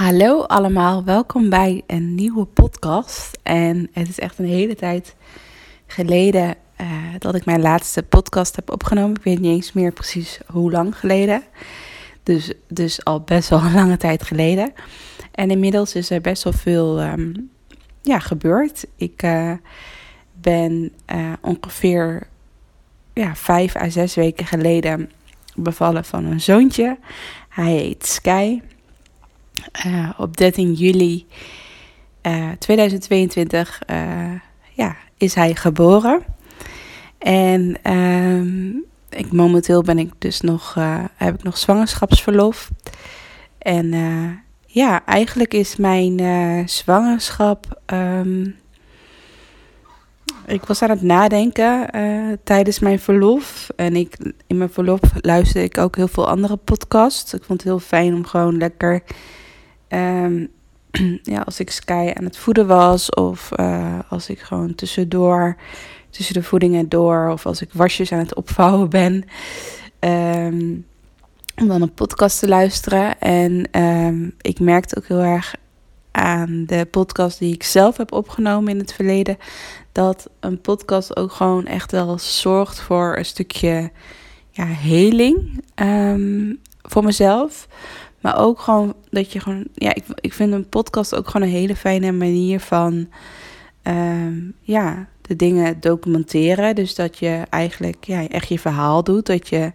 [0.00, 3.38] Hallo allemaal, welkom bij een nieuwe podcast.
[3.42, 5.14] En het is echt een hele tijd
[5.86, 6.86] geleden uh,
[7.18, 9.16] dat ik mijn laatste podcast heb opgenomen.
[9.16, 11.42] Ik weet niet eens meer precies hoe lang geleden.
[12.22, 14.72] Dus, dus al best wel een lange tijd geleden.
[15.32, 17.50] En inmiddels is er best wel veel um,
[18.02, 18.86] ja, gebeurd.
[18.96, 19.52] Ik uh,
[20.40, 22.26] ben uh, ongeveer
[23.14, 25.10] ja, vijf à zes weken geleden
[25.54, 26.98] bevallen van een zoontje.
[27.48, 28.60] Hij heet Sky.
[29.86, 31.26] Uh, op 13 juli
[32.22, 34.32] uh, 2022 uh,
[34.72, 36.22] ja, is hij geboren.
[37.18, 38.68] En ehm,
[39.08, 42.70] ik, momenteel ben ik dus nog, eh, heb ik nog zwangerschapsverlof.
[43.58, 43.94] En
[44.66, 46.20] ja, eigenlijk is mijn
[46.68, 47.80] zwangerschap.
[47.86, 48.56] Um,
[50.46, 51.90] ik was aan het nadenken
[52.44, 53.68] tijdens mijn verlof.
[53.76, 57.34] En ik, in mijn verlof luisterde ik ook heel veel andere podcasts.
[57.34, 59.02] Ik vond het heel fijn om gewoon lekker
[59.92, 60.50] Um,
[61.22, 65.56] ja, als ik Sky aan het voeden was, of uh, als ik gewoon tussendoor,
[66.10, 69.24] tussen de voedingen door, of als ik wasjes aan het opvouwen ben,
[70.00, 70.86] um,
[71.56, 73.18] om dan een podcast te luisteren.
[73.20, 75.54] En um, ik merkte ook heel erg
[76.10, 79.38] aan de podcast die ik zelf heb opgenomen in het verleden,
[79.92, 83.90] dat een podcast ook gewoon echt wel zorgt voor een stukje
[84.50, 85.64] ja, heling
[86.82, 87.68] voor mezelf.
[88.20, 91.54] Maar ook gewoon dat je gewoon, ja, ik, ik vind een podcast ook gewoon een
[91.54, 93.08] hele fijne manier van,
[93.82, 96.74] um, ja, de dingen documenteren.
[96.74, 99.26] Dus dat je eigenlijk, ja, echt je verhaal doet.
[99.26, 99.72] Dat je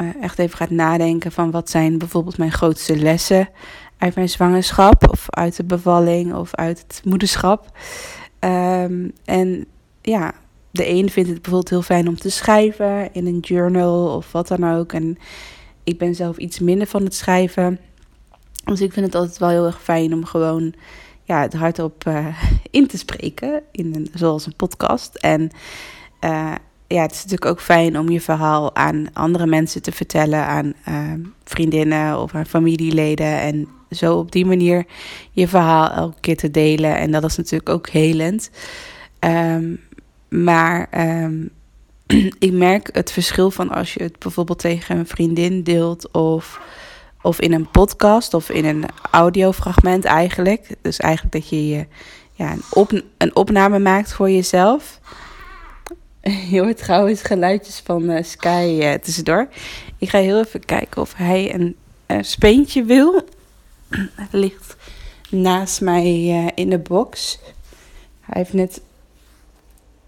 [0.00, 3.48] uh, echt even gaat nadenken van wat zijn bijvoorbeeld mijn grootste lessen
[3.98, 7.78] uit mijn zwangerschap of uit de bevalling of uit het moederschap.
[8.40, 9.66] Um, en
[10.02, 10.32] ja,
[10.70, 14.48] de een vindt het bijvoorbeeld heel fijn om te schrijven in een journal of wat
[14.48, 14.92] dan ook.
[14.92, 15.18] En
[15.84, 17.78] ik ben zelf iets minder van het schrijven.
[18.64, 20.74] Dus ik vind het altijd wel heel erg fijn om gewoon
[21.22, 23.62] ja, het hardop uh, in te spreken.
[23.72, 25.14] In een, zoals een podcast.
[25.14, 25.50] En
[26.24, 26.54] uh,
[26.86, 30.46] ja, het is natuurlijk ook fijn om je verhaal aan andere mensen te vertellen.
[30.46, 31.12] Aan uh,
[31.44, 33.40] vriendinnen of aan familieleden.
[33.40, 34.86] En zo op die manier
[35.32, 36.96] je verhaal elke keer te delen.
[36.96, 38.50] En dat is natuurlijk ook helend.
[39.20, 39.80] Um,
[40.28, 40.88] maar
[41.24, 41.50] um,
[42.38, 46.60] ik merk het verschil van als je het bijvoorbeeld tegen een vriendin deelt of,
[47.22, 50.68] of in een podcast of in een audiofragment eigenlijk.
[50.82, 51.86] Dus eigenlijk dat je, je
[52.32, 55.00] ja, een, op, een opname maakt voor jezelf.
[56.50, 59.48] Je hoort trouwens geluidjes van uh, Sky uh, tussendoor.
[59.98, 61.76] Ik ga heel even kijken of hij een,
[62.06, 63.14] een speentje wil.
[64.14, 64.76] Het ligt
[65.30, 67.38] naast mij uh, in de box.
[68.20, 68.80] Hij heeft net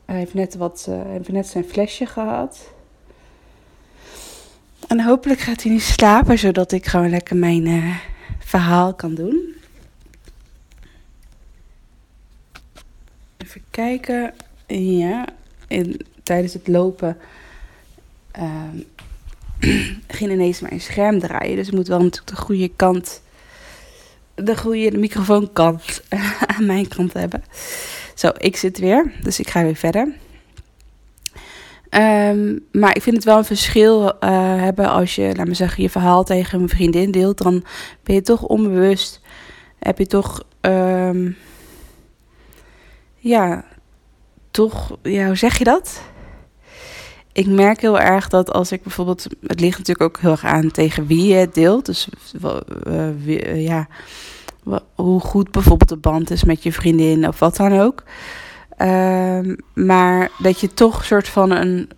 [0.06, 2.74] hij heeft net, wat, uh, heeft net zijn flesje gehad.
[4.88, 7.96] En hopelijk gaat hij nu slapen, zodat ik gewoon lekker mijn uh,
[8.38, 9.54] verhaal kan doen.
[13.36, 14.34] Even kijken.
[14.66, 15.24] Ja,
[15.68, 17.18] in, tijdens het lopen
[18.38, 18.62] uh,
[20.18, 21.56] ging ineens mijn scherm draaien.
[21.56, 23.22] Dus ik moet wel natuurlijk de goede kant,
[24.34, 26.02] de goede microfoonkant
[26.56, 27.44] aan mijn kant hebben.
[28.16, 30.14] Zo, ik zit weer, dus ik ga weer verder.
[31.90, 34.10] Um, maar ik vind het wel een verschil uh,
[34.62, 37.38] hebben als je, laat me zeggen, je verhaal tegen een vriendin deelt.
[37.38, 37.64] Dan
[38.02, 39.20] ben je toch onbewust,
[39.78, 41.36] heb je toch, um,
[43.16, 43.64] ja,
[44.50, 46.02] toch, ja, hoe zeg je dat?
[47.32, 50.70] Ik merk heel erg dat als ik bijvoorbeeld, het ligt natuurlijk ook heel erg aan
[50.70, 51.86] tegen wie je het deelt.
[51.86, 52.08] Dus
[52.86, 53.88] uh, ja
[54.94, 58.02] hoe goed bijvoorbeeld de band is met je vriendin of wat dan ook.
[58.78, 61.90] Um, maar dat je toch soort van een,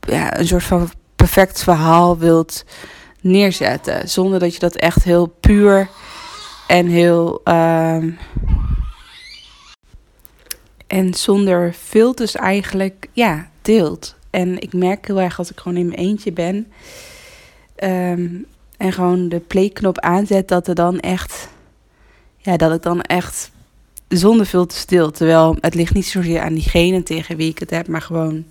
[0.00, 2.64] ja, een soort van perfect verhaal wilt
[3.20, 4.08] neerzetten.
[4.08, 5.88] Zonder dat je dat echt heel puur
[6.66, 7.40] en heel.
[7.44, 8.18] Um,
[10.86, 14.14] en zonder filters eigenlijk ja, deelt.
[14.30, 16.72] En ik merk heel erg als ik gewoon in mijn eentje ben.
[17.84, 21.48] Um, en gewoon de playknop aanzet, dat er dan echt
[22.42, 23.50] ja, dat ik dan echt
[24.08, 25.10] zonder veel te stil.
[25.10, 28.44] Terwijl het ligt niet zozeer aan diegene tegen wie ik het heb, maar gewoon,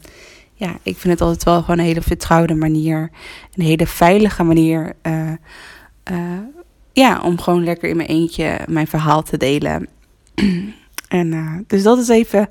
[0.54, 3.12] ja, ik vind het altijd wel gewoon een hele vertrouwde manier.
[3.56, 4.96] Een hele veilige manier.
[5.04, 5.32] Uh,
[6.12, 6.40] uh,
[6.94, 9.88] ja, om gewoon lekker in mijn eentje mijn verhaal te delen.
[11.08, 12.50] en uh, dus dat is even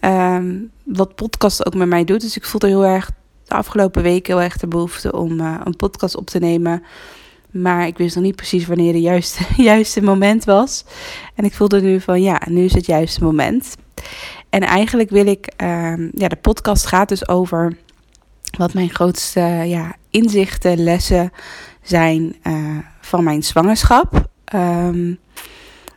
[0.00, 2.20] um, wat podcast ook met mij doet.
[2.20, 3.10] Dus ik voelde heel erg
[3.44, 6.82] de afgelopen weken heel erg de behoefte om een podcast op te nemen
[7.52, 10.84] maar ik wist nog niet precies wanneer de juiste, juiste moment was.
[11.34, 13.76] En ik voelde nu van ja, nu is het juiste moment.
[14.48, 17.76] En eigenlijk wil ik, uh, ja, de podcast gaat dus over
[18.58, 21.32] wat mijn grootste ja, inzichten, lessen
[21.82, 24.28] zijn uh, van mijn zwangerschap.
[24.44, 25.14] Ehm,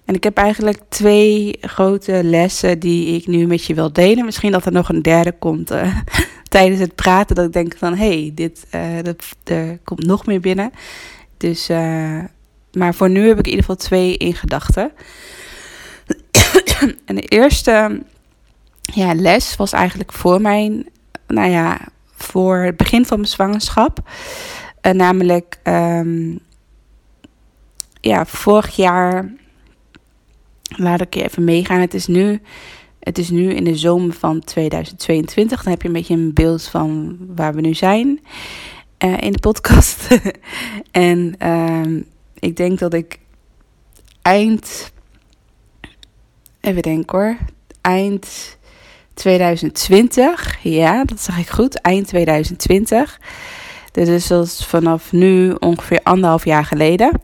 [0.05, 4.25] en ik heb eigenlijk twee grote lessen die ik nu met je wil delen.
[4.25, 5.97] Misschien dat er nog een derde komt uh,
[6.44, 7.35] tijdens het praten.
[7.35, 10.71] Dat ik denk van, hé, hey, dit uh, dat, er komt nog meer binnen.
[11.43, 12.19] Dus, uh,
[12.71, 14.91] maar voor nu heb ik in ieder geval twee in gedachten.
[17.05, 18.01] en de eerste
[18.81, 20.89] ja, les was eigenlijk voor mijn,
[21.27, 21.79] nou ja,
[22.15, 24.09] voor het begin van mijn zwangerschap.
[24.81, 26.39] namelijk, um,
[28.01, 29.33] ja, vorig jaar
[30.67, 31.79] laat ik je even meegaan.
[31.79, 32.41] Het is nu,
[32.99, 35.63] het is nu in de zomer van 2022.
[35.63, 38.19] Dan heb je een beetje een beeld van waar we nu zijn
[39.03, 40.07] uh, in de podcast.
[40.91, 42.03] en uh,
[42.39, 43.19] ik denk dat ik
[44.21, 44.91] eind.
[46.61, 47.38] Even denken hoor.
[47.81, 48.57] Eind
[49.13, 50.57] 2020.
[50.61, 51.81] Ja, dat zeg ik goed.
[51.81, 53.19] Eind 2020.
[53.91, 57.21] Dit is dus vanaf nu ongeveer anderhalf jaar geleden.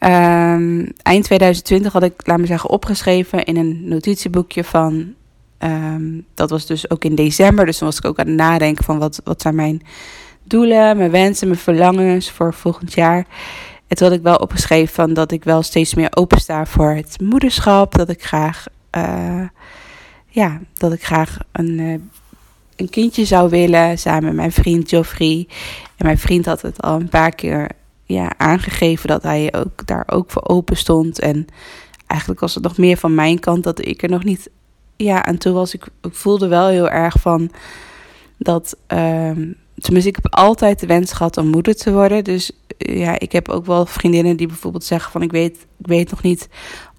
[0.00, 5.14] Um, eind 2020 had ik, laat me zeggen, opgeschreven in een notitieboekje van.
[5.58, 7.66] Um, dat was dus ook in december.
[7.66, 9.82] Dus toen was ik ook aan het nadenken van wat, wat zijn mijn
[10.48, 13.26] doelen, mijn wensen, mijn verlangens voor volgend jaar.
[13.88, 17.94] Toen had ik wel opgeschreven van dat ik wel steeds meer opensta voor het moederschap.
[17.94, 18.66] Dat ik graag,
[18.96, 19.42] uh,
[20.26, 21.98] ja, dat ik graag een, uh,
[22.76, 25.48] een kindje zou willen samen met mijn vriend Geoffrey.
[25.96, 27.70] En mijn vriend had het al een paar keer
[28.04, 31.18] ja, aangegeven dat hij ook daar ook voor open stond.
[31.18, 31.46] En
[32.06, 34.50] eigenlijk was het nog meer van mijn kant dat ik er nog niet
[34.96, 35.74] ja, aan toe was.
[35.74, 37.50] Ik, voelde wel heel erg van
[38.38, 38.76] dat.
[38.88, 42.24] Um, tenminste, ik heb altijd de wens gehad om moeder te worden.
[42.24, 46.10] Dus ja, ik heb ook wel vriendinnen die bijvoorbeeld zeggen van ik weet, ik weet
[46.10, 46.48] nog niet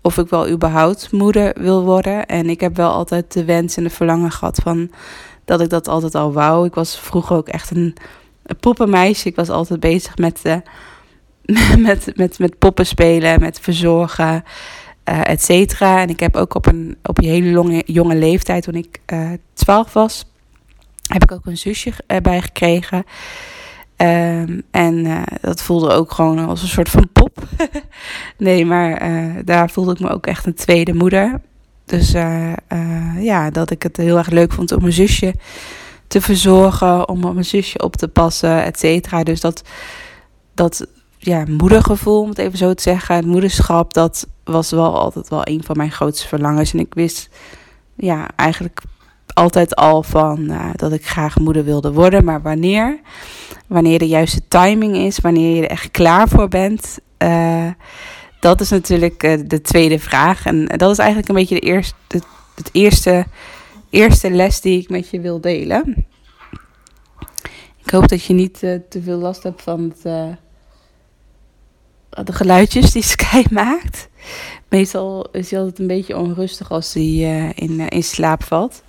[0.02, 2.26] of ik wel überhaupt moeder wil worden.
[2.26, 4.92] En ik heb wel altijd de wens en de verlangen gehad van
[5.46, 6.66] dat ik dat altijd al wou.
[6.66, 7.96] Ik was vroeger ook echt een,
[8.60, 9.28] poppenmeisje.
[9.28, 10.62] Ik was altijd bezig met de
[11.88, 14.44] met, met, met poppen spelen, met verzorgen,
[15.10, 16.02] uh, et cetera.
[16.02, 19.30] En ik heb ook op een, op een hele longe, jonge leeftijd, toen ik uh,
[19.54, 20.26] 12 was,
[21.08, 23.04] heb ik ook een zusje erbij gekregen.
[23.98, 27.44] Um, en uh, dat voelde ook gewoon als een soort van pop.
[28.38, 31.42] nee, maar uh, daar voelde ik me ook echt een tweede moeder.
[31.86, 32.12] Dus
[33.20, 35.34] ja, dat ik het heel erg leuk vond om mijn zusje
[36.08, 39.24] te verzorgen, om op mijn zusje op te passen, et cetera.
[39.24, 39.62] Dus dat,
[40.54, 40.88] dat
[41.18, 43.16] ja, moedergevoel, om het even zo te zeggen.
[43.16, 46.74] Het moederschap, dat was wel altijd wel een van mijn grootste verlangens.
[46.74, 47.30] En ik wist
[47.96, 48.82] ja, eigenlijk
[49.38, 52.24] altijd al van uh, dat ik graag moeder wilde worden.
[52.24, 53.00] Maar wanneer?
[53.68, 57.00] Wanneer de juiste timing is, wanneer je er echt klaar voor bent.
[57.24, 57.68] Uh,
[58.40, 60.46] dat is natuurlijk uh, de tweede vraag.
[60.46, 61.96] En dat is eigenlijk een beetje de eerste,
[62.56, 63.26] het eerste,
[63.90, 66.06] eerste les die ik met je wil delen.
[67.84, 70.38] Ik hoop dat je niet te veel last hebt van het
[72.24, 74.10] de geluidjes die Sky maakt.
[74.70, 78.84] Meestal is hij altijd een beetje onrustig als hij uh, in, uh, in slaap valt.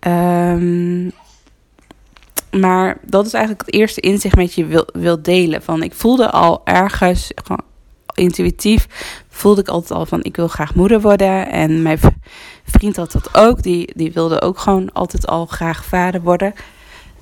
[0.00, 1.12] Um,
[2.50, 5.62] maar dat is eigenlijk het eerste inzicht met je wil, wil delen.
[5.62, 7.64] Van ik voelde al ergens, gewoon
[8.14, 8.86] intuïtief,
[9.28, 11.50] voelde ik altijd al van ik wil graag moeder worden.
[11.50, 11.98] En mijn
[12.64, 13.62] vriend had dat ook.
[13.62, 16.54] Die, die wilde ook gewoon altijd al graag vader worden.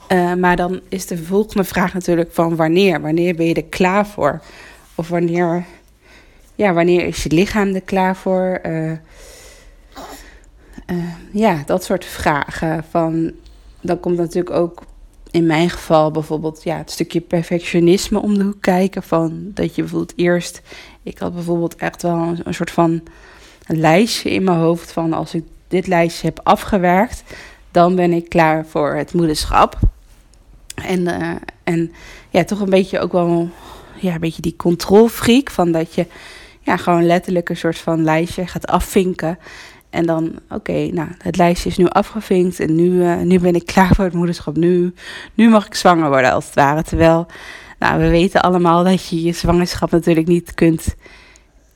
[0.08, 3.00] Uh, maar dan is de volgende vraag natuurlijk van wanneer?
[3.00, 4.42] Wanneer ben je er klaar voor?
[4.94, 5.64] Of wanneer,
[6.54, 8.60] ja, wanneer is je lichaam er klaar voor?
[8.66, 8.92] Uh,
[10.86, 12.84] uh, ja, dat soort vragen.
[12.90, 13.32] Van,
[13.80, 14.82] dan komt natuurlijk ook
[15.34, 19.02] in mijn geval bijvoorbeeld ja, het stukje perfectionisme om de hoek kijken.
[19.02, 20.62] Van dat je bijvoorbeeld eerst,
[21.02, 23.02] ik had bijvoorbeeld echt wel een, soort van
[23.66, 27.22] een lijstje in mijn hoofd van als ik dit lijstje heb afgewerkt,
[27.70, 29.78] dan ben ik klaar voor het moederschap.
[30.74, 31.92] En, uh, en
[32.30, 33.48] ja, toch een beetje ook wel
[34.04, 35.50] ja, een beetje die controlfreak.
[35.50, 36.06] Van dat je
[36.60, 39.38] ja, gewoon letterlijk een soort van lijstje gaat afvinken.
[39.90, 43.66] En dan, oké, nou, het lijstje is nu afgevinkt en nu, uh, nu ben ik
[43.72, 44.56] klaar voor het moederschap.
[44.56, 44.94] Nu,
[45.34, 46.82] nu mag ik zwanger worden, als het ware.
[46.82, 47.26] Terwijl,
[47.78, 50.94] nou, we weten allemaal dat je je zwangerschap natuurlijk niet kunt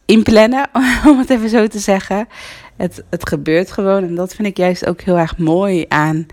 [0.04, 0.68] inplannen,
[1.08, 2.28] om het even zo te zeggen.
[2.76, 6.26] Het, het gebeurt gewoon en dat vind ik juist ook heel erg mooi aan,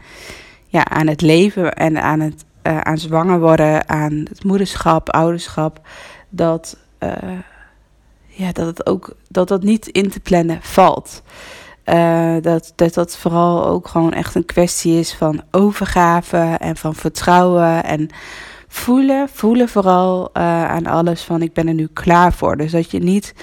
[0.68, 5.88] ja, aan het leven en aan het uh, aan zwanger worden, aan het moederschap, ouderschap,
[6.30, 7.10] dat, uh,
[8.26, 11.22] ja, dat het ook dat dat niet in te plannen valt.
[11.86, 16.96] Uh, dat, dat dat vooral ook gewoon echt een kwestie is van overgave en van
[16.96, 18.10] vertrouwen en
[18.68, 19.30] voelen.
[19.30, 22.58] Voelen vooral aan alles van ik ben er nu klaar voor.
[22.58, 23.34] Dus dat je niet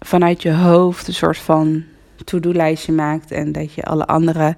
[0.00, 1.84] vanuit je hoofd een soort van
[2.24, 4.56] to-do-lijstje maakt en dat je alle andere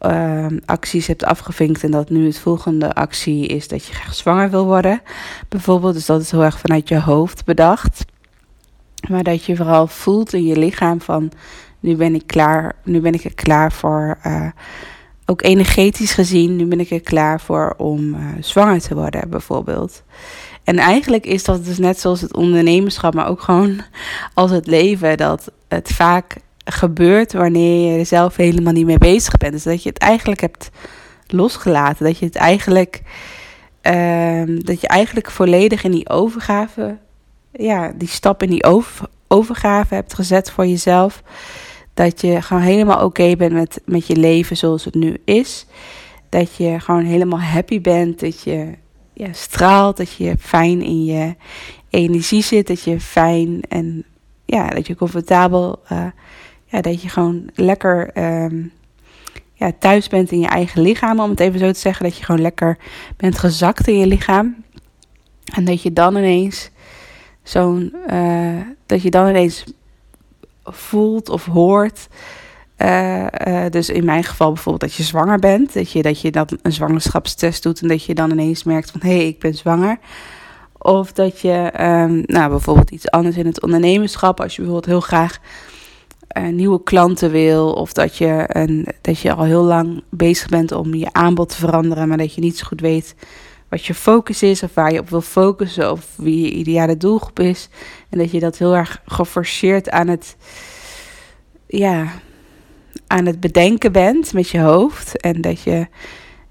[0.00, 4.50] uh, acties hebt afgevinkt en dat nu het volgende actie is dat je graag zwanger
[4.50, 5.02] wil worden,
[5.48, 5.94] bijvoorbeeld.
[5.94, 8.04] Dus dat is heel erg vanuit je hoofd bedacht.
[9.08, 11.32] Maar dat je vooral voelt in je lichaam van
[11.80, 14.18] nu ben ik klaar, nu ben ik er klaar voor.
[14.26, 14.48] Uh,
[15.26, 20.02] ook energetisch gezien, nu ben ik er klaar voor om uh, zwanger te worden, bijvoorbeeld.
[20.64, 23.80] En eigenlijk is dat dus net zoals het ondernemerschap, maar ook gewoon
[24.34, 26.36] als het leven, dat het vaak
[26.68, 29.52] gebeurt wanneer je er zelf helemaal niet mee bezig bent.
[29.52, 30.70] Dus dat je het eigenlijk hebt
[31.26, 32.04] losgelaten.
[32.06, 33.02] Dat je het eigenlijk,
[33.82, 36.98] uh, dat je eigenlijk volledig in die overgave,
[37.52, 41.22] ja, die stap in die over, overgave hebt gezet voor jezelf.
[41.94, 45.66] Dat je gewoon helemaal oké bent met, met je leven zoals het nu is.
[46.28, 48.20] Dat je gewoon helemaal happy bent.
[48.20, 48.72] Dat je
[49.12, 49.96] ja, straalt.
[49.96, 51.34] Dat je fijn in je
[51.90, 52.66] energie zit.
[52.66, 54.04] Dat je fijn en
[54.44, 55.82] ja, dat je comfortabel.
[55.92, 56.06] Uh,
[56.66, 58.10] ja, dat je gewoon lekker
[58.44, 58.72] um,
[59.52, 61.20] ja, thuis bent in je eigen lichaam.
[61.20, 62.04] Om het even zo te zeggen.
[62.04, 62.78] Dat je gewoon lekker
[63.16, 64.64] bent gezakt in je lichaam.
[65.54, 66.70] En dat je dan ineens
[67.42, 67.94] zo'n.
[68.10, 69.64] Uh, dat je dan ineens
[70.64, 72.08] voelt of hoort.
[72.78, 75.74] Uh, uh, dus in mijn geval bijvoorbeeld dat je zwanger bent.
[75.74, 79.00] Dat je, dat je dan een zwangerschapstest doet en dat je dan ineens merkt van
[79.00, 79.98] hé, hey, ik ben zwanger.
[80.78, 85.00] Of dat je um, nou, bijvoorbeeld iets anders in het ondernemerschap, als je bijvoorbeeld heel
[85.00, 85.38] graag
[86.38, 87.72] uh, nieuwe klanten wil.
[87.72, 91.56] Of dat je, een, dat je al heel lang bezig bent om je aanbod te
[91.56, 93.14] veranderen, maar dat je niet zo goed weet
[93.68, 97.40] wat je focus is of waar je op wil focussen of wie je ideale doelgroep
[97.40, 97.68] is.
[98.10, 100.36] En dat je dat heel erg geforceerd aan het,
[101.66, 102.12] ja,
[103.06, 105.20] aan het bedenken bent met je hoofd.
[105.20, 105.86] En dat je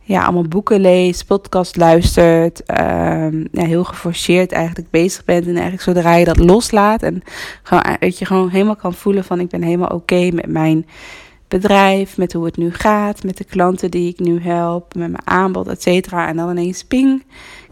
[0.07, 2.59] ja, allemaal boeken leest, podcast luistert.
[2.69, 5.45] Um, ja, heel geforceerd eigenlijk bezig bent.
[5.45, 7.21] En eigenlijk zodra je dat loslaat en
[7.63, 10.85] gewoon, dat je gewoon helemaal kan voelen van ik ben helemaal oké met mijn
[11.47, 15.27] bedrijf, met hoe het nu gaat, met de klanten die ik nu help, met mijn
[15.27, 16.27] aanbod, et cetera.
[16.27, 17.23] En dan ineens ping,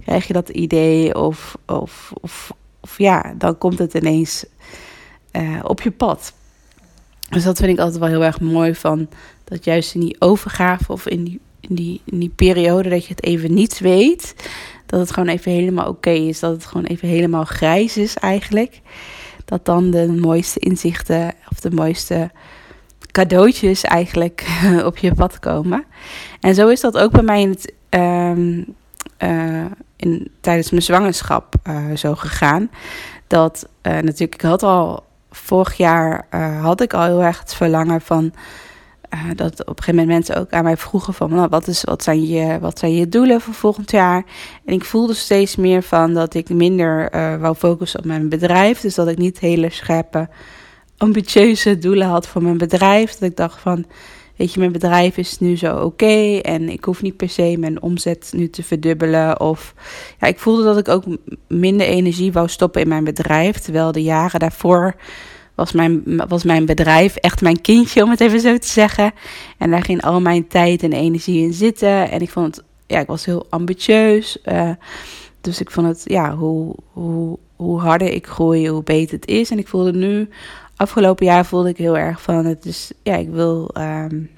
[0.04, 4.46] krijg je dat idee of, of, of, ja, dan komt het ineens
[5.32, 6.34] uh, op je pad.
[7.30, 9.08] Dus dat vind ik altijd wel heel erg mooi van
[9.44, 13.53] dat juist in die overgave of in die, in die, periode dat je het even
[13.53, 14.36] niet weet,
[14.86, 18.82] dat het gewoon even helemaal oké is, dat het gewoon even helemaal grijs is eigenlijk.
[19.46, 22.32] Dat dan de mooiste inzichten of de mooiste
[23.12, 24.46] cadeautjes eigenlijk
[24.86, 25.86] op je pad komen.
[26.39, 28.75] En zo is dat ook bij mij in het, um,
[29.20, 29.65] uh,
[29.96, 32.70] in, tijdens mijn zwangerschap uh, zo gegaan.
[33.27, 36.27] Dat uh, natuurlijk, ik had al vorig jaar
[36.62, 38.34] had ik al heel erg het verlangen van.
[39.36, 42.03] Dat op een gegeven moment mensen ook aan mij vroegen van nou, wat, is, wat,
[42.03, 44.25] zijn je, wat zijn je doelen voor volgend jaar?
[44.65, 48.79] En ik voelde steeds meer van dat ik minder wou focussen op mijn bedrijf.
[48.82, 50.29] Dus dat ik niet hele scherpe
[50.98, 53.12] ambitieuze doelen had voor mijn bedrijf.
[53.12, 53.86] Dat ik dacht van,
[54.36, 57.82] weet je, mijn bedrijf is nu zo oké en ik hoef niet per se mijn
[57.82, 59.39] omzet nu te verdubbelen.
[59.39, 59.74] Of
[60.20, 61.03] ja, ik voelde dat ik ook
[61.48, 63.58] minder energie wou stoppen in mijn bedrijf.
[63.58, 64.96] Terwijl de jaren daarvoor
[65.63, 69.12] was mijn, was mijn bedrijf echt mijn kindje, om het even zo te zeggen.
[69.58, 72.12] En daar ging al mijn tijd en energie in zitten.
[72.12, 74.38] En ik vond het, ja, ik was heel ambitieus.
[74.46, 74.70] Uh,
[75.41, 79.51] dus ik vond het, ja, hoe, hoe, hoe harder ik groei, hoe beter het is.
[79.51, 80.29] En ik voelde nu
[80.75, 83.70] afgelopen jaar voelde ik heel erg van het is, ja, ik wil.
[83.77, 84.29] Um,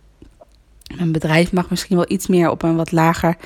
[0.98, 3.38] mijn bedrijf mag misschien wel iets meer op een wat lager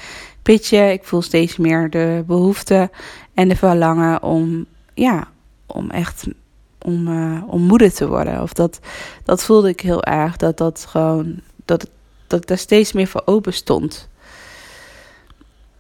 [0.42, 0.92] pitje.
[0.92, 2.90] Ik voel steeds meer de behoefte
[3.34, 5.28] en de verlangen om, ja,
[5.66, 6.28] om echt
[6.82, 8.42] om, uh, om moeder te worden.
[8.42, 8.80] Of dat,
[9.24, 10.38] dat voelde ik heel erg.
[10.38, 11.90] Dat dat gewoon, dat,
[12.28, 14.08] dat daar steeds meer voor open stond.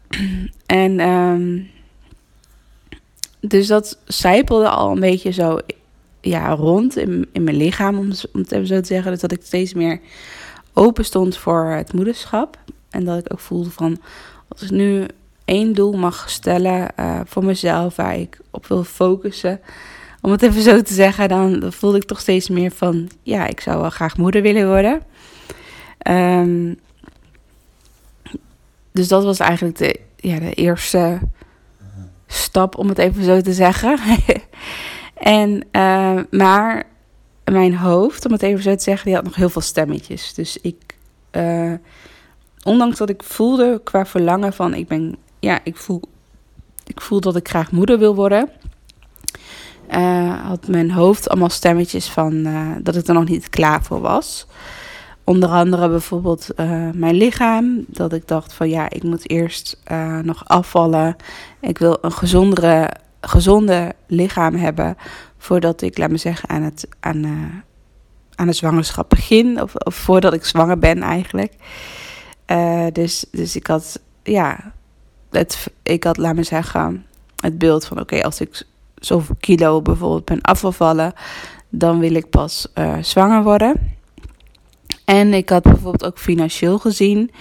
[0.65, 1.69] En um,
[3.39, 5.59] dus dat zijpelde al een beetje zo
[6.21, 9.11] ja, rond in, in mijn lichaam, om, om het even zo te zeggen.
[9.11, 9.99] Dus dat ik steeds meer
[10.73, 12.57] open stond voor het moederschap.
[12.89, 14.01] En dat ik ook voelde van,
[14.47, 15.05] als ik nu
[15.45, 19.59] één doel mag stellen uh, voor mezelf, waar ik op wil focussen,
[20.21, 23.59] om het even zo te zeggen, dan, voelde ik toch steeds meer van, ja, ik
[23.59, 25.01] zou wel graag moeder willen worden.
[26.07, 26.79] Um,
[28.91, 31.19] dus dat was eigenlijk de, ja, de eerste
[32.27, 33.97] stap, om het even zo te zeggen.
[35.19, 36.83] En, uh, maar
[37.43, 40.33] mijn hoofd, om het even zo te zeggen, die had nog heel veel stemmetjes.
[40.33, 40.95] Dus ik,
[41.31, 41.73] uh,
[42.63, 46.01] ondanks dat ik voelde qua verlangen van, ik ben, ja, ik voel,
[46.85, 48.49] ik voel dat ik graag moeder wil worden.
[49.91, 52.47] Uh, had mijn hoofd allemaal stemmetjes van
[52.81, 54.47] dat ik er nog niet klaar voor was.
[55.23, 56.47] Onder andere bijvoorbeeld
[56.93, 57.83] mijn lichaam.
[57.87, 59.81] Dat ik dacht van ja, ik moet eerst
[60.23, 61.15] nog afvallen.
[61.61, 62.89] Ik wil een gezondere
[63.21, 64.97] gezonde lichaam hebben
[65.37, 67.25] voordat ik, laat me zeggen, aan het, aan,
[68.35, 69.61] aan de zwangerschap begin.
[69.61, 71.53] Of, of voordat ik zwanger ben eigenlijk.
[72.91, 74.71] Dus, dus ik had, ja,
[75.31, 77.05] het, ik had, laat me zeggen,
[77.35, 78.63] het beeld van oké, als ik
[78.99, 81.13] zoveel kilo bijvoorbeeld ben afgevallen,
[81.69, 83.97] dan wil ik pas uh, zwanger worden.
[85.05, 87.31] En ik had bijvoorbeeld ook financieel gezien,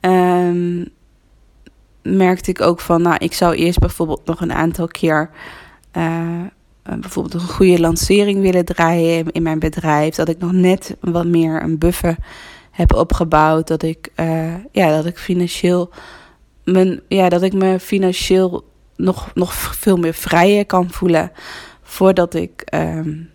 [0.00, 0.88] um,
[2.02, 5.30] merkte ik ook van, nou, ik zou eerst bijvoorbeeld nog een aantal keer
[5.96, 6.42] uh,
[6.82, 10.14] bijvoorbeeld een goede lancering willen draaien in mijn bedrijf.
[10.14, 12.16] Dat ik nog net wat meer een buffer
[12.70, 13.68] heb opgebouwd.
[13.68, 14.10] Dat ik,
[14.72, 15.90] ja, dat ik financieel,
[16.64, 18.64] mijn, ja, dat ik me financieel
[18.96, 21.32] nog, nog veel meer vrijer kan voelen
[21.82, 23.30] voordat ik um,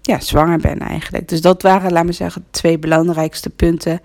[0.00, 1.28] ja, zwanger ben eigenlijk.
[1.28, 4.00] Dus dat waren, laat me zeggen, twee belangrijkste punten.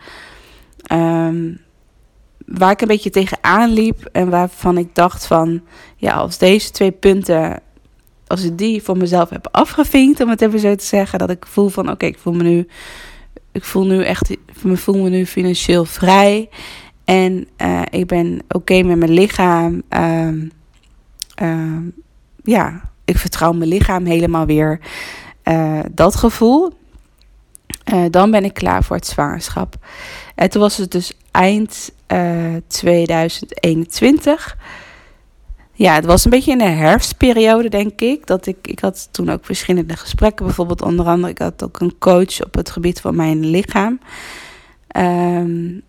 [0.92, 1.64] Um,
[2.46, 5.62] waar ik een beetje tegenaan liep en waarvan ik dacht van,
[5.96, 7.60] ja, als deze twee punten,
[8.28, 11.46] als ik die voor mezelf heb afgevinkt, om het even zo te zeggen, dat ik
[11.46, 12.68] voel van, oké, ik voel me nu,
[13.52, 14.40] ik voel nu echt, ik
[14.78, 16.50] voel me nu financieel vrij
[17.06, 19.84] en uh, ik ben oké met mijn lichaam.
[19.90, 20.52] Um,
[21.42, 21.78] uh,
[22.44, 24.80] ja, ik vertrouw mijn lichaam helemaal weer.
[25.44, 26.74] Uh, dat gevoel.
[27.94, 29.76] Uh, dan ben ik klaar voor het zwangerschap.
[30.36, 34.58] En toen was het dus eind uh, 2021.
[35.78, 38.28] Ja, het was een beetje in de herfstperiode, denk ik.
[38.28, 40.46] Dat ik, ik had toen ook verschillende gesprekken.
[40.46, 44.00] Bijvoorbeeld onder andere, ik had ook een coach op het gebied van mijn lichaam.
[44.98, 45.82] Um,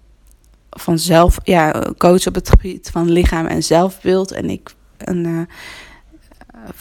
[0.70, 4.32] van zelf, ja, coach op het gebied van lichaam en zelfbeeld.
[4.32, 4.74] En ik,
[5.08, 5.40] uh,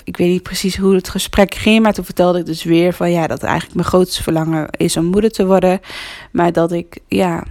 [0.04, 3.12] ik weet niet precies hoe het gesprek ging, maar toen vertelde ik dus weer van
[3.12, 5.80] ja, dat eigenlijk mijn grootste verlangen is om moeder te worden.
[6.32, 7.44] Maar dat ik, ja,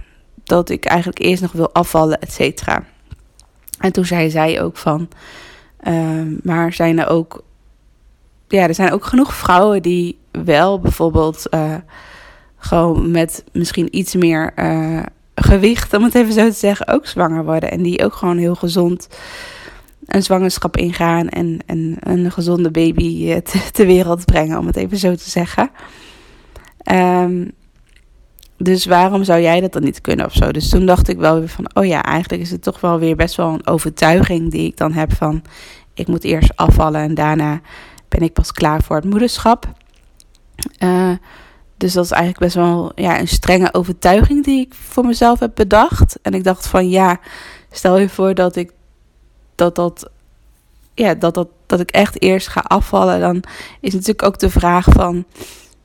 [0.43, 2.83] dat ik eigenlijk eerst nog wil afvallen, et cetera.
[3.79, 5.09] En toen zei zij ook van,
[5.87, 7.43] uh, maar zijn er ook,
[8.47, 11.75] ja, er zijn ook genoeg vrouwen die wel bijvoorbeeld uh,
[12.57, 15.03] gewoon met misschien iets meer uh,
[15.35, 17.71] gewicht, om het even zo te zeggen, ook zwanger worden.
[17.71, 19.07] En die ook gewoon heel gezond
[20.05, 24.75] een zwangerschap ingaan en, en een gezonde baby eh, te, ter wereld brengen, om het
[24.75, 25.69] even zo te zeggen.
[26.91, 27.51] Um,
[28.57, 30.51] dus waarom zou jij dat dan niet kunnen of zo?
[30.51, 33.15] Dus toen dacht ik wel weer van, oh ja, eigenlijk is het toch wel weer
[33.15, 35.41] best wel een overtuiging die ik dan heb van,
[35.93, 37.61] ik moet eerst afvallen en daarna
[38.09, 39.73] ben ik pas klaar voor het moederschap.
[40.79, 41.11] Uh,
[41.77, 45.51] dus dat is eigenlijk best wel ja, een strenge overtuiging die ik voor mezelf heb
[45.55, 46.19] bedacht.
[46.21, 47.19] En ik dacht van ja,
[47.71, 48.71] stel je voor dat ik
[49.55, 50.09] dat dat,
[50.93, 53.19] ja, dat, dat, dat ik echt eerst ga afvallen.
[53.19, 53.43] Dan
[53.79, 55.25] is natuurlijk ook de vraag van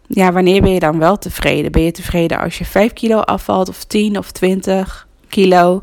[0.06, 1.72] ja, wanneer ben je dan wel tevreden?
[1.72, 5.82] Ben je tevreden als je 5 kilo afvalt of 10 of 20 kilo?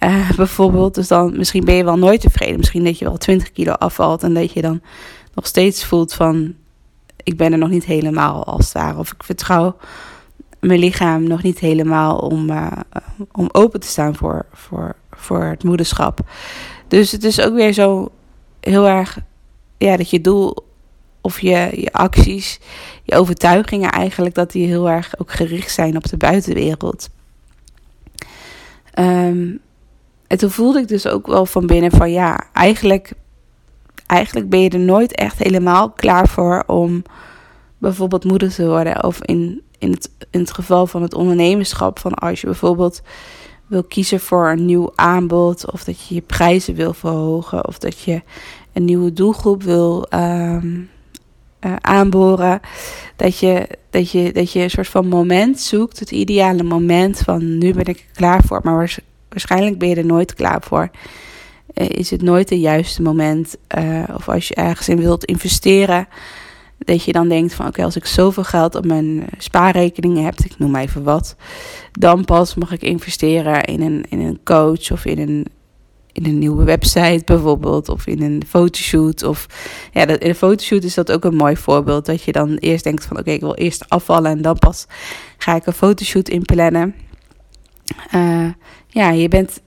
[0.00, 0.94] Uh, bijvoorbeeld.
[0.94, 2.56] Dus dan misschien ben je wel nooit tevreden.
[2.56, 4.80] Misschien dat je wel 20 kilo afvalt en dat je dan
[5.34, 6.54] nog steeds voelt van
[7.22, 8.98] ik ben er nog niet helemaal als het ware.
[8.98, 9.76] Of ik vertrouw
[10.60, 12.70] mijn lichaam nog niet helemaal om, uh,
[13.32, 16.20] om open te staan voor, voor, voor het moederschap.
[16.88, 18.08] Dus het is ook weer zo
[18.60, 19.18] heel erg
[19.78, 20.56] ja, dat je doel
[21.20, 22.60] of je, je acties,
[23.02, 27.08] je overtuigingen eigenlijk, dat die heel erg ook gericht zijn op de buitenwereld.
[28.98, 29.60] Um,
[30.26, 33.12] en toen voelde ik dus ook wel van binnen van ja, eigenlijk,
[34.06, 37.02] eigenlijk ben je er nooit echt helemaal klaar voor om
[37.78, 39.04] bijvoorbeeld moeder te worden.
[39.04, 43.02] Of in, in, het, in het geval van het ondernemerschap, van als je bijvoorbeeld
[43.66, 48.00] wil kiezen voor een nieuw aanbod, of dat je je prijzen wil verhogen, of dat
[48.00, 48.22] je
[48.72, 50.90] een nieuwe doelgroep wil um,
[51.60, 52.60] uh, aanboren.
[53.16, 57.58] Dat je, dat, je, dat je een soort van moment zoekt, het ideale moment van
[57.58, 58.60] nu ben ik er klaar voor.
[58.64, 58.98] Maar
[59.28, 60.90] waarschijnlijk ben je er nooit klaar voor.
[61.74, 63.56] Uh, is het nooit het juiste moment?
[63.78, 66.08] Uh, of als je ergens in wilt investeren,
[66.86, 70.58] dat je dan denkt van oké, als ik zoveel geld op mijn spaarrekeningen heb, ik
[70.58, 71.36] noem maar even wat,
[71.92, 75.46] dan pas mag ik investeren in een, in een coach of in een
[76.16, 79.22] in een nieuwe website bijvoorbeeld, of in een fotoshoot.
[79.22, 79.46] Of
[79.92, 82.06] ja, dat, in een fotoshoot is dat ook een mooi voorbeeld.
[82.06, 84.86] Dat je dan eerst denkt van oké, ik wil eerst afvallen en dan pas
[85.38, 86.94] ga ik een fotoshoot inplannen.
[88.14, 88.48] Uh,
[88.86, 89.60] ja, je bent,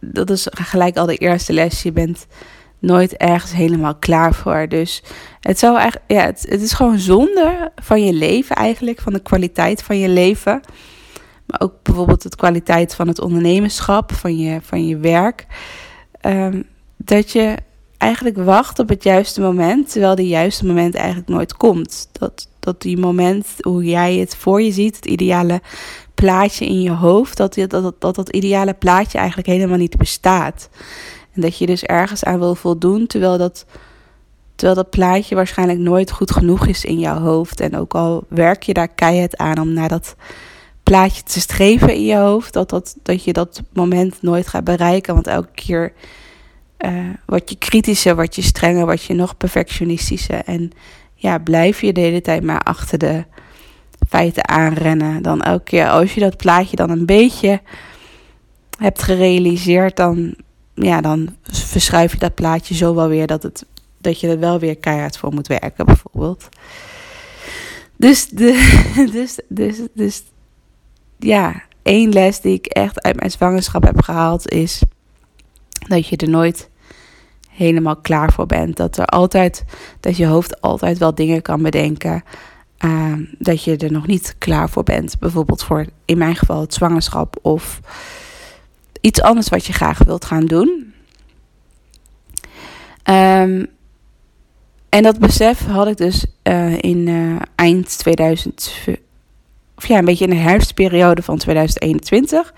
[0.00, 1.82] dat is gelijk al de eerste les.
[1.82, 2.26] Je bent
[2.78, 4.68] nooit ergens helemaal klaar voor.
[4.68, 5.02] Dus
[5.40, 9.20] het, zou eigenlijk, ja, het, het is gewoon zonde van je leven eigenlijk, van de
[9.20, 10.60] kwaliteit van je leven.
[11.46, 15.46] Maar ook bijvoorbeeld de kwaliteit van het ondernemerschap, van je, van je werk.
[16.26, 16.64] Um,
[16.96, 17.56] dat je
[17.96, 22.08] eigenlijk wacht op het juiste moment, terwijl die juiste moment eigenlijk nooit komt.
[22.12, 25.60] Dat, dat die moment, hoe jij het voor je ziet, het ideale
[26.14, 30.68] plaatje in je hoofd, dat dat, dat, dat, dat ideale plaatje eigenlijk helemaal niet bestaat.
[31.32, 33.66] En dat je dus ergens aan wil voldoen, terwijl dat,
[34.60, 37.60] terwijl dat plaatje waarschijnlijk nooit goed genoeg is in jouw hoofd.
[37.60, 40.14] En ook al werk je daar keihard aan om naar dat
[40.82, 45.14] plaatje te streven in je hoofd, dat, dat, dat je dat moment nooit gaat bereiken.
[45.14, 45.92] Want elke keer
[46.78, 50.42] uh, word je kritischer, word je strenger, word je nog perfectionistischer.
[50.44, 50.70] En
[51.14, 53.24] ja, blijf je de hele tijd maar achter de
[54.08, 55.22] feiten aanrennen.
[55.22, 57.60] Dan elke keer als je dat plaatje dan een beetje
[58.78, 60.34] hebt gerealiseerd, dan,
[60.74, 63.64] ja, dan verschuif je dat plaatje zo wel weer dat, het,
[64.00, 66.48] dat je er wel weer keihard voor moet werken, bijvoorbeeld.
[67.96, 68.80] Dus, de,
[69.12, 70.22] dus, dus, dus
[71.18, 74.82] ja, één les die ik echt uit mijn zwangerschap heb gehaald is
[75.88, 76.68] dat je er nooit
[77.48, 78.76] helemaal klaar voor bent.
[78.76, 79.64] Dat er altijd,
[80.00, 82.24] dat je hoofd altijd wel dingen kan bedenken.
[82.84, 85.18] Uh, dat je er nog niet klaar voor bent.
[85.18, 87.80] Bijvoorbeeld voor in mijn geval het zwangerschap of
[89.00, 90.94] iets anders wat je graag wilt gaan doen.
[93.04, 93.66] Um,
[94.90, 98.74] en dat besef had ik dus uh, in uh, eind 2000,
[99.76, 102.54] of ja, een beetje in de herfstperiode van 2021.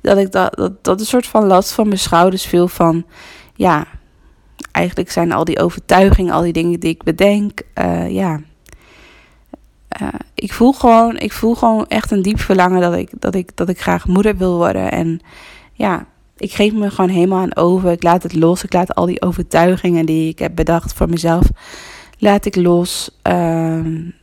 [0.00, 3.04] Dat ik dat, dat, een soort van last van mijn schouders viel van,
[3.54, 3.86] ja,
[4.72, 8.40] eigenlijk zijn al die overtuigingen, al die dingen die ik bedenk, uh, ja.
[10.34, 13.68] ik voel gewoon, ik voel gewoon echt een diep verlangen dat ik, dat ik, dat
[13.68, 14.90] ik graag moeder wil worden.
[14.90, 15.20] En
[15.72, 17.90] ja, ik geef me gewoon helemaal aan over.
[17.90, 18.64] Ik laat het los.
[18.64, 21.44] Ik laat al die overtuigingen die ik heb bedacht voor mezelf,
[22.18, 23.18] laat ik los.
[23.22, 24.14] Um,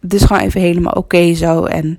[0.00, 1.64] dus gewoon even helemaal oké zo.
[1.64, 1.96] En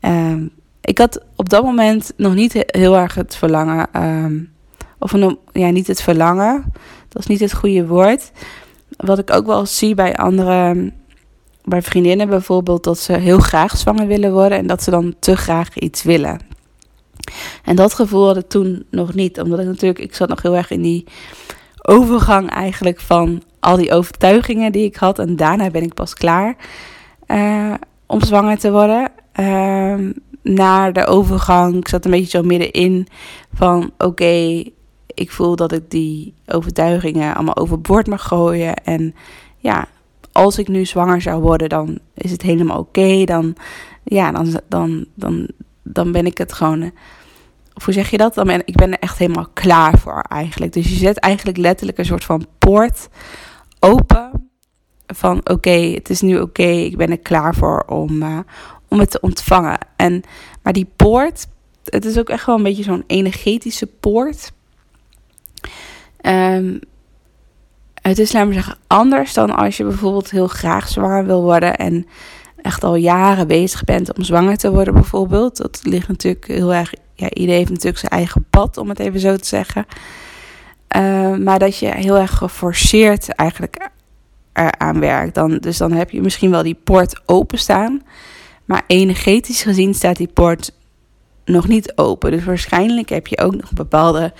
[0.00, 3.88] um, ik had op dat moment nog niet heel erg het verlangen.
[3.96, 4.50] Um,
[4.98, 5.12] of
[5.52, 6.72] ja, niet het verlangen.
[7.08, 8.32] Dat is niet het goede woord.
[8.96, 10.92] Wat ik ook wel zie bij andere,
[11.64, 15.36] bij vriendinnen bijvoorbeeld, dat ze heel graag zwanger willen worden en dat ze dan te
[15.36, 16.51] graag iets willen.
[17.64, 20.56] En dat gevoel had ik toen nog niet, omdat ik natuurlijk, ik zat nog heel
[20.56, 21.04] erg in die
[21.82, 25.18] overgang eigenlijk van al die overtuigingen die ik had.
[25.18, 26.56] En daarna ben ik pas klaar
[27.28, 27.74] uh,
[28.06, 29.10] om zwanger te worden.
[29.40, 30.10] Uh,
[30.42, 33.06] naar de overgang, ik zat een beetje zo middenin
[33.54, 34.62] van oké,
[35.06, 38.74] ik voel dat ik die overtuigingen allemaal overboord mag gooien.
[38.74, 39.14] En
[39.56, 39.86] ja,
[40.32, 43.24] als ik nu zwanger zou worden, dan is het helemaal oké.
[43.24, 43.54] Dan,
[44.04, 45.48] ja, dan, dan, dan,
[45.82, 46.92] dan ben ik het gewoon.
[47.74, 48.34] Of hoe zeg je dat?
[48.34, 50.72] Dan ben, ik ben er echt helemaal klaar voor eigenlijk.
[50.72, 53.08] Dus je zet eigenlijk letterlijk een soort van poort
[53.78, 54.50] open.
[55.06, 58.38] Van oké, het is nu oké, ik ben er klaar voor om, uh,
[58.88, 59.78] om het te ontvangen.
[59.96, 60.22] En,
[60.62, 61.46] maar die poort,
[61.84, 64.52] het is ook echt wel een beetje zo'n energetische poort.
[66.22, 66.80] Um,
[68.02, 71.76] het is, laat maar zeggen, anders dan als je bijvoorbeeld heel graag zwanger wil worden.
[71.76, 72.06] En
[72.62, 75.56] echt al jaren bezig bent om zwanger te worden, bijvoorbeeld.
[75.56, 76.94] Dat ligt natuurlijk heel erg.
[77.14, 79.86] Ja, iedereen heeft natuurlijk zijn eigen pad, om het even zo te zeggen.
[80.96, 83.88] Uh, maar dat je heel erg geforceerd eigenlijk
[84.52, 85.34] eraan werkt.
[85.34, 88.02] Dan, dus dan heb je misschien wel die poort openstaan.
[88.64, 90.72] Maar energetisch gezien staat die poort
[91.44, 92.30] nog niet open.
[92.30, 94.32] Dus waarschijnlijk heb je ook nog bepaalde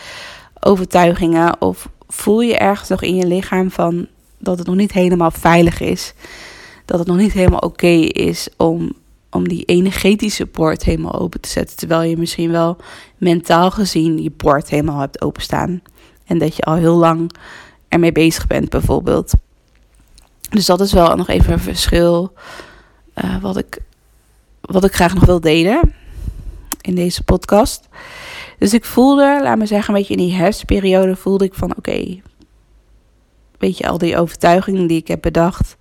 [0.60, 1.60] overtuigingen.
[1.60, 4.06] Of voel je ergens nog in je lichaam van
[4.38, 6.14] dat het nog niet helemaal veilig is
[6.84, 8.92] dat het nog niet helemaal oké is om,
[9.30, 11.76] om die energetische poort helemaal open te zetten.
[11.76, 12.76] Terwijl je misschien wel
[13.16, 15.82] mentaal gezien je poort helemaal hebt openstaan.
[16.24, 17.32] En dat je al heel lang
[17.88, 19.32] ermee bezig bent, bijvoorbeeld.
[20.50, 22.32] Dus dat is wel nog even een verschil
[23.24, 23.78] uh, wat, ik,
[24.60, 25.94] wat ik graag nog wil delen
[26.80, 27.88] in deze podcast.
[28.58, 32.20] Dus ik voelde, laat me zeggen, een beetje in die herfstperiode voelde ik van oké,
[33.58, 35.76] weet je, al die overtuigingen die ik heb bedacht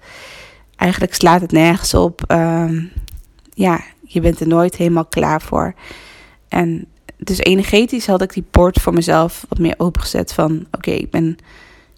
[0.81, 2.23] eigenlijk slaat het nergens op.
[2.27, 2.91] Um,
[3.53, 5.73] ja, je bent er nooit helemaal klaar voor.
[6.47, 6.85] En
[7.17, 11.37] dus energetisch had ik die poort voor mezelf wat meer opengezet van oké, ik ben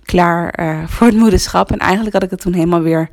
[0.03, 1.71] klaar uh, voor het moederschap.
[1.71, 3.09] En eigenlijk had ik het toen helemaal weer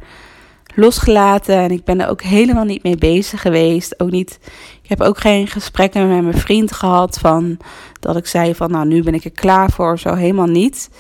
[0.75, 1.57] losgelaten.
[1.57, 4.01] En ik ben er ook helemaal niet mee bezig geweest.
[4.01, 4.39] Ook niet,
[4.83, 7.57] ik heb ook geen gesprekken met mijn vriend gehad van
[8.01, 9.99] dat ik zei van nou nu ben ik er klaar voor.
[9.99, 10.91] Zo helemaal niet.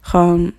[0.00, 0.52] Gewoon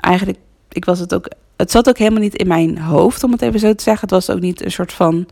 [0.00, 3.42] eigenlijk, ik was het ook het zat ook helemaal niet in mijn hoofd, om het
[3.42, 4.02] even zo te zeggen.
[4.02, 5.26] Het was ook niet een soort van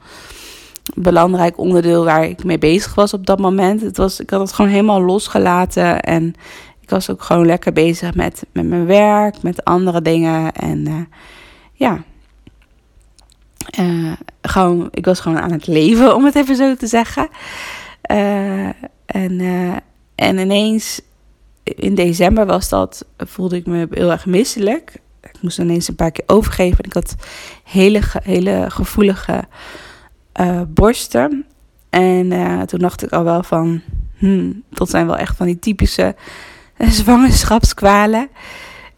[0.94, 3.80] belangrijk onderdeel waar ik mee bezig was op dat moment.
[3.80, 6.34] Het was, ik had het gewoon helemaal losgelaten en
[6.80, 10.52] ik was ook gewoon lekker bezig met, met mijn werk, met andere dingen.
[10.52, 11.00] En uh,
[11.72, 12.02] ja,
[13.80, 14.12] uh,
[14.42, 17.28] gewoon, ik was gewoon aan het leven, om het even zo te zeggen.
[18.10, 18.66] Uh,
[19.06, 19.40] en,
[20.14, 21.00] en ineens
[21.62, 25.00] in december was dat, voelde ik me heel erg misselijk
[25.36, 26.78] ik moest ineens een paar keer overgeven.
[26.78, 27.14] En ik had
[27.64, 29.44] hele, hele gevoelige
[30.40, 31.44] uh, borsten.
[31.90, 33.80] En uh, toen dacht ik al wel van,
[34.16, 36.14] hmm, dat zijn wel echt van die typische
[36.78, 38.28] uh, zwangerschapskwalen.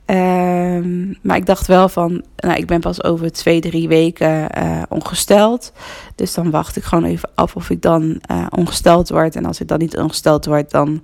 [0.04, 4.48] Ehm, maar ik dacht wel van, nou, ik ben pas over twee, drie weken
[4.88, 5.72] ongesteld.
[6.14, 8.20] Dus dan wacht ik gewoon even af of ik dan
[8.50, 9.36] ongesteld word.
[9.36, 11.02] En als ik dan niet ongesteld word, dan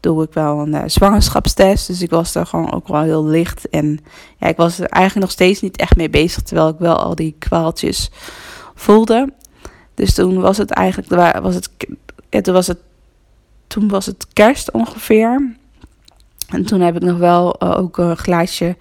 [0.00, 1.86] doe ik wel een uh, zwangerschapstest.
[1.86, 3.68] Dus ik was er gewoon ook wel heel licht.
[3.68, 3.98] En
[4.38, 6.42] ja, ik was er eigenlijk nog steeds niet echt mee bezig.
[6.42, 8.10] Terwijl ik wel al die kwaaltjes
[8.74, 9.32] voelde.
[9.94, 11.40] Dus toen was het eigenlijk.
[11.42, 11.68] Was het,
[12.42, 12.78] toen, was het,
[13.66, 15.54] toen was het kerst ongeveer.
[16.48, 18.76] En toen heb ik nog wel uh, ook een glaasje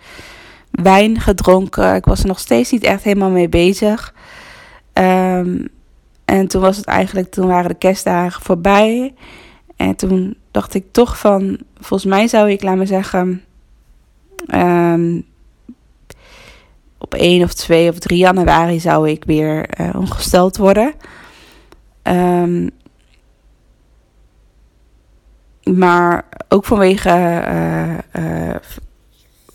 [0.71, 1.95] wijn gedronken.
[1.95, 4.13] Ik was er nog steeds niet echt helemaal mee bezig.
[4.93, 5.67] Um,
[6.25, 9.13] en toen was het eigenlijk, toen waren de kerstdagen voorbij.
[9.75, 13.43] En toen dacht ik toch van, volgens mij zou ik, laat me zeggen,
[14.53, 15.25] um,
[16.97, 20.93] op 1 of 2 of 3 januari zou ik weer uh, ongesteld worden.
[22.03, 22.69] Um,
[25.63, 28.55] maar ook vanwege, uh, uh,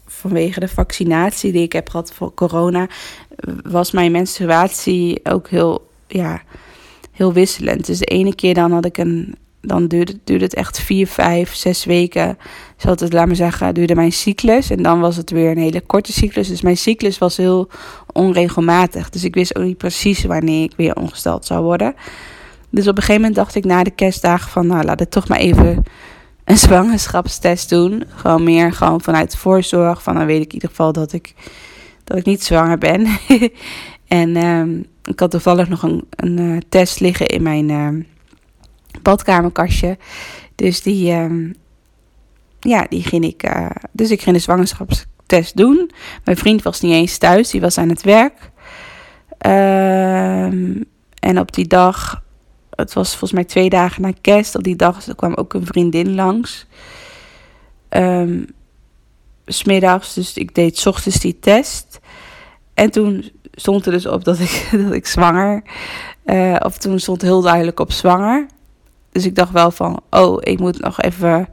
[0.06, 2.88] vanwege de vaccinatie die ik heb gehad voor corona,
[3.62, 6.42] was mijn menstruatie ook heel, ja,
[7.12, 7.86] heel wisselend.
[7.86, 9.36] Dus de ene keer dan had ik een.
[9.62, 12.38] Dan duurde, duurde het echt vier, vijf, zes weken.
[12.76, 14.70] Zoals het, laat me zeggen, duurde mijn cyclus.
[14.70, 16.48] En dan was het weer een hele korte cyclus.
[16.48, 17.68] Dus mijn cyclus was heel
[18.12, 19.10] onregelmatig.
[19.10, 21.94] Dus ik wist ook niet precies wanneer ik weer ongesteld zou worden.
[22.70, 24.66] Dus op een gegeven moment dacht ik na de kerstdagen van...
[24.66, 25.82] nou, laat ik toch maar even
[26.44, 28.04] een zwangerschapstest doen.
[28.14, 30.02] Gewoon meer gewoon vanuit voorzorg.
[30.02, 31.34] Van dan weet ik in ieder geval dat ik,
[32.04, 33.06] dat ik niet zwanger ben.
[34.08, 38.04] en um, ik had toevallig nog een, een uh, test liggen in mijn uh,
[39.02, 39.98] badkamerkastje.
[40.54, 41.52] Dus die, uh,
[42.60, 43.48] ja, die ging ik.
[43.48, 45.90] Uh, dus ik ging de zwangerschapstest doen.
[46.24, 48.50] Mijn vriend was niet eens thuis, die was aan het werk.
[49.38, 50.82] Ehm,
[51.20, 52.22] en op die dag,
[52.70, 56.14] het was volgens mij twee dagen na kerst, op die dag kwam ook een vriendin
[56.14, 56.66] langs.
[57.90, 58.46] Um,
[59.46, 62.00] smiddags, dus ik deed s ochtends die test.
[62.74, 65.62] En toen stond er dus op dat ik, dat ik zwanger.
[66.24, 68.46] Uh, of toen stond heel duidelijk op zwanger.
[69.12, 71.48] Dus ik dacht wel van, oh, ik moet nog even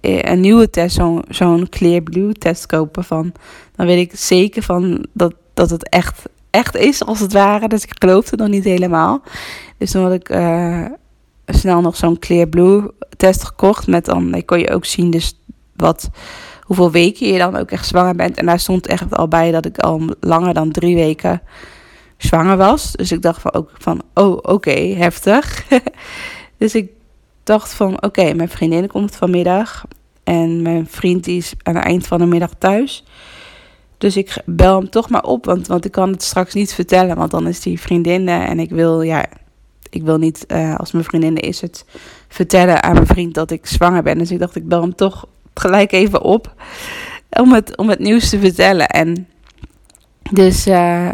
[0.00, 3.04] eh, een nieuwe test, zo'n Clear Blue test kopen.
[3.04, 3.32] Van,
[3.76, 7.68] dan weet ik zeker van dat, dat het echt, echt is, als het ware.
[7.68, 9.22] Dus ik geloofde nog niet helemaal.
[9.78, 10.84] Dus toen had ik uh,
[11.46, 13.86] snel nog zo'n Clear Blue test gekocht.
[13.86, 15.38] Met dan, dan kon je ook zien dus
[15.76, 16.10] wat
[16.60, 18.36] hoeveel weken je dan ook echt zwanger bent.
[18.36, 21.42] En daar stond echt al bij dat ik al langer dan drie weken
[22.16, 22.92] zwanger was.
[22.92, 25.64] Dus ik dacht van, ook van oh, oké, heftig.
[26.62, 26.90] dus ik
[27.42, 29.84] dacht van, oké, mijn vriendin komt vanmiddag.
[30.24, 33.04] En mijn vriend is aan het eind van de middag thuis.
[33.98, 37.16] Dus ik bel hem toch maar op, want, want ik kan het straks niet vertellen.
[37.16, 39.24] Want dan is die vriendin en ik wil, ja,
[39.90, 41.84] ik wil niet uh, als mijn vriendin is het
[42.28, 44.18] vertellen aan mijn vriend dat ik zwanger ben.
[44.18, 46.54] Dus ik dacht, ik bel hem toch gelijk even op
[47.30, 48.86] om het, om het nieuws te vertellen.
[48.86, 49.28] En
[50.30, 51.10] dus, uh,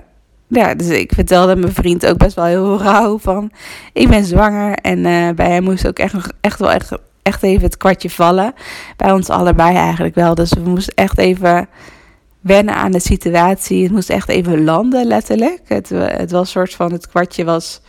[0.49, 3.51] ja, dus ik vertelde mijn vriend ook best wel heel rauw van...
[3.93, 7.63] ik ben zwanger en uh, bij hem moest ook echt, echt wel echt, echt even
[7.63, 8.55] het kwartje vallen.
[8.97, 10.35] Bij ons allebei eigenlijk wel.
[10.35, 11.69] Dus we moesten echt even
[12.41, 13.83] wennen aan de situatie.
[13.83, 15.61] Het moest echt even landen, letterlijk.
[15.65, 17.81] Het, het was soort van, het kwartje was...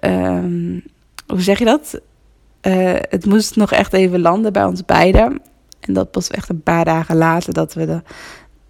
[0.00, 0.82] Um,
[1.26, 2.00] hoe zeg je dat?
[2.62, 5.40] Uh, het moest nog echt even landen bij ons beiden.
[5.80, 8.02] En dat pas echt een paar dagen later dat we de,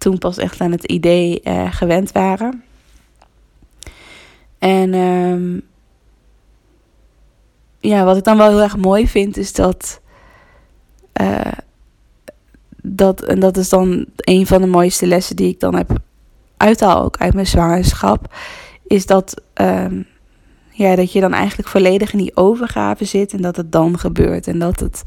[0.05, 2.63] toen pas echt aan het idee uh, gewend waren.
[4.59, 5.61] En um,
[7.79, 10.01] ja, wat ik dan wel heel erg mooi vind is dat.
[11.21, 11.51] Uh,
[12.81, 15.97] dat, en dat is dan een van de mooiste lessen die ik dan heb
[16.57, 18.33] uithaal ook uit mijn zwangerschap.
[18.87, 20.07] Is dat um,
[20.71, 24.47] ja, dat je dan eigenlijk volledig in die overgave zit en dat het dan gebeurt.
[24.47, 25.03] En dat het,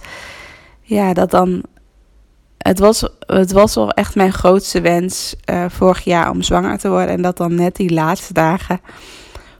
[0.82, 1.62] ja, dat dan.
[2.58, 6.88] Het was, het was wel echt mijn grootste wens uh, vorig jaar om zwanger te
[6.88, 7.08] worden.
[7.08, 8.80] En dat dan net die laatste dagen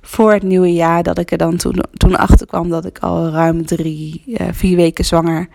[0.03, 3.29] voor het nieuwe jaar, dat ik er dan toen, toen achter kwam dat ik al
[3.29, 5.49] ruim drie, uh, vier weken zwanger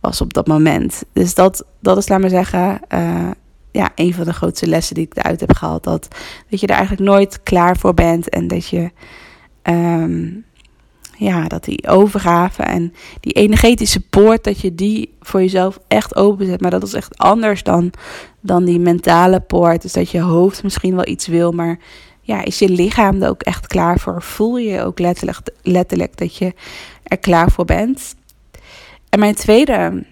[0.00, 1.02] was op dat moment.
[1.12, 3.30] Dus dat, dat is, laat maar zeggen, uh,
[3.72, 5.84] ja, een van de grootste lessen die ik eruit heb gehaald.
[5.84, 6.08] Dat,
[6.50, 8.90] dat je er eigenlijk nooit klaar voor bent en dat je
[9.62, 10.44] Um,
[11.18, 16.60] ja, dat die overgave en die energetische poort, dat je die voor jezelf echt openzet.
[16.60, 17.90] Maar dat is echt anders dan,
[18.40, 19.82] dan die mentale poort.
[19.82, 21.78] Dus dat je hoofd misschien wel iets wil, maar
[22.20, 24.22] ja, is je lichaam er ook echt klaar voor?
[24.22, 26.54] Voel je ook letterlijk, letterlijk dat je
[27.02, 28.14] er klaar voor bent?
[29.08, 30.04] En mijn tweede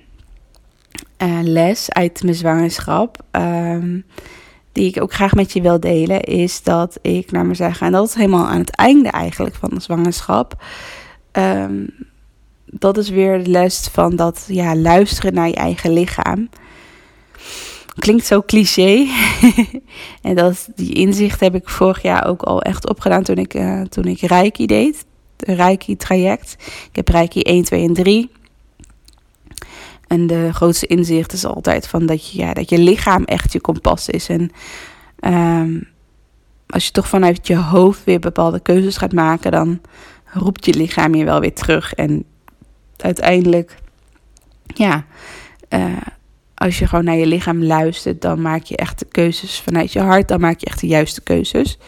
[1.23, 3.19] uh, les uit mijn zwangerschap.
[3.33, 4.05] Um,
[4.76, 7.92] die ik ook graag met je wil delen, is dat ik naar me zeggen, en
[7.92, 10.64] dat is helemaal aan het einde eigenlijk van de zwangerschap.
[11.32, 11.94] Um,
[12.64, 16.48] dat is weer de les van dat ja, luisteren naar je eigen lichaam.
[17.98, 19.06] Klinkt zo cliché.
[20.22, 23.82] en dat, die inzicht heb ik vorig jaar ook al echt opgedaan toen ik, uh,
[23.82, 25.04] toen ik Reiki deed.
[25.36, 26.56] De Reiki traject.
[26.90, 28.30] Ik heb Reiki 1, 2 en 3.
[30.07, 33.61] En de grootste inzicht is altijd van dat je, ja, dat je lichaam echt je
[33.61, 34.29] kompas is.
[34.29, 34.51] En
[35.19, 35.81] ehm,
[36.66, 39.81] als je toch vanuit je hoofd weer bepaalde keuzes gaat maken, dan
[40.25, 41.95] roept je lichaam je wel weer terug.
[41.95, 42.25] En
[42.97, 43.77] uiteindelijk,
[44.66, 45.05] ja,
[45.71, 45.97] uh,
[46.55, 50.01] als je gewoon naar je lichaam luistert, dan maak je echt de keuzes vanuit je
[50.01, 50.29] hart.
[50.29, 51.79] Dan maak je echt de juiste keuzes.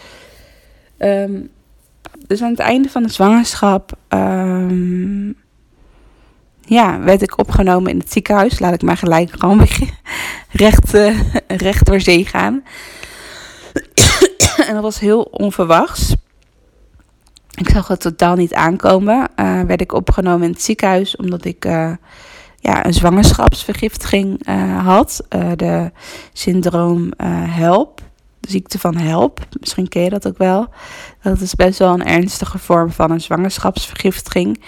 [0.96, 1.40] Ehm,
[2.26, 3.92] dus aan het einde van de zwangerschap.
[4.08, 5.36] Um,
[6.68, 8.58] ja, werd ik opgenomen in het ziekenhuis.
[8.58, 9.66] Laat ik maar gelijk gewoon
[10.50, 12.62] recht, uh, recht door zee gaan.
[14.68, 16.14] en dat was heel onverwachts.
[17.54, 19.28] Ik zag het totaal niet aankomen.
[19.36, 21.92] Uh, werd ik opgenomen in het ziekenhuis omdat ik uh,
[22.56, 24.46] ja, een zwangerschapsvergiftiging
[24.82, 25.24] had.
[25.56, 25.90] de
[26.32, 27.12] syndroom
[27.48, 28.00] HELP.
[28.40, 29.46] De ziekte van HELP.
[29.60, 30.68] Misschien ken je dat ook wel.
[31.22, 34.60] Dat is best wel een ernstige vorm van een zwangerschapsvergiftiging.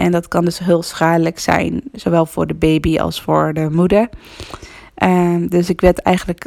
[0.00, 4.08] En dat kan dus heel schadelijk zijn, zowel voor de baby als voor de moeder.
[5.02, 6.46] Um, dus ik werd eigenlijk,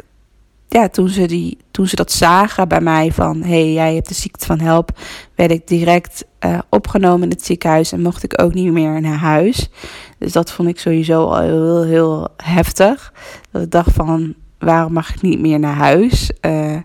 [0.68, 4.08] ja, toen ze, die, toen ze dat zagen bij mij van, hé, hey, jij hebt
[4.08, 4.90] de ziekte van HELP,
[5.34, 9.18] werd ik direct uh, opgenomen in het ziekenhuis en mocht ik ook niet meer naar
[9.18, 9.70] huis.
[10.18, 13.12] Dus dat vond ik sowieso al heel, heel heftig.
[13.50, 16.30] Dat ik dacht van, waarom mag ik niet meer naar huis?
[16.40, 16.76] Uh,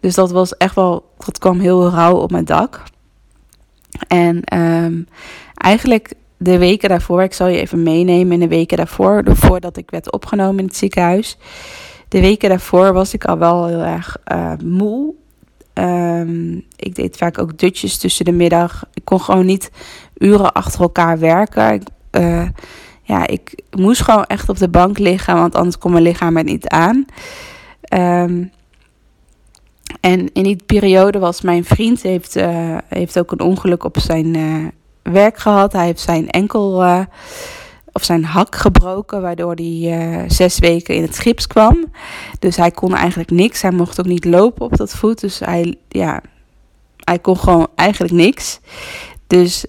[0.00, 2.82] dus dat was echt wel, dat kwam heel rauw op mijn dak.
[4.08, 5.06] En um,
[5.64, 9.90] eigenlijk de weken daarvoor, ik zal je even meenemen in de weken daarvoor, voordat ik
[9.90, 11.38] werd opgenomen in het ziekenhuis.
[12.08, 15.14] De weken daarvoor was ik al wel heel erg uh, moe.
[15.74, 18.84] Um, ik deed vaak ook dutjes tussen de middag.
[18.94, 19.70] Ik kon gewoon niet
[20.18, 21.72] uren achter elkaar werken.
[21.72, 22.48] Ik, uh,
[23.02, 26.46] ja, ik moest gewoon echt op de bank liggen, want anders kon mijn lichaam het
[26.46, 27.04] niet aan.
[27.94, 28.50] Um,
[30.00, 34.36] en in die periode was mijn vriend heeft, uh, heeft ook een ongeluk op zijn
[35.12, 35.72] werk gehad.
[35.72, 37.00] Hij heeft zijn enkel uh,
[37.92, 41.84] of zijn hak gebroken, waardoor hij zes weken in het gips kwam.
[42.38, 43.62] Dus hij kon eigenlijk niks.
[43.62, 45.20] Hij mocht ook niet lopen op dat voet.
[45.20, 46.20] Dus hij, ja,
[47.04, 48.60] hij kon gewoon eigenlijk niks.
[49.26, 49.64] Dus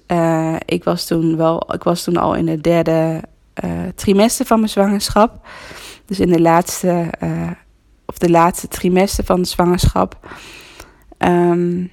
[0.65, 3.23] ik was toen wel, ik was toen al in het derde
[3.95, 5.47] trimester van mijn zwangerschap.
[6.05, 7.09] Dus in de laatste
[8.05, 10.19] of de laatste trimester van de zwangerschap.
[11.17, 11.91] Um,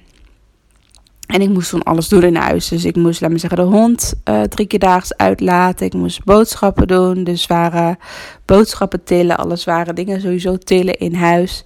[1.27, 2.67] en ik moest toen alles doen in huis.
[2.67, 5.85] Dus ik moest, laat me zeggen, de hond uh, drie keer daags uitlaten.
[5.85, 7.23] Ik moest boodschappen doen.
[7.23, 7.97] Dus waren
[8.45, 9.37] boodschappen tillen.
[9.37, 11.63] Alles waren dingen sowieso tillen in huis.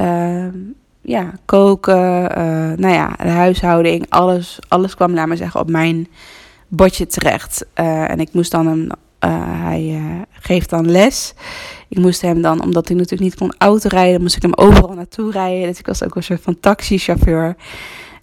[0.00, 0.46] Uh,
[1.00, 2.38] ja, koken.
[2.38, 4.06] Uh, nou ja, de huishouding.
[4.08, 6.08] Alles, alles kwam, laat me zeggen, op mijn
[6.68, 7.66] bordje terecht.
[7.80, 8.90] Uh, en ik moest dan uh,
[9.62, 11.34] hij uh, geeft dan les.
[11.88, 15.30] Ik moest hem dan, omdat hij natuurlijk niet kon autorijden, moest ik hem overal naartoe
[15.30, 15.68] rijden.
[15.68, 17.56] Dus ik was ook een soort van taxichauffeur.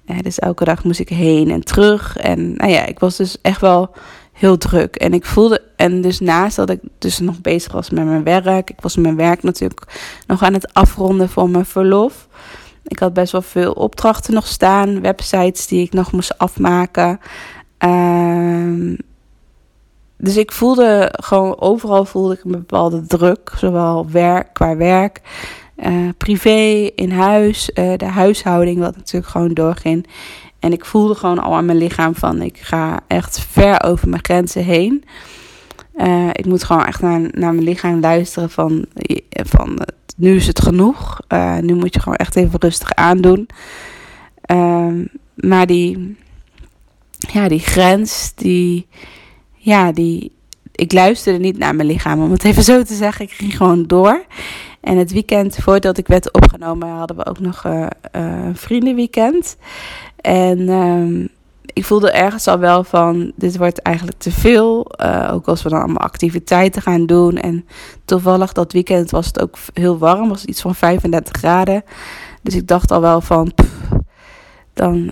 [0.06, 2.18] Dus elke dag moest ik heen en terug.
[2.18, 3.92] En nou ja, ik was dus echt wel
[4.34, 4.96] heel druk.
[4.96, 8.70] En ik voelde, en dus naast dat ik dus nog bezig was met mijn werk,
[8.70, 9.88] ik was mijn werk natuurlijk
[10.28, 12.28] nog aan het afronden voor mijn verlof.
[12.84, 17.20] Ik had best wel veel opdrachten nog staan, websites die ik nog moest afmaken.
[17.86, 18.98] Uh,
[20.18, 25.22] dus ik voelde gewoon overal voelde ik een bepaalde druk, zowel werk, qua werk,
[25.78, 30.08] uh, privé, in huis, uh, de huishouding, wat natuurlijk gewoon doorging.
[30.60, 34.24] En ik voelde gewoon al aan mijn lichaam van ik ga echt ver over mijn
[34.24, 35.04] grenzen heen.
[35.96, 38.86] Uh, ik moet gewoon echt naar, naar mijn lichaam luisteren van,
[39.34, 39.80] van
[40.16, 41.20] nu is het genoeg.
[41.62, 43.48] nu moet je gewoon echt even rustig aandoen.
[44.42, 45.06] Ehm,
[45.36, 46.18] maar die,
[47.18, 48.88] ja, die grens, die
[49.64, 50.32] ja, die,
[50.72, 53.26] ik luisterde niet naar mijn lichaam, om het even zo te zeggen.
[53.26, 54.26] Ik ging gewoon door.
[54.84, 59.58] En het weekend voordat ik werd opgenomen hadden we ook nog uh, een vriendenweekend.
[60.16, 61.30] En um,
[61.74, 64.92] ik voelde ergens al wel van, dit wordt eigenlijk te veel.
[65.02, 67.38] Uh, ook als we dan allemaal activiteiten gaan doen.
[67.38, 67.66] En
[68.06, 71.84] toevallig dat weekend was het ook heel warm, was iets van 35 graden.
[72.42, 73.52] Dus ik dacht al wel van,
[74.74, 75.12] dan,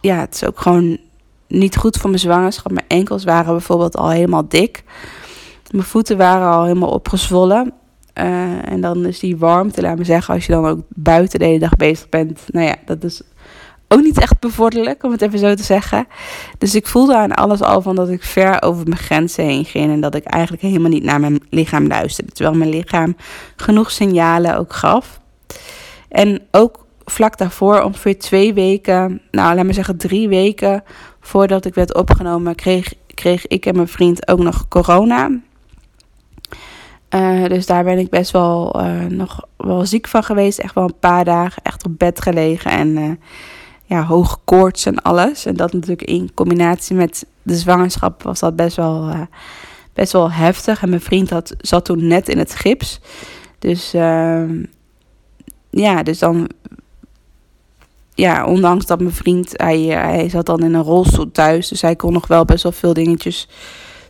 [0.00, 0.98] ja, het is ook gewoon
[1.48, 2.72] niet goed voor mijn zwangerschap.
[2.72, 4.84] Mijn enkels waren bijvoorbeeld al helemaal dik.
[5.70, 7.72] Mijn voeten waren al helemaal opgezwollen.
[8.18, 11.44] Uh, en dan is die warmte, laat me zeggen, als je dan ook buiten de
[11.44, 12.40] hele dag bezig bent.
[12.46, 13.22] Nou ja, dat is
[13.88, 16.06] ook niet echt bevorderlijk, om het even zo te zeggen.
[16.58, 19.92] Dus ik voelde aan alles al van dat ik ver over mijn grenzen heen ging.
[19.92, 22.32] En dat ik eigenlijk helemaal niet naar mijn lichaam luisterde.
[22.32, 23.16] Terwijl mijn lichaam
[23.56, 25.20] genoeg signalen ook gaf.
[26.08, 30.82] En ook vlak daarvoor, ongeveer twee weken, nou laat me zeggen drie weken
[31.20, 35.30] voordat ik werd opgenomen, kreeg, kreeg ik en mijn vriend ook nog corona.
[37.14, 40.58] Uh, dus daar ben ik best wel uh, nog wel ziek van geweest.
[40.58, 42.70] Echt wel een paar dagen echt op bed gelegen.
[42.70, 43.10] En uh,
[43.84, 45.46] ja, hoge koorts en alles.
[45.46, 49.28] En dat natuurlijk in combinatie met de zwangerschap was dat best wel,
[49.92, 50.82] best wel heftig.
[50.82, 53.00] En mijn vriend had, zat toen net in het gips.
[53.58, 54.42] Dus uh,
[55.70, 56.48] ja, dus dan
[58.14, 61.68] ja, ondanks dat mijn vriend, hij, eh, hij zat dan in een rolstoel thuis.
[61.68, 63.48] Dus hij kon nog wel best wel veel dingetjes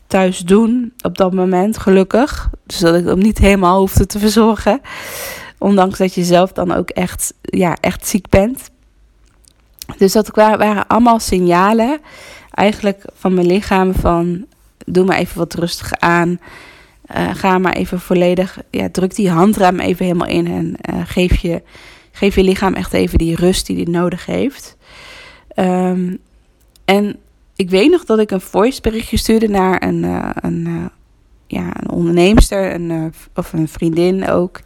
[0.07, 2.51] thuis doen op dat moment, gelukkig.
[2.67, 4.81] Dus dat ik hem niet helemaal hoefde te verzorgen.
[5.59, 8.71] Ondanks dat je zelf dan ook echt, ja, echt ziek bent.
[9.99, 12.01] Dus dat waren allemaal signalen
[12.51, 14.47] eigenlijk van mijn lichaam van...
[14.87, 16.39] doe maar even wat rustig aan.
[17.17, 21.37] Uh, ga maar even volledig, ja, druk die handrem even helemaal in en uh, geef
[21.37, 21.63] je
[22.17, 24.77] Geef je lichaam echt even die rust die die nodig heeft.
[25.57, 26.19] Um,
[26.85, 27.17] en
[27.57, 30.85] ik weet nog dat ik een voice berichtje stuurde naar een, uh, een, uh,
[31.47, 34.61] ja, een onderneemster een, uh, of een vriendin ook.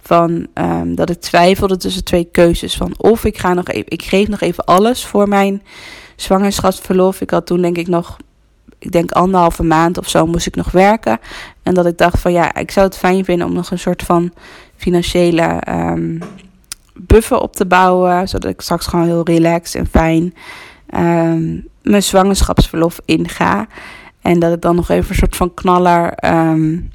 [0.00, 2.76] Van um, dat ik twijfelde tussen twee keuzes.
[2.76, 5.62] Van of ik ga nog even, ik geef nog even alles voor mijn
[6.16, 7.20] zwangerschapsverlof.
[7.20, 8.16] Ik had toen denk ik nog,
[8.78, 11.18] ik denk anderhalve maand of zo moest ik nog werken.
[11.62, 14.02] En dat ik dacht van ja, ik zou het fijn vinden om nog een soort
[14.02, 14.32] van
[14.76, 16.18] financiële um,
[16.94, 18.28] buffer op te bouwen.
[18.28, 20.34] Zodat ik straks gewoon heel relaxed en fijn
[20.94, 23.66] um, mijn zwangerschapsverlof inga.
[24.20, 26.90] En dat ik dan nog even een soort van knaller um,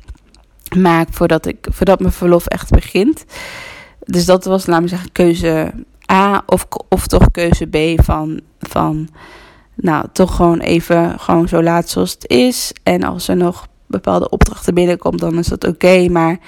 [0.78, 3.26] maak voordat, ik, voordat mijn verlof echt begint.
[4.06, 5.74] Dus dat was, laten we zeggen, keuze
[6.12, 9.10] A of, of toch keuze B van, van
[9.76, 12.74] nou, toch gewoon even gewoon zo laat zoals het is.
[12.84, 16.08] En als er nog bepaalde opdrachten binnenkomt, dan is dat oké.
[16.10, 16.40] maar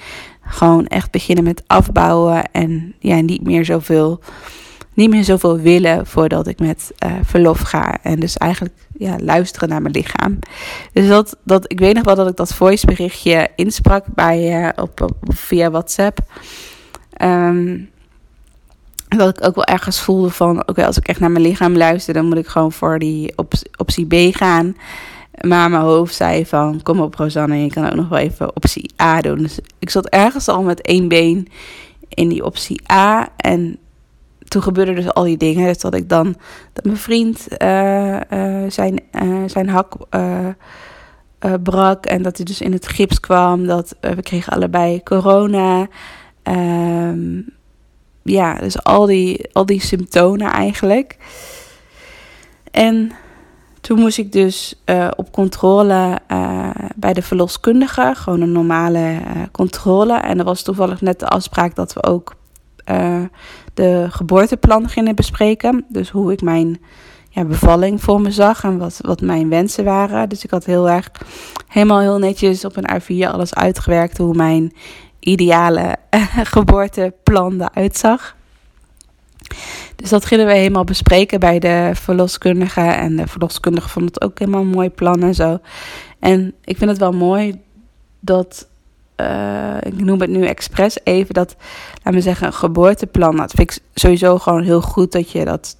[0.44, 4.20] gewoon echt beginnen met afbouwen en ja, niet meer zoveel,
[4.94, 7.98] niet meer zoveel willen voordat ik met uh, verlof ga.
[8.02, 10.38] En dus eigenlijk ja, luisteren naar mijn lichaam.
[10.92, 15.10] Dus dat, dat, ik weet nog wel dat ik dat voiceberichtje insprak bij, uh, op,
[15.22, 16.18] via WhatsApp.
[17.22, 17.90] Um,
[19.08, 22.14] dat ik ook wel ergens voelde van, oké, als ik echt naar mijn lichaam luister,
[22.14, 24.76] dan moet ik gewoon voor die op, optie B gaan.
[25.40, 28.90] Maar mijn hoofd zei van, kom op Rosanne, je kan ook nog wel even optie
[29.02, 29.38] A doen.
[29.38, 31.48] Dus ik zat ergens al met één been
[32.08, 33.28] in die optie A.
[33.36, 33.78] En
[34.52, 35.66] toen gebeurde dus al die dingen.
[35.66, 36.36] Dus dat ik dan,
[36.72, 39.94] dat mijn vriend uh, uh, zijn, uh, zijn hak
[41.62, 42.06] brak.
[42.06, 43.66] En dat hij dus in het gips kwam.
[43.66, 45.88] Dat we kregen allebei corona.
[46.42, 47.46] Um,
[48.22, 51.16] ja, dus al die, al die symptomen eigenlijk.
[52.70, 53.12] En
[53.80, 54.82] toen moest ik dus
[55.16, 56.18] op controle
[56.96, 59.20] bij de verloskundige, gewoon een normale
[59.52, 60.16] controle.
[60.16, 62.34] En er was toevallig net de afspraak dat we ook
[63.74, 65.84] de geboorteplan gingen bespreken.
[65.88, 66.80] Dus hoe ik mijn
[67.28, 70.28] ja, bevalling voor me zag en wat, wat mijn wensen waren.
[70.28, 71.10] Dus ik had heel erg
[71.68, 74.72] helemaal heel netjes op een A4 alles uitgewerkt hoe mijn
[75.20, 75.96] ideale
[76.54, 78.36] geboorteplan eruit zag.
[79.96, 82.80] Dus dat gingen we helemaal bespreken bij de verloskundige.
[82.80, 85.58] En de verloskundige vond het ook helemaal een mooi plan en zo.
[86.18, 87.60] En ik vind het wel mooi
[88.20, 88.68] dat,
[89.22, 91.56] uh, ik noem het nu expres even, dat,
[91.94, 93.36] laten we zeggen, een geboorteplan.
[93.36, 95.76] Dat vind ik sowieso gewoon heel goed dat je dat,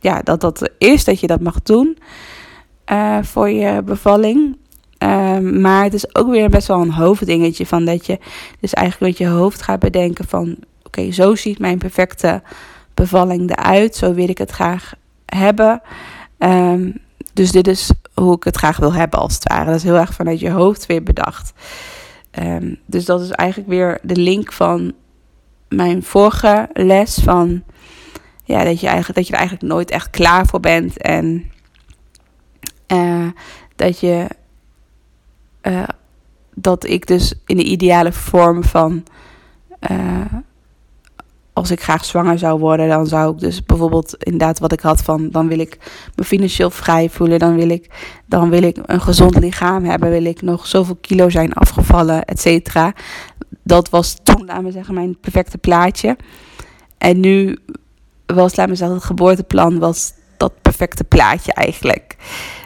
[0.00, 1.98] ja, dat dat is, dat je dat mag doen
[2.92, 4.56] uh, voor je bevalling.
[4.98, 8.18] Uh, maar het is ook weer best wel een hoofddingetje van dat je
[8.60, 12.42] dus eigenlijk met je hoofd gaat bedenken van oké, zo ziet mijn perfecte
[12.94, 13.96] bevalling eruit.
[13.96, 14.92] Zo wil ik het graag
[15.26, 15.82] hebben.
[16.38, 16.94] Um,
[17.32, 19.64] dus dit is hoe ik het graag wil hebben, als het ware.
[19.64, 21.52] Dat is heel erg vanuit je hoofd weer bedacht.
[22.40, 24.92] Um, dus dat is eigenlijk weer de link van
[25.68, 27.14] mijn vorige les.
[27.14, 27.62] Van
[28.44, 30.98] ja, dat, je eigenlijk, dat je er eigenlijk nooit echt klaar voor bent.
[30.98, 31.50] En
[32.92, 33.26] uh,
[33.76, 34.26] dat je.
[35.62, 35.82] Uh,
[36.54, 39.04] dat ik dus in de ideale vorm van.
[39.90, 40.24] Uh,
[41.52, 45.02] als ik graag zwanger zou worden, dan zou ik dus bijvoorbeeld inderdaad wat ik had
[45.02, 45.78] van, dan wil ik
[46.14, 47.90] me financieel vrij voelen, dan wil ik,
[48.26, 52.40] dan wil ik een gezond lichaam hebben, wil ik nog zoveel kilo zijn afgevallen, et
[52.40, 52.92] cetera.
[53.62, 56.16] Dat was toen, laten we zeggen, mijn perfecte plaatje.
[56.98, 57.58] En nu
[58.26, 62.16] was, laten we zeggen, het geboorteplan was dat perfecte plaatje eigenlijk.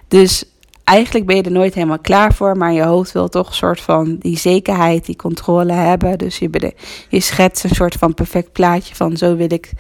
[0.09, 0.45] Dus
[0.87, 3.80] eigenlijk ben je er nooit helemaal klaar voor, maar je hoofd wil toch een soort
[3.80, 6.18] van die zekerheid, die controle hebben.
[6.18, 6.74] Dus je,
[7.09, 9.72] je schetst een soort van perfect plaatje van zo wil ik,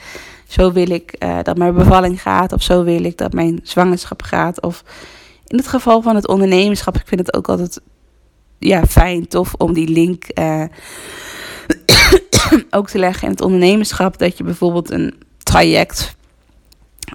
[0.46, 4.22] zo wil ik uh, dat mijn bevalling gaat, of zo wil ik dat mijn zwangerschap
[4.22, 4.62] gaat.
[4.62, 4.84] Of
[5.46, 7.80] in het geval van het ondernemerschap, ik vind het ook altijd
[8.58, 10.64] ja, fijn, tof om die link uh,
[12.78, 14.18] ook te leggen in het ondernemerschap.
[14.18, 16.15] Dat je bijvoorbeeld een traject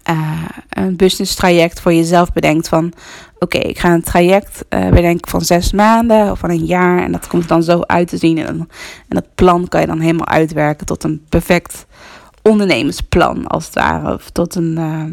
[0.09, 2.93] uh, een business traject voor jezelf bedenkt van
[3.39, 7.11] oké, ik ga een traject uh, bedenken van zes maanden of van een jaar en
[7.11, 8.67] dat komt dan zo uit te zien en, en
[9.07, 11.85] dat plan kan je dan helemaal uitwerken tot een perfect
[12.41, 14.13] ondernemersplan als het ware.
[14.13, 14.71] Of tot een.
[14.71, 15.03] Uh,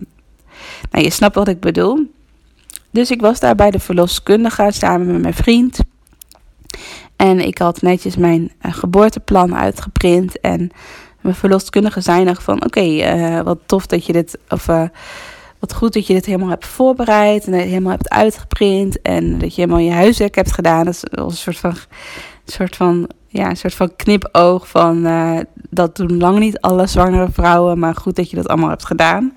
[0.90, 2.10] nou, je snapt wat ik bedoel.
[2.90, 5.78] Dus ik was daar bij de verloskundige samen met mijn vriend.
[7.16, 10.40] En ik had netjes mijn geboorteplan uitgeprint.
[10.40, 10.70] En
[11.20, 12.64] mijn verloskundige zei nog van...
[12.64, 14.38] Oké, uh, wat tof dat je dit...
[14.48, 14.66] Of
[15.58, 17.46] wat goed dat je dit helemaal hebt voorbereid.
[17.46, 19.02] En helemaal hebt uitgeprint.
[19.02, 20.84] En dat je helemaal je huiswerk hebt gedaan.
[20.84, 21.74] Dat is een soort van...
[22.44, 25.38] Een soort van ja, een soort van knipoog van uh,
[25.70, 29.36] dat doen lang niet alle zwangere vrouwen, maar goed dat je dat allemaal hebt gedaan.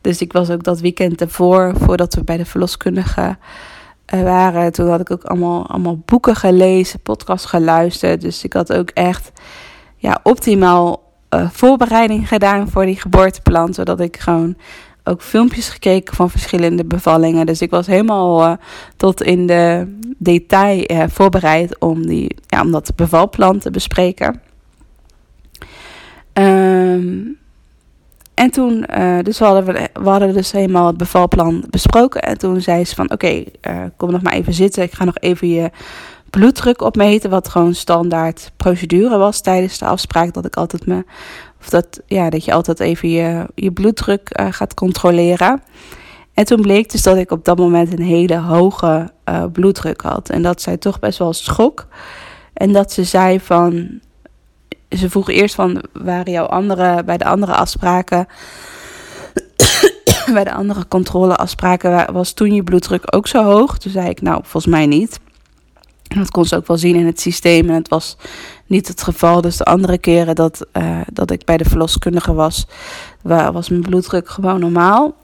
[0.00, 3.36] Dus ik was ook dat weekend ervoor, voordat we bij de verloskundige
[4.06, 8.20] waren, toen had ik ook allemaal, allemaal boeken gelezen, podcasts geluisterd.
[8.20, 9.32] Dus ik had ook echt
[10.02, 14.56] ja, optimaal uh, voorbereiding gedaan voor die geboorteplan, zodat ik gewoon
[15.04, 17.46] ook filmpjes gekeken van verschillende bevallingen.
[17.46, 18.52] Dus ik was helemaal uh,
[18.96, 24.40] tot in de detail uh, voorbereid om, die, ja, om dat bevalplan te bespreken.
[26.32, 27.38] Um,
[28.34, 28.86] en toen,
[29.22, 32.22] dus we hadden, we, we dus helemaal het bevalplan besproken.
[32.22, 33.44] En toen zei ze van, oké,
[33.96, 34.82] kom nog maar even zitten.
[34.82, 35.70] Ik ga nog even je
[36.32, 37.30] bloeddruk opmeten.
[37.30, 40.34] Wat gewoon standaard procedure was tijdens de afspraak.
[40.34, 41.04] Dat ik altijd me
[41.62, 45.62] of dat, ja, dat je altijd even je, je bloeddruk uh, gaat controleren.
[46.34, 50.28] En toen bleek dus dat ik op dat moment een hele hoge uh, bloeddruk had.
[50.28, 51.86] En dat zij toch best wel schok.
[52.52, 54.00] En dat ze zei van.
[54.88, 58.26] Ze vroeg eerst van waren jouw andere, bij de andere afspraken.
[60.34, 63.78] bij de andere controleafspraken was toen je bloeddruk ook zo hoog?
[63.78, 65.20] Toen zei ik, nou, volgens mij niet.
[66.14, 67.68] Dat kon ze ook wel zien in het systeem.
[67.68, 68.16] En het was
[68.66, 69.40] niet het geval.
[69.40, 72.66] Dus de andere keren dat, uh, dat ik bij de verloskundige was,
[73.22, 75.14] was mijn bloeddruk gewoon normaal.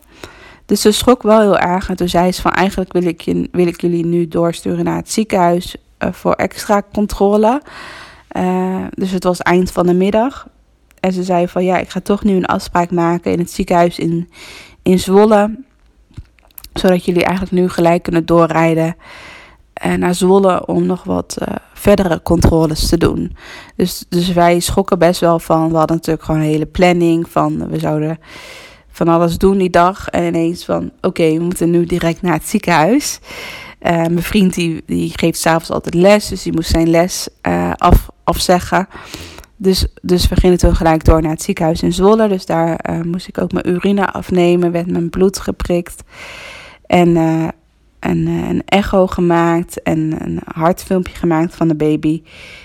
[0.66, 1.89] Dus ze schrok wel heel erg.
[1.89, 4.97] En toen zei ze van eigenlijk wil ik, je, wil ik jullie nu doorsturen naar
[4.97, 7.62] het ziekenhuis uh, voor extra controle.
[8.36, 10.49] Uh, dus het was eind van de middag.
[11.01, 13.99] En ze zei van ja, ik ga toch nu een afspraak maken in het ziekenhuis
[13.99, 14.30] in,
[14.82, 15.59] in Zwolle.
[16.72, 18.97] Zodat jullie eigenlijk nu gelijk kunnen doorrijden
[19.87, 23.37] uh, naar Zwolle om nog wat uh, verdere controles te doen.
[23.76, 25.70] Dus, dus wij schokken best wel van.
[25.70, 28.18] We hadden natuurlijk gewoon een hele planning van we zouden
[28.91, 30.09] van alles doen die dag.
[30.09, 33.20] En ineens van oké, we moeten nu direct naar het ziekenhuis.
[33.83, 37.29] Uh, mijn vriend die, die geeft s'avonds altijd les, dus die moest zijn les
[37.74, 38.89] af, afzeggen.
[39.57, 42.29] Dus, dus we gingen toen gelijk door naar het ziekenhuis in Zwolle.
[42.29, 46.03] Dus daar moest ik ook mijn urine afnemen, werd mijn bloed geprikt.
[46.87, 47.16] En
[48.01, 52.22] een, eh, een echo gemaakt en een hartfilmpje gemaakt van de baby.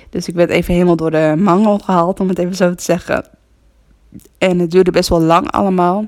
[0.09, 3.25] Dus ik werd even helemaal door de mangel gehaald, om het even zo te zeggen.
[4.37, 6.05] En het duurde best wel lang allemaal.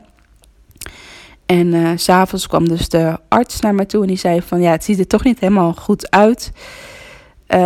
[1.46, 4.62] En uh, s'avonds kwam dus de arts naar me toe en die zei van...
[4.62, 6.52] ja, het ziet er toch niet helemaal goed uit.
[7.48, 7.58] Uh,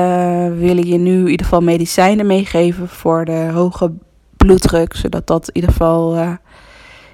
[0.58, 3.92] we je nu in ieder geval medicijnen meegeven voor de hoge
[4.38, 4.96] bloeddruk...
[4.96, 6.16] zodat dat in ieder geval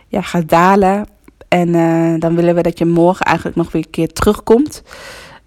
[0.07, 1.05] ja, gaat dalen.
[1.55, 4.83] En uh, dan willen we dat je morgen eigenlijk nog weer een keer terugkomt.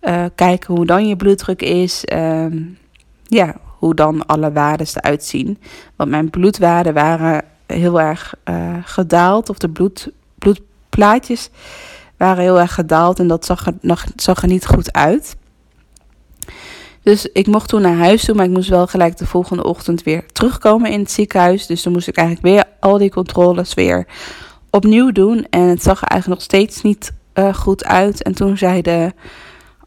[0.03, 2.05] Uh, kijken hoe dan je bloeddruk is.
[2.13, 2.47] Uh,
[3.25, 5.59] ja, hoe dan alle waarden eruit zien.
[5.97, 9.49] Want mijn bloedwaarden waren heel erg uh, gedaald.
[9.49, 11.51] Of de bloed, bloedplaatjes
[12.17, 13.19] waren heel erg gedaald.
[13.19, 15.37] En dat zag er, nog, zag er niet goed uit.
[17.03, 20.03] Dus ik mocht toen naar huis toe, maar ik moest wel gelijk de volgende ochtend
[20.03, 21.67] weer terugkomen in het ziekenhuis.
[21.67, 24.07] Dus dan moest ik eigenlijk weer al die controles weer
[24.71, 25.47] opnieuw doen.
[25.51, 28.23] En het zag er eigenlijk nog steeds niet uh, goed uit.
[28.23, 29.12] En toen zei de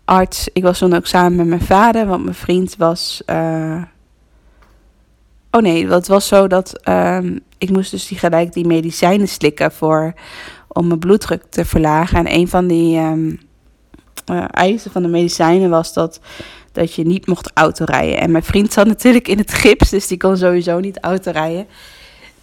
[0.05, 3.21] arts, ik was dan ook samen met mijn vader, want mijn vriend was.
[3.25, 3.83] Uh,
[5.51, 9.71] oh nee, het was zo dat um, ik moest dus die gelijk die medicijnen slikken
[9.71, 10.13] voor
[10.67, 12.17] om mijn bloeddruk te verlagen.
[12.17, 13.39] En een van die um,
[14.31, 16.19] uh, eisen van de medicijnen was dat,
[16.71, 18.19] dat je niet mocht autorijden.
[18.19, 21.67] En mijn vriend zat natuurlijk in het gips, dus die kon sowieso niet autorijden.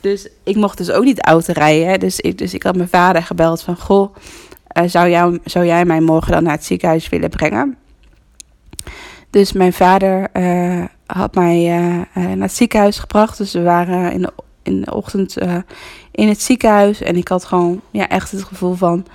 [0.09, 2.01] Dus ik mocht dus ook niet auto rijden.
[2.01, 3.77] Dus ik, dus ik had mijn vader gebeld van...
[3.77, 4.15] Goh,
[4.79, 7.77] uh, zou, jou, zou jij mij morgen dan naar het ziekenhuis willen brengen?
[9.31, 13.39] Dus mijn vader uh, had mij uh, naar het ziekenhuis gebracht.
[13.39, 14.33] Dus we waren in de,
[14.63, 15.37] in de ochtend
[16.11, 17.03] in het ziekenhuis.
[17.03, 19.07] En ik had gewoon ja, echt het gevoel van...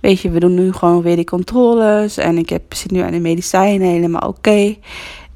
[0.00, 2.16] Weet je, we doen nu gewoon weer die controles.
[2.16, 4.76] En ik heb, zit nu aan de medicijnen, helemaal oké.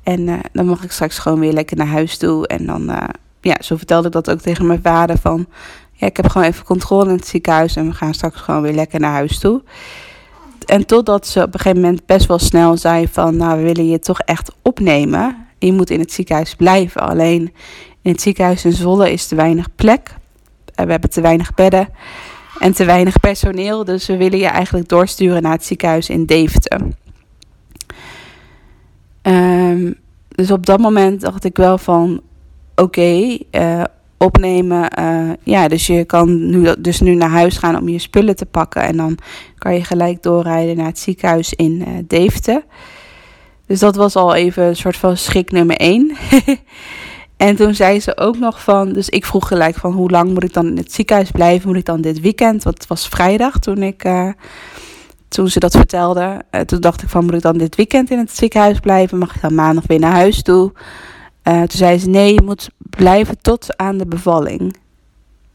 [0.02, 2.46] En dan mag ik straks gewoon weer lekker naar huis toe.
[2.46, 2.90] En dan
[3.44, 5.46] ja, zo vertelde ik dat ook tegen mijn vader van...
[5.92, 8.72] Ja, ik heb gewoon even controle in het ziekenhuis en we gaan straks gewoon weer
[8.72, 9.62] lekker naar huis toe.
[10.66, 13.36] En totdat ze op een gegeven moment best wel snel zei van...
[13.36, 15.46] Nou, we willen je toch echt opnemen.
[15.58, 17.00] Je moet in het ziekenhuis blijven.
[17.00, 17.52] Alleen
[18.02, 20.14] in het ziekenhuis in Zwolle is te weinig plek.
[20.74, 21.88] We hebben te weinig bedden
[22.58, 23.84] en te weinig personeel.
[23.84, 26.80] Dus we willen je eigenlijk doorsturen naar het ziekenhuis in Deventer.
[29.22, 29.94] Um,
[30.28, 32.20] dus op dat moment dacht ik wel van
[32.74, 33.84] oké, uh,
[34.18, 34.88] opnemen.
[34.98, 38.46] Uh, ja, dus je kan nu, dus nu naar huis gaan om je spullen te
[38.46, 38.82] pakken.
[38.82, 39.18] En dan
[39.58, 42.64] kan je gelijk doorrijden naar het ziekenhuis in uh, Deventer.
[43.66, 46.16] Dus dat was al even een soort van schrik nummer één.
[47.36, 50.44] en toen zei ze ook nog van, dus ik vroeg gelijk van hoe lang moet
[50.44, 51.68] ik dan in het ziekenhuis blijven?
[51.68, 52.62] Moet ik dan dit weekend?
[52.62, 54.08] Want het was vrijdag toen ik,
[55.28, 56.42] toen ze dat vertelde.
[56.66, 59.18] Toen dacht ik van, moet ik dan dit weekend in het ziekenhuis blijven?
[59.18, 60.72] Mag ik dan maandag weer naar huis toe?
[61.44, 64.76] Uh, toen zei ze, nee, je moet blijven tot aan de bevalling.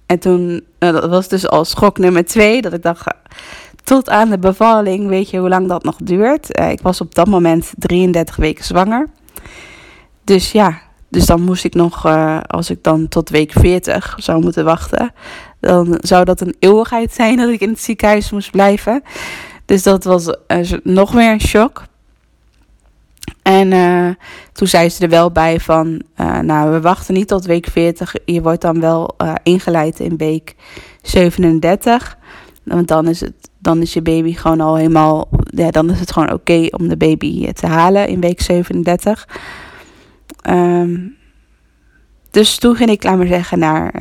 [0.06, 3.08] En toen, dat was dus al schok nummer twee, dat ik dacht,
[3.84, 6.60] tot aan de bevalling, weet je hoe lang dat nog duurt?
[6.60, 9.10] Uh, ik was op dat moment 33 weken zwanger.
[10.24, 14.42] Dus ja, dus dan moest ik nog, uh, als ik dan tot week 40 zou
[14.42, 15.14] moeten wachten,
[15.60, 19.04] dan zou dat een eeuwigheid zijn dat ik in het ziekenhuis moest blijven.
[19.66, 20.36] Dus dat was
[20.84, 21.84] nog meer een shock.
[23.50, 24.10] En uh,
[24.52, 28.16] toen zei ze er wel bij van, uh, nou we wachten niet tot week 40,
[28.26, 30.56] je wordt dan wel uh, ingeleid in week
[31.02, 32.18] 37.
[32.64, 36.12] Want dan is, het, dan is je baby gewoon al helemaal, ja dan is het
[36.12, 39.28] gewoon oké om de baby te halen in week 37.
[40.50, 41.16] Um,
[42.32, 43.94] dus toen ging ik, laat maar zeggen, naar,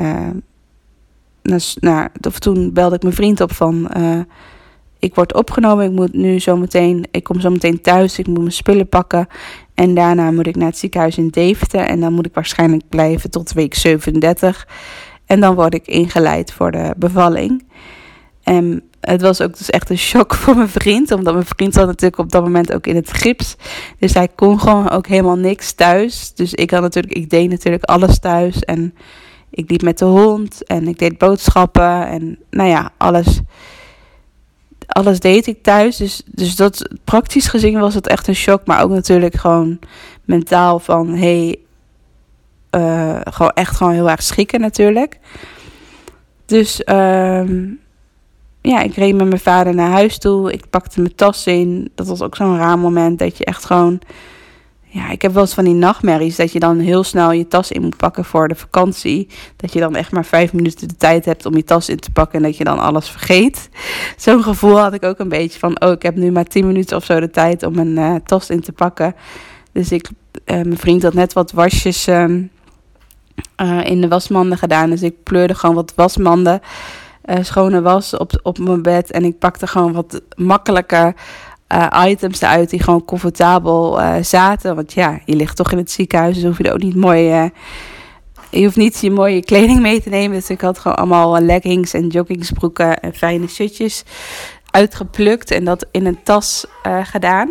[1.80, 3.90] naar, of toen belde ik mijn vriend op van
[4.98, 5.84] ik word opgenomen.
[5.84, 8.18] Ik moet nu zo meteen, ik kom zo meteen thuis.
[8.18, 9.26] Ik moet mijn spullen pakken.
[9.74, 11.80] En daarna moet ik naar het ziekenhuis in Deventer.
[11.80, 14.68] En dan moet ik waarschijnlijk blijven tot week 37.
[15.26, 17.64] En dan word ik ingeleid voor de bevalling.
[18.42, 21.10] En het was ook dus echt een shock voor mijn vriend.
[21.10, 23.56] Omdat mijn vriend zat natuurlijk op dat moment ook in het gips.
[23.98, 26.34] Dus hij kon gewoon ook helemaal niks thuis.
[26.34, 28.58] Dus ik had natuurlijk, ik deed natuurlijk alles thuis.
[28.58, 28.94] En
[29.50, 30.64] ik liep met de hond.
[30.64, 32.06] En ik deed boodschappen.
[32.06, 33.40] En nou ja, alles
[34.98, 35.96] alles deed ik thuis.
[35.96, 38.66] Dus, dus dat praktisch gezien was het echt een shock.
[38.66, 39.78] Maar ook natuurlijk gewoon
[40.24, 41.58] mentaal van hey,
[42.70, 45.18] uh, gewoon echt gewoon heel erg schrikken natuurlijk.
[46.46, 47.80] Dus um,
[48.60, 50.52] ja, ik reed met mijn vader naar huis toe.
[50.52, 51.90] Ik pakte mijn tas in.
[51.94, 54.00] Dat was ook zo'n raar moment dat je echt gewoon
[54.90, 57.70] ja, ik heb wel eens van die nachtmerries dat je dan heel snel je tas
[57.70, 59.28] in moet pakken voor de vakantie.
[59.56, 62.10] Dat je dan echt maar vijf minuten de tijd hebt om je tas in te
[62.10, 63.68] pakken en dat je dan alles vergeet.
[64.16, 66.96] Zo'n gevoel had ik ook een beetje van, oh, ik heb nu maar tien minuten
[66.96, 69.14] of zo de tijd om mijn uh, tas in te pakken.
[69.72, 72.24] Dus ik, uh, mijn vriend had net wat wasjes uh,
[73.84, 74.90] in de wasmanden gedaan.
[74.90, 76.60] Dus ik pleurde gewoon wat wasmanden,
[77.40, 79.10] schone was op, op mijn bed.
[79.10, 81.14] En ik pakte gewoon wat makkelijke
[81.72, 84.74] uh, items eruit die gewoon comfortabel uh, zaten.
[84.74, 87.42] Want ja, je ligt toch in het ziekenhuis, dus hoef je er ook niet mooi.
[87.42, 87.50] Uh,
[88.50, 90.36] je hoeft niet je mooie kleding mee te nemen.
[90.36, 94.04] Dus ik had gewoon allemaal leggings en joggingsbroeken en fijne shirtjes
[94.70, 96.66] uitgeplukt en dat in een tas
[97.02, 97.50] gedaan.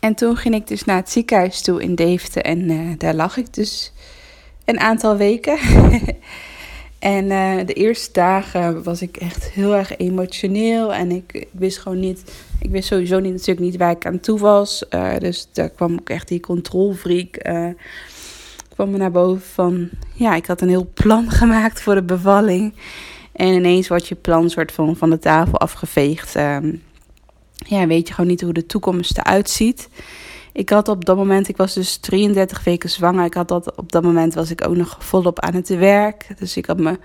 [0.00, 3.54] En toen ging ik dus naar het ziekenhuis toe in Deventer en daar lag ik
[3.54, 3.92] dus
[4.64, 5.58] een aantal weken.
[7.04, 10.94] En uh, de eerste dagen was ik echt heel erg emotioneel.
[10.94, 12.32] En ik, wist gewoon niet.
[12.60, 14.84] Ik wist sowieso niet natuurlijk niet waar ik aan toe was.
[14.90, 17.46] Uh, dus daar kwam ook echt die controlfreak.
[17.46, 17.68] Uh,
[18.74, 19.88] kwam me naar boven van.
[20.14, 22.74] Ja, ik had een heel plan gemaakt voor de bevalling.
[23.32, 26.36] En ineens wordt je plan soort van van de tafel afgeveegd.
[26.36, 26.82] Um,
[27.54, 29.88] ja, weet je gewoon niet hoe de toekomst eruit ziet.
[30.54, 33.24] Ik had op dat moment, ik was dus 33 weken zwanger.
[33.24, 36.26] Ik had dat, op dat moment was ik ook nog volop aan het werk.
[36.38, 36.98] Dus ik had mijn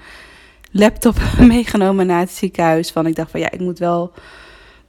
[0.72, 2.91] laptop meegenomen naar het ziekenhuis.
[2.91, 4.12] Van ik dacht van ja, ik moet wel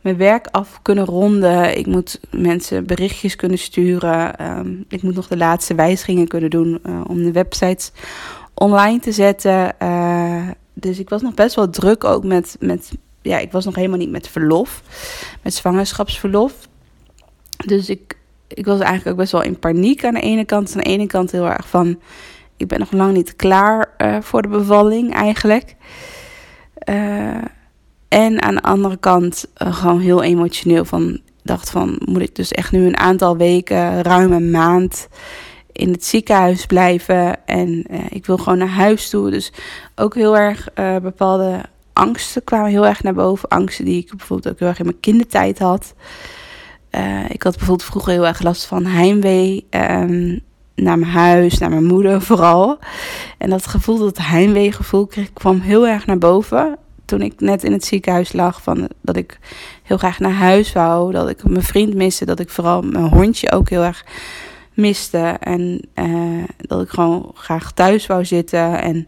[0.00, 1.78] mijn werk af kunnen ronden.
[1.78, 4.46] Ik moet mensen berichtjes kunnen sturen.
[4.58, 7.92] Um, ik moet nog de laatste wijzigingen kunnen doen uh, om de websites
[8.54, 9.74] online te zetten.
[9.82, 12.90] Uh, dus ik was nog best wel druk ook met, met.
[13.22, 14.82] Ja, ik was nog helemaal niet met verlof.
[15.42, 16.68] Met zwangerschapsverlof.
[17.66, 18.18] Dus ik
[18.55, 20.72] ik was eigenlijk ook best wel in paniek aan de ene kant.
[20.72, 21.98] Aan de ene kant heel erg van,
[22.57, 25.74] ik ben nog lang niet klaar uh, voor de bevalling eigenlijk.
[26.88, 27.44] Uh,
[28.09, 32.53] en aan de andere kant uh, gewoon heel emotioneel van, dacht van, moet ik dus
[32.53, 35.09] echt nu een aantal weken, ruim een maand
[35.72, 37.46] in het ziekenhuis blijven.
[37.46, 39.30] En ik wil gewoon naar huis toe.
[39.30, 39.53] Dus
[39.94, 40.68] ook heel erg
[41.03, 41.61] bepaalde
[41.92, 43.48] angsten kwamen heel erg naar boven.
[43.48, 45.94] Angsten die ik bijvoorbeeld ook heel erg in mijn kindertijd had.
[46.91, 50.41] Uh, ik had bijvoorbeeld vroeger heel erg last van heimwee um,
[50.74, 52.78] naar mijn huis, naar mijn moeder vooral.
[53.38, 57.72] En dat gevoel, dat heimweegevoel, kreeg, kwam heel erg naar boven toen ik net in
[57.72, 58.62] het ziekenhuis lag.
[58.62, 59.38] Van, dat ik
[59.82, 63.53] heel graag naar huis wou, dat ik mijn vriend miste, dat ik vooral mijn hondje
[63.53, 64.05] ook heel erg
[64.74, 65.36] miste.
[65.41, 68.82] En uh, dat ik gewoon graag thuis wou zitten.
[68.82, 69.07] En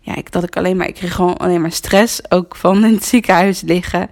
[0.00, 2.94] ja, ik, dat ik alleen maar, ik kreeg gewoon alleen maar stress, ook van in
[2.94, 4.10] het ziekenhuis liggen.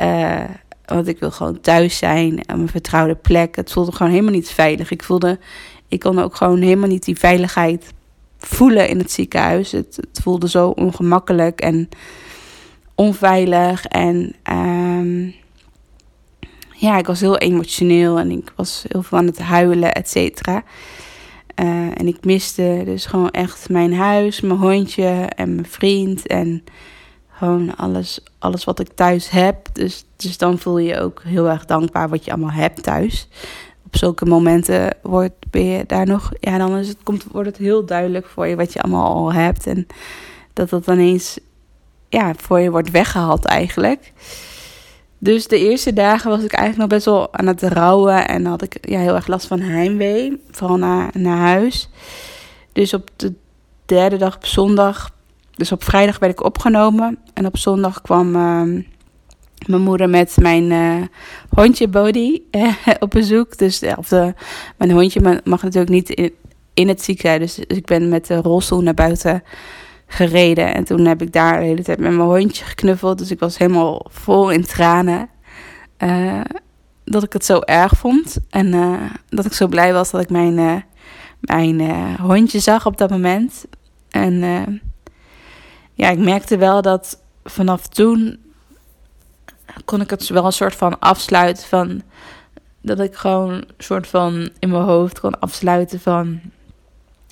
[0.00, 0.40] Uh,
[0.88, 3.56] Want ik wil gewoon thuis zijn, aan mijn vertrouwde plek.
[3.56, 4.90] Het voelde gewoon helemaal niet veilig.
[4.90, 5.38] Ik voelde,
[5.88, 7.92] ik kon ook gewoon helemaal niet die veiligheid
[8.38, 9.72] voelen in het ziekenhuis.
[9.72, 11.88] Het, het voelde zo ongemakkelijk en
[12.94, 13.84] onveilig.
[13.84, 15.30] En ehm,
[16.72, 20.64] ja, ik was heel emotioneel en ik was heel veel aan het huilen, et cetera.
[21.54, 26.26] Eh, en ik miste dus gewoon echt mijn huis, mijn hondje en mijn vriend.
[26.26, 26.64] En
[27.38, 29.68] gewoon alles, alles wat ik thuis heb.
[29.72, 33.28] Dus, dus dan voel je je ook heel erg dankbaar wat je allemaal hebt thuis.
[33.86, 36.32] Op zulke momenten wordt, ben je daar nog.
[36.40, 39.32] Ja, dan is het, komt, wordt het heel duidelijk voor je wat je allemaal al
[39.32, 39.66] hebt.
[39.66, 39.86] En
[40.52, 41.38] dat dat ineens
[42.08, 44.12] ja, voor je wordt weggehaald eigenlijk.
[45.18, 48.28] Dus de eerste dagen was ik eigenlijk nog best wel aan het rouwen.
[48.28, 50.42] En had ik ja, heel erg last van heimwee.
[50.50, 51.88] Vooral naar, naar huis.
[52.72, 53.32] Dus op de
[53.86, 55.16] derde dag op zondag.
[55.58, 57.18] Dus op vrijdag werd ik opgenomen.
[57.34, 58.84] En op zondag kwam uh,
[59.66, 61.02] mijn moeder met mijn uh,
[61.48, 63.58] hondje Bodie eh, op bezoek.
[63.58, 64.34] Dus of de,
[64.76, 66.32] mijn hondje mag natuurlijk niet in,
[66.74, 67.54] in het ziekenhuis.
[67.54, 69.42] Dus ik ben met de rolstoel naar buiten
[70.06, 70.74] gereden.
[70.74, 73.18] En toen heb ik daar de hele tijd met mijn hondje geknuffeld.
[73.18, 75.28] Dus ik was helemaal vol in tranen.
[75.98, 76.40] Uh,
[77.04, 78.38] dat ik het zo erg vond.
[78.50, 78.98] En
[79.28, 80.84] dat ik zo blij was dat ik mijn,
[81.40, 81.80] mijn
[82.20, 83.64] hondje zag op dat moment.
[84.10, 84.42] En
[85.98, 88.38] ja, ik merkte wel dat vanaf toen
[89.84, 92.02] kon ik het wel een soort van afsluiten van
[92.82, 96.40] dat ik gewoon een soort van in mijn hoofd kon afsluiten van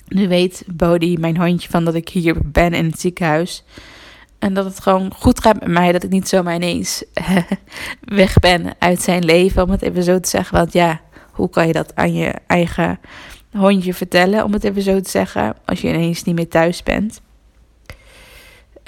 [0.07, 3.63] nu weet Bodie, mijn hondje, van dat ik hier ben in het ziekenhuis.
[4.39, 5.91] En dat het gewoon goed gaat met mij.
[5.91, 7.03] Dat ik niet zomaar ineens
[8.01, 9.63] weg ben uit zijn leven.
[9.63, 10.57] Om het even zo te zeggen.
[10.57, 11.01] Want ja,
[11.31, 12.99] hoe kan je dat aan je eigen
[13.51, 14.43] hondje vertellen?
[14.43, 15.55] Om het even zo te zeggen.
[15.65, 17.21] Als je ineens niet meer thuis bent.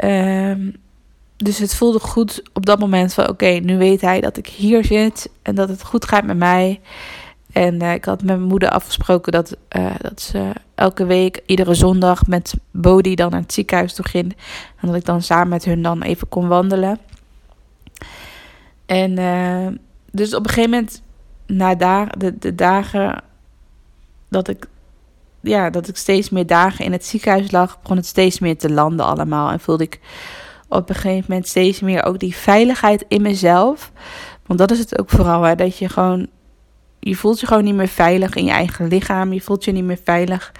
[0.03, 0.75] Um,
[1.37, 4.85] dus het voelde goed op dat moment van oké, nu weet hij dat ik hier
[4.85, 5.29] zit.
[5.41, 6.81] En dat het goed gaat met mij.
[7.51, 11.73] En uh, ik had met mijn moeder afgesproken dat, uh, dat ze elke week, iedere
[11.73, 14.35] zondag met Bodie dan naar het ziekenhuis toe ging.
[14.81, 16.99] En dat ik dan samen met hun dan even kon wandelen.
[18.85, 19.67] En uh,
[20.11, 21.01] dus op een gegeven moment,
[21.45, 23.23] na daar, de, de dagen
[24.27, 24.67] dat ik,
[25.41, 28.71] ja, dat ik steeds meer dagen in het ziekenhuis lag, begon het steeds meer te
[28.71, 29.49] landen allemaal.
[29.49, 29.99] En voelde ik
[30.67, 33.91] op een gegeven moment steeds meer ook die veiligheid in mezelf.
[34.45, 36.27] Want dat is het ook vooral, hè, dat je gewoon
[36.99, 39.33] je voelt je gewoon niet meer veilig in je eigen lichaam.
[39.33, 40.51] Je voelt je niet meer veilig.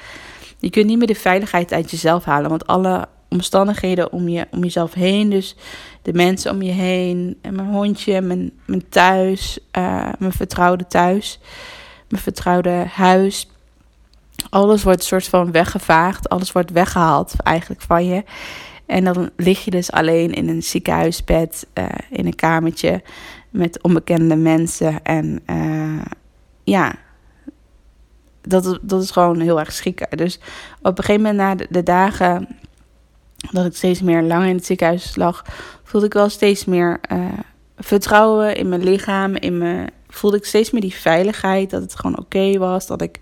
[0.60, 2.50] Je kunt niet meer de veiligheid uit jezelf halen.
[2.50, 5.30] Want alle omstandigheden om, je, om jezelf heen.
[5.30, 5.56] Dus
[6.02, 7.38] de mensen om je heen.
[7.42, 9.60] En mijn hondje, mijn, mijn thuis.
[9.78, 11.40] Uh, mijn vertrouwde thuis.
[12.10, 13.50] Mijn vertrouwde huis.
[14.50, 16.30] Alles wordt soort van weggevaagd.
[16.30, 18.24] Alles wordt weggehaald eigenlijk van je.
[18.86, 21.68] En dan lig je dus alleen in een ziekenhuisbed.
[21.74, 23.02] Uh, in een kamertje.
[23.50, 25.04] Met onbekende mensen.
[25.04, 26.06] En uh,
[26.64, 26.96] ja,
[28.42, 30.18] dat, dat is gewoon heel erg schrikken.
[30.18, 30.40] Dus
[30.82, 32.48] op een gegeven moment na de, dagen
[33.52, 35.46] dat ik steeds meer lang in het ziekenhuis lag,
[35.84, 37.26] voelde ik wel steeds meer uh,
[37.78, 39.36] vertrouwen in mijn lichaam.
[39.36, 42.88] In mijn, voelde ik steeds meer die veiligheid, dat het gewoon oké was.
[42.88, 43.20] Dat ik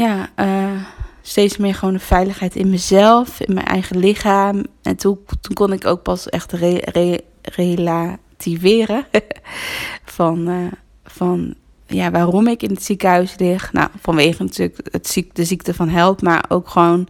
[0.00, 0.82] ja, uh,
[1.22, 4.64] steeds meer gewoon de veiligheid in mezelf, in mijn eigen lichaam.
[4.82, 5.18] En toen,
[5.54, 9.06] kon ik ook pas echt re, re, relativeren
[10.04, 10.48] van...
[10.48, 10.72] Uh,
[11.04, 11.54] van
[11.86, 13.72] ja, waarom ik in het ziekenhuis lig.
[13.72, 17.08] Nou, vanwege natuurlijk het de ziekte van held, maar ook gewoon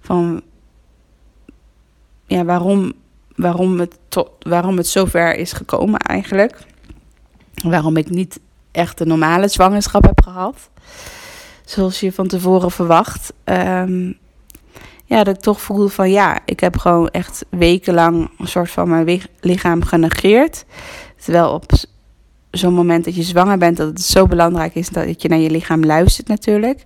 [0.00, 0.42] van
[2.26, 2.92] ja, waarom,
[3.34, 6.58] waarom, het tot, waarom het zover is gekomen eigenlijk.
[7.64, 10.70] Waarom ik niet echt een normale zwangerschap heb gehad.
[11.66, 13.32] Zoals je van tevoren verwacht.
[13.44, 14.18] Um,
[15.04, 18.88] ja, dat ik toch voelde van ja, ik heb gewoon echt wekenlang een soort van
[18.88, 20.64] mijn lichaam genegeerd.
[21.16, 21.64] Terwijl op
[22.50, 25.50] zo'n moment dat je zwanger bent, dat het zo belangrijk is dat je naar je
[25.50, 26.84] lichaam luistert natuurlijk.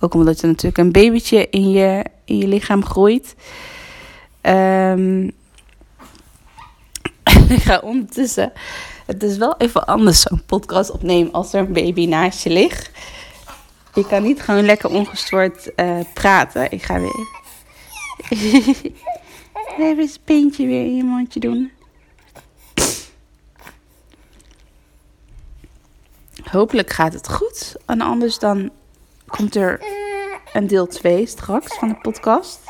[0.00, 3.34] Ook omdat er natuurlijk een babytje in je, in je lichaam groeit.
[4.42, 5.24] Um,
[7.56, 8.52] ik ga ondertussen.
[9.06, 12.90] Het is wel even anders zo'n podcast opnemen als er een baby naast je ligt.
[13.94, 16.70] Je kan niet gewoon lekker ongestoord uh, praten.
[16.70, 17.26] Ik ga weer.
[19.78, 21.72] even een pintje weer in je mondje doen.
[26.50, 27.76] Hopelijk gaat het goed.
[27.86, 28.70] En anders dan
[29.26, 29.80] komt er
[30.52, 32.60] een deel 2 straks van de podcast.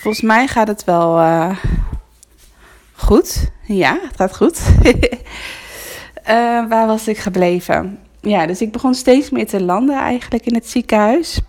[0.00, 1.56] Volgens mij gaat het wel uh,
[2.92, 3.50] goed.
[3.62, 4.60] Ja, het gaat goed.
[4.84, 7.98] uh, waar was ik gebleven?
[8.20, 11.40] Ja, dus ik begon steeds meer te landen eigenlijk in het ziekenhuis.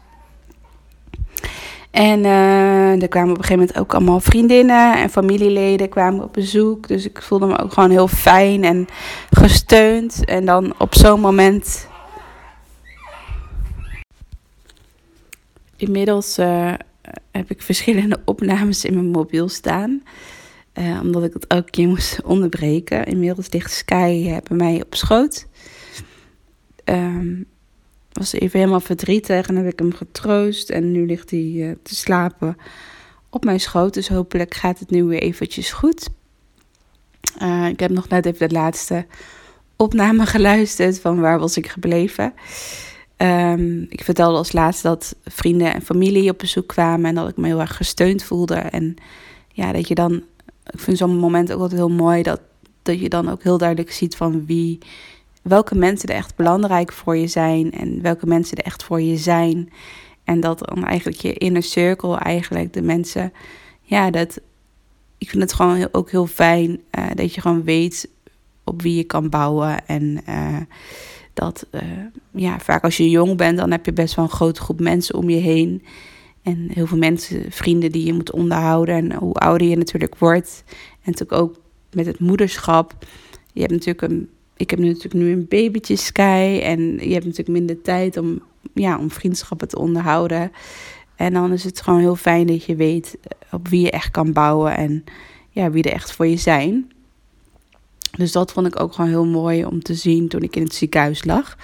[1.91, 6.33] En uh, er kwamen op een gegeven moment ook allemaal vriendinnen en familieleden kwamen op
[6.33, 6.87] bezoek.
[6.87, 8.87] Dus ik voelde me ook gewoon heel fijn en
[9.29, 10.25] gesteund.
[10.25, 11.87] En dan op zo'n moment.
[15.77, 16.37] Inmiddels
[17.31, 20.03] heb ik verschillende opnames in mijn mobiel staan.
[20.73, 23.05] Uh, omdat ik het elke keer moest onderbreken.
[23.05, 25.47] Inmiddels ligt Sky bij mij op schoot.
[26.85, 27.45] Um,
[28.11, 30.69] was even helemaal verdrietig en heb ik hem getroost.
[30.69, 32.57] En nu ligt hij uh, te slapen
[33.29, 33.93] op mijn schoot.
[33.93, 36.09] Dus hopelijk gaat het nu weer eventjes goed.
[37.69, 39.05] Ik heb nog net even de laatste
[39.75, 42.33] opname geluisterd van waar was ik gebleven.
[43.21, 47.37] Um, ik vertelde als laatste dat vrienden en familie op bezoek kwamen en dat ik
[47.37, 48.55] me heel erg gesteund voelde.
[48.55, 48.95] En
[49.51, 50.13] ja, dat je dan,
[50.65, 52.41] ik vind zo'n moment ook altijd heel mooi, dat,
[52.81, 54.77] dat je dan ook heel duidelijk ziet van wie
[55.41, 59.17] welke mensen er echt belangrijk voor je zijn en welke mensen er echt voor je
[59.17, 59.69] zijn.
[60.23, 63.33] En dat dan eigenlijk je inner circle, eigenlijk de mensen,
[63.81, 64.39] ja, dat,
[65.17, 68.09] ik vind het gewoon ook heel fijn uh, dat je gewoon weet
[68.63, 69.87] op wie je kan bouwen.
[69.87, 70.57] En uh,
[71.41, 71.81] dat, uh,
[72.31, 75.15] ja, vaak als je jong bent, dan heb je best wel een grote groep mensen
[75.15, 75.83] om je heen.
[76.41, 78.95] En heel veel mensen, vrienden die je moet onderhouden.
[78.95, 80.63] En hoe ouder je natuurlijk wordt.
[80.67, 81.55] En natuurlijk ook
[81.91, 82.95] met het moederschap.
[83.53, 84.29] Je hebt natuurlijk een
[84.61, 86.59] ik heb natuurlijk nu een babytje Sky.
[86.63, 88.41] En je hebt natuurlijk minder tijd om,
[88.73, 90.51] ja, om vriendschappen te onderhouden.
[91.15, 93.17] En dan is het gewoon heel fijn dat je weet
[93.51, 94.77] op wie je echt kan bouwen.
[94.77, 95.03] En
[95.49, 96.91] ja, wie er echt voor je zijn.
[98.17, 100.75] Dus dat vond ik ook gewoon heel mooi om te zien toen ik in het
[100.75, 101.57] ziekenhuis lag.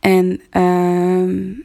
[0.00, 1.56] En uh,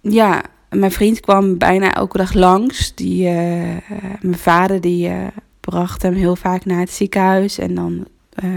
[0.00, 2.94] ja, mijn vriend kwam bijna elke dag langs.
[2.94, 3.76] Die, uh,
[4.20, 5.26] mijn vader die uh,
[5.60, 7.58] bracht hem heel vaak naar het ziekenhuis.
[7.58, 8.06] En dan.
[8.44, 8.50] Uh,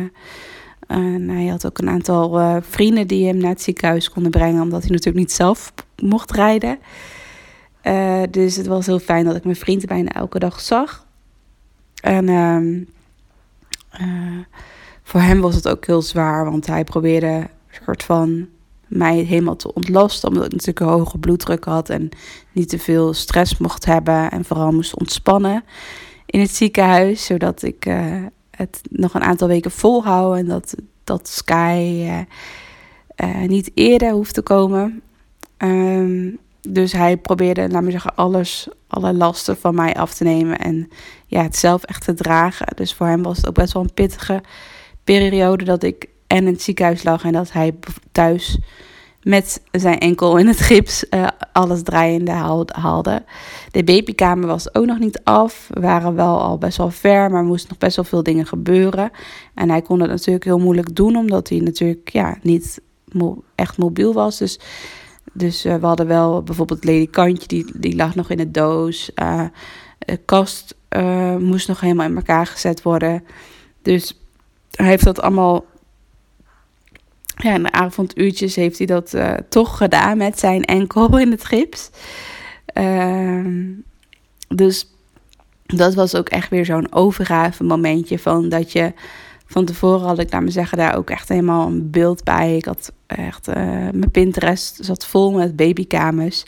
[0.87, 4.81] uh, hij had ook een aantal vrienden die hem naar het ziekenhuis konden brengen, omdat
[4.81, 6.79] hij natuurlijk niet zelf mocht rijden.
[8.29, 11.06] dus het was heel fijn dat ik mijn vriend bijna elke dag zag.
[12.01, 12.83] En ehm,
[15.03, 18.47] voor hem was het ook heel zwaar, want hij probeerde een soort van
[18.87, 22.09] mij helemaal te ontlasten, omdat ik natuurlijk een hoge bloeddruk had en
[22.51, 25.63] niet te veel stress mocht hebben en vooral moest ontspannen
[26.27, 31.27] in het ziekenhuis, zodat ik uh, het nog een aantal weken volhoud en dat, dat
[31.27, 32.05] Sky
[33.23, 35.01] uh, niet eerder hoeft te komen.
[35.57, 40.59] Um, dus hij probeerde, laat me zeggen, alles, alle lasten van mij af te nemen
[40.59, 40.89] en
[41.27, 42.67] ja, het zelf echt te dragen.
[42.75, 44.41] Dus voor hem was het ook best wel een pittige
[45.03, 47.75] periode dat ik en in het ziekenhuis lag en dat hij
[48.11, 48.57] thuis
[49.23, 52.31] met zijn enkel in het gips uh, alles draaiende
[52.71, 53.23] haalde.
[53.71, 55.69] De babykamer was ook nog niet af.
[55.73, 58.45] We waren wel al best wel ver, maar er moesten nog best wel veel dingen
[58.45, 59.11] gebeuren.
[59.53, 62.81] En hij kon het natuurlijk heel moeilijk doen, omdat hij natuurlijk ja, niet
[63.55, 64.37] echt mobiel was.
[64.37, 64.59] Dus,
[65.37, 69.11] dus uh, we hadden wel bijvoorbeeld ledikantje, die, die lag nog in de doos.
[69.15, 69.43] Uh,
[69.99, 70.75] de kast
[71.39, 73.23] moest nog helemaal in elkaar gezet worden.
[73.81, 74.21] Dus
[74.71, 75.65] hij heeft dat allemaal
[77.35, 79.15] ja, in de avonduurtjes heeft hij dat
[79.49, 81.89] toch gedaan met zijn enkel in het gips.
[82.73, 83.45] Uh,
[84.47, 84.87] dus
[85.65, 88.93] dat was ook echt weer zo'n overgave momentje van dat je
[89.47, 92.55] van tevoren had ik, laat me zeggen, daar ook echt helemaal een beeld bij.
[92.57, 96.45] Ik had echt, uh, mijn Pinterest zat vol met babykamers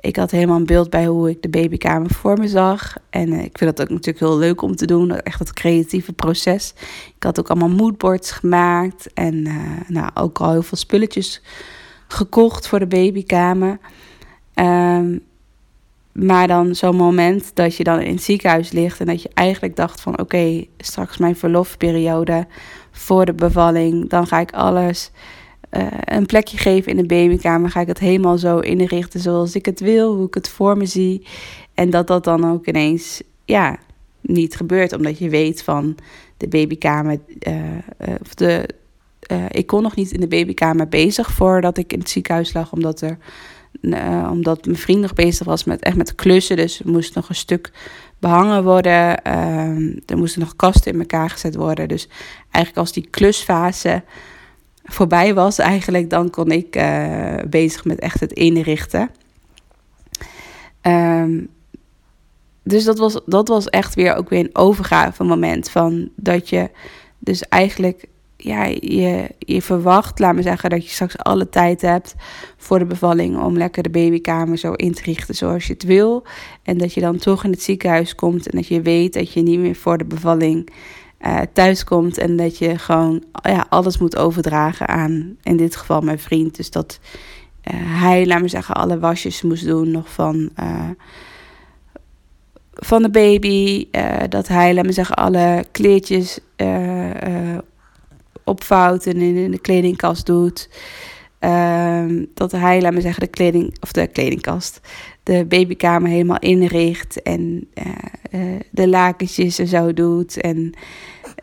[0.00, 2.96] ik had helemaal een beeld bij hoe ik de babykamer voor me zag.
[3.10, 5.10] En eh, ik vind dat ook natuurlijk heel leuk om te doen.
[5.10, 6.74] Echt dat creatieve proces.
[7.16, 9.12] Ik had ook allemaal moodboards gemaakt.
[9.12, 9.54] En uh,
[9.88, 11.42] nou, ook al heel veel spulletjes
[12.08, 13.78] gekocht voor de babykamer.
[14.54, 15.22] Um,
[16.22, 19.00] maar dan zo'n moment dat je dan in het ziekenhuis ligt.
[19.00, 22.46] En dat je eigenlijk dacht van oké, straks mijn verlofperiode
[22.90, 24.08] voor de bevalling.
[24.08, 25.10] Dan ga ik alles
[25.72, 27.70] uh, een plekje geven in de babykamer.
[27.70, 30.86] Ga ik het helemaal zo inrichten zoals ik het wil, hoe ik het voor me
[30.86, 31.26] zie.
[31.74, 33.78] En dat dat dan ook ineens ja,
[34.20, 35.96] niet gebeurt, omdat je weet van
[36.36, 37.18] de babykamer.
[37.48, 37.54] Uh,
[38.20, 38.68] of de,
[39.48, 43.00] ik kon nog niet in de babykamer bezig voordat ik in het ziekenhuis lag, omdat
[43.00, 43.18] er.
[44.30, 46.56] Omdat mijn vriend nog bezig was met echt met klussen.
[46.56, 47.72] Dus er moest nog een stuk
[48.18, 49.20] behangen worden.
[49.26, 51.88] Uh, er moesten nog kasten in elkaar gezet worden.
[51.88, 52.08] Dus
[52.50, 54.02] eigenlijk als die klusfase
[54.84, 59.10] voorbij was eigenlijk, dan kon ik uh, bezig met echt het inrichten.
[60.82, 61.48] Um,
[62.62, 66.70] dus dat was, dat was echt weer ook weer een overgave moment van dat je
[67.18, 68.04] dus eigenlijk
[68.42, 72.14] ja, je, je verwacht, laat me zeggen, dat je straks alle tijd hebt
[72.56, 76.26] voor de bevalling om lekker de babykamer zo in te richten zoals je het wil.
[76.62, 79.42] En dat je dan toch in het ziekenhuis komt en dat je weet dat je
[79.42, 80.68] niet meer voor de bevalling
[81.26, 86.18] uh, thuiskomt en dat je gewoon ja, alles moet overdragen aan, in dit geval mijn
[86.18, 86.56] vriend.
[86.56, 87.00] Dus dat
[87.74, 90.50] hij, laat me zeggen, alle wasjes moest doen nog van,
[92.72, 93.88] van de baby.
[94.28, 96.38] dat hij, laat me zeggen, alle kleertjes
[98.50, 100.68] opvouwt en in, de kledingkast doet.
[101.38, 104.80] Ehm, dat hij, laat me zeggen, de kleding, of de kledingkast,
[105.22, 107.68] de babykamer helemaal inricht en
[108.34, 110.40] uh, de lakentjes en zo doet.
[110.40, 110.72] En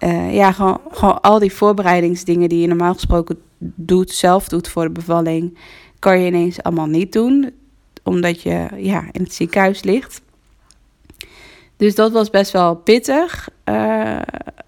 [0.03, 4.83] uh, ja, gewoon, gewoon al die voorbereidingsdingen die je normaal gesproken doet, zelf doet voor
[4.83, 5.57] de bevalling,
[5.99, 7.51] kan je ineens allemaal niet doen,
[8.03, 10.21] omdat je ja, in het ziekenhuis ligt.
[11.77, 14.19] Dus dat was best wel pittig, uh,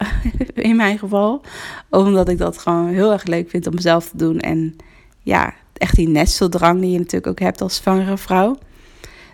[0.53, 1.41] in mijn geval.
[1.89, 4.39] Omdat ik dat gewoon heel erg leuk vind om zelf te doen.
[4.39, 4.75] En
[5.23, 8.57] ja, echt die nesteldrang die je natuurlijk ook hebt als zwangere vrouw.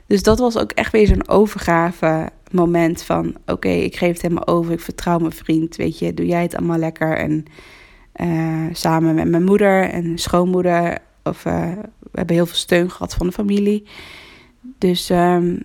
[0.08, 3.36] Dus dat was ook echt weer zo'n overgave moment van...
[3.46, 6.56] oké, ik geef het helemaal over, ik vertrouw mijn vriend, weet je, doe jij het
[6.56, 7.18] allemaal lekker.
[7.18, 7.46] En
[8.16, 10.98] uh, samen met mijn moeder en schoonmoeder...
[11.24, 13.84] of uh, we hebben heel veel steun gehad van de familie.
[14.78, 15.64] Dus um,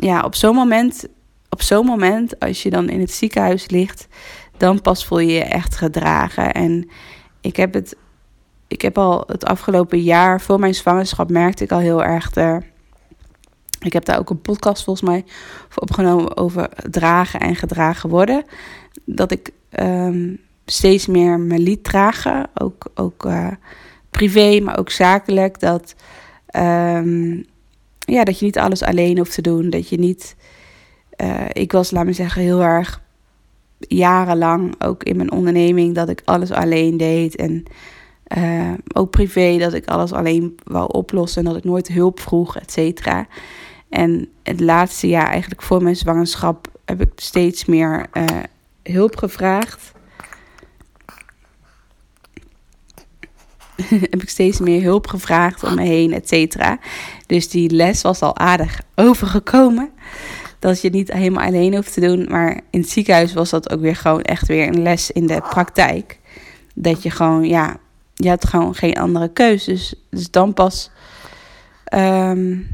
[0.00, 1.06] ja, op zo'n moment,
[1.48, 4.08] op zo'n moment, als je dan in het ziekenhuis ligt...
[4.56, 6.52] dan pas voel je je echt gedragen.
[6.52, 6.90] En
[7.40, 7.96] ik heb het
[8.70, 12.30] ik heb al het afgelopen jaar, voor mijn zwangerschap, merkte ik al heel erg.
[12.30, 12.60] De,
[13.80, 15.24] ik heb daar ook een podcast volgens mij
[15.68, 18.44] voor opgenomen over dragen en gedragen worden.
[19.04, 22.50] Dat ik um, steeds meer me liet dragen.
[22.54, 23.50] Ook, ook uh,
[24.10, 25.60] privé, maar ook zakelijk.
[25.60, 25.94] Dat,
[26.56, 27.44] um,
[28.10, 29.70] ja, dat je niet alles alleen hoeft te doen.
[29.70, 30.36] Dat je niet.
[31.22, 33.02] Uh, ik was, laat me zeggen, heel erg
[33.78, 37.36] jarenlang ook in mijn onderneming dat ik alles alleen deed.
[37.36, 37.64] En
[38.36, 42.56] uh, ook privé, dat ik alles alleen wou oplossen en dat ik nooit hulp vroeg,
[42.56, 43.26] et cetera.
[43.88, 48.24] En het laatste jaar, eigenlijk voor mijn zwangerschap, heb ik steeds meer uh,
[48.82, 49.92] hulp gevraagd.
[54.10, 56.78] heb ik steeds meer hulp gevraagd om me heen, et cetera.
[57.26, 59.90] Dus die les was al aardig overgekomen.
[60.58, 62.26] Dat je het niet helemaal alleen hoeft te doen.
[62.28, 65.42] Maar in het ziekenhuis was dat ook weer gewoon echt weer een les in de
[65.50, 66.18] praktijk.
[66.74, 67.76] Dat je gewoon, ja,
[68.14, 69.94] je hebt gewoon geen andere keuzes.
[70.10, 70.90] Dus dan pas.
[71.94, 72.68] Um,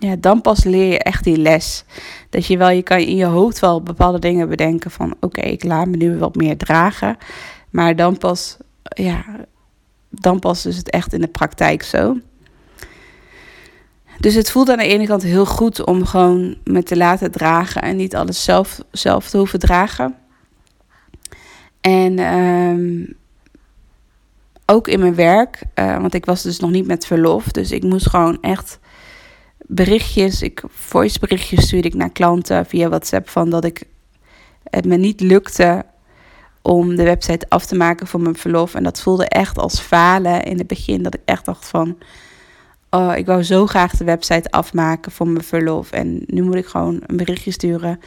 [0.00, 1.84] ja, dan pas leer je echt die les.
[2.30, 5.64] Dat je wel, je kan in je hoofd wel bepaalde dingen bedenken van oké, ik
[5.64, 7.16] laat me nu wat meer dragen.
[7.70, 9.24] Maar dan pas, ja,
[10.08, 12.16] dan pas is het echt in de praktijk zo.
[14.18, 17.82] Dus het voelt aan de ene kant heel goed om gewoon me te laten dragen
[17.82, 20.14] en niet alles zelf, zelf te hoeven dragen.
[21.80, 23.16] En um,
[24.66, 27.44] ook in mijn werk, uh, want ik was dus nog niet met verlof.
[27.44, 28.78] Dus ik moest gewoon echt
[29.66, 33.82] berichtjes, ik, voice berichtjes stuurde ik naar klanten via WhatsApp van dat ik
[34.62, 35.84] het me niet lukte
[36.62, 38.74] om de website af te maken voor mijn verlof.
[38.74, 41.02] En dat voelde echt als falen in het begin.
[41.02, 41.98] Dat ik echt dacht van,
[42.90, 45.90] oh, ik wou zo graag de website afmaken voor mijn verlof.
[45.90, 48.00] En nu moet ik gewoon een berichtje sturen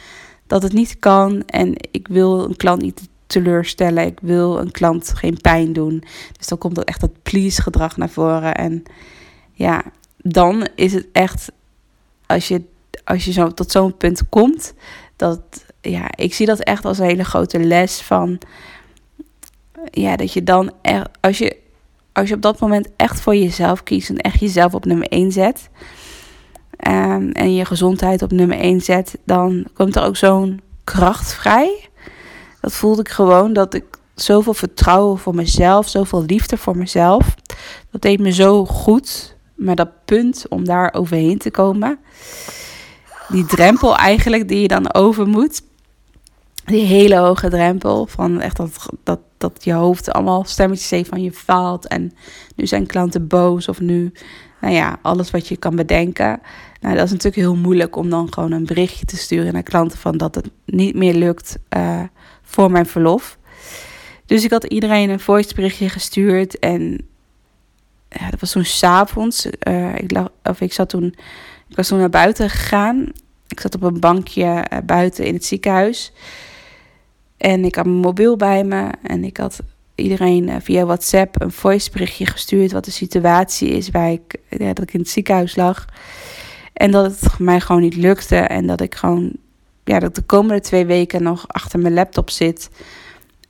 [0.46, 1.42] dat het niet kan.
[1.46, 4.06] En ik wil een klant niet teleurstellen.
[4.06, 6.04] Ik wil een klant geen pijn doen.
[6.38, 8.54] Dus dan komt er echt dat please gedrag naar voren.
[8.54, 8.82] En
[9.52, 9.84] ja,
[10.16, 11.52] dan is het echt,
[12.26, 12.62] als je,
[13.04, 14.74] als je zo tot zo'n punt komt,
[15.16, 18.38] dat, ja, ik zie dat echt als een hele grote les van,
[19.90, 21.56] ja, dat je dan echt, als je,
[22.12, 25.32] als je op dat moment echt voor jezelf kiest en echt jezelf op nummer 1
[25.32, 25.68] zet,
[26.88, 31.88] um, en je gezondheid op nummer 1 zet, dan komt er ook zo'n kracht vrij
[32.64, 37.34] dat voelde ik gewoon dat ik zoveel vertrouwen voor mezelf, zoveel liefde voor mezelf.
[37.90, 39.36] Dat deed me zo goed.
[39.54, 41.98] Maar dat punt om daar overheen te komen,
[43.28, 45.62] die drempel eigenlijk die je dan over moet.
[46.64, 51.22] Die hele hoge drempel van echt dat, dat, dat je hoofd allemaal stemmetjes heeft van
[51.22, 51.88] je faalt.
[51.88, 52.12] En
[52.56, 54.12] nu zijn klanten boos of nu,
[54.60, 56.40] nou ja, alles wat je kan bedenken.
[56.80, 59.98] Nou, dat is natuurlijk heel moeilijk om dan gewoon een berichtje te sturen naar klanten
[59.98, 61.58] van dat het niet meer lukt.
[61.76, 62.02] Uh,
[62.54, 63.38] voor mijn verlof.
[64.26, 66.58] Dus ik had iedereen een voice berichtje gestuurd.
[66.58, 67.06] En
[68.08, 69.46] ja, dat was toen s'avonds.
[69.68, 71.04] Uh, ik, of ik, zat toen,
[71.68, 73.12] ik was toen naar buiten gegaan.
[73.48, 76.12] Ik zat op een bankje uh, buiten in het ziekenhuis.
[77.44, 78.90] En ik had mijn mobiel bij me.
[79.02, 79.60] En ik had
[79.94, 82.72] iedereen uh, via WhatsApp een voice berichtje gestuurd.
[82.72, 85.84] Wat de situatie is waar ik, ja, dat ik in het ziekenhuis lag.
[86.72, 88.36] En dat het mij gewoon niet lukte.
[88.36, 89.32] En dat ik gewoon
[89.84, 92.70] ja, dat de komende twee weken nog achter mijn laptop zit.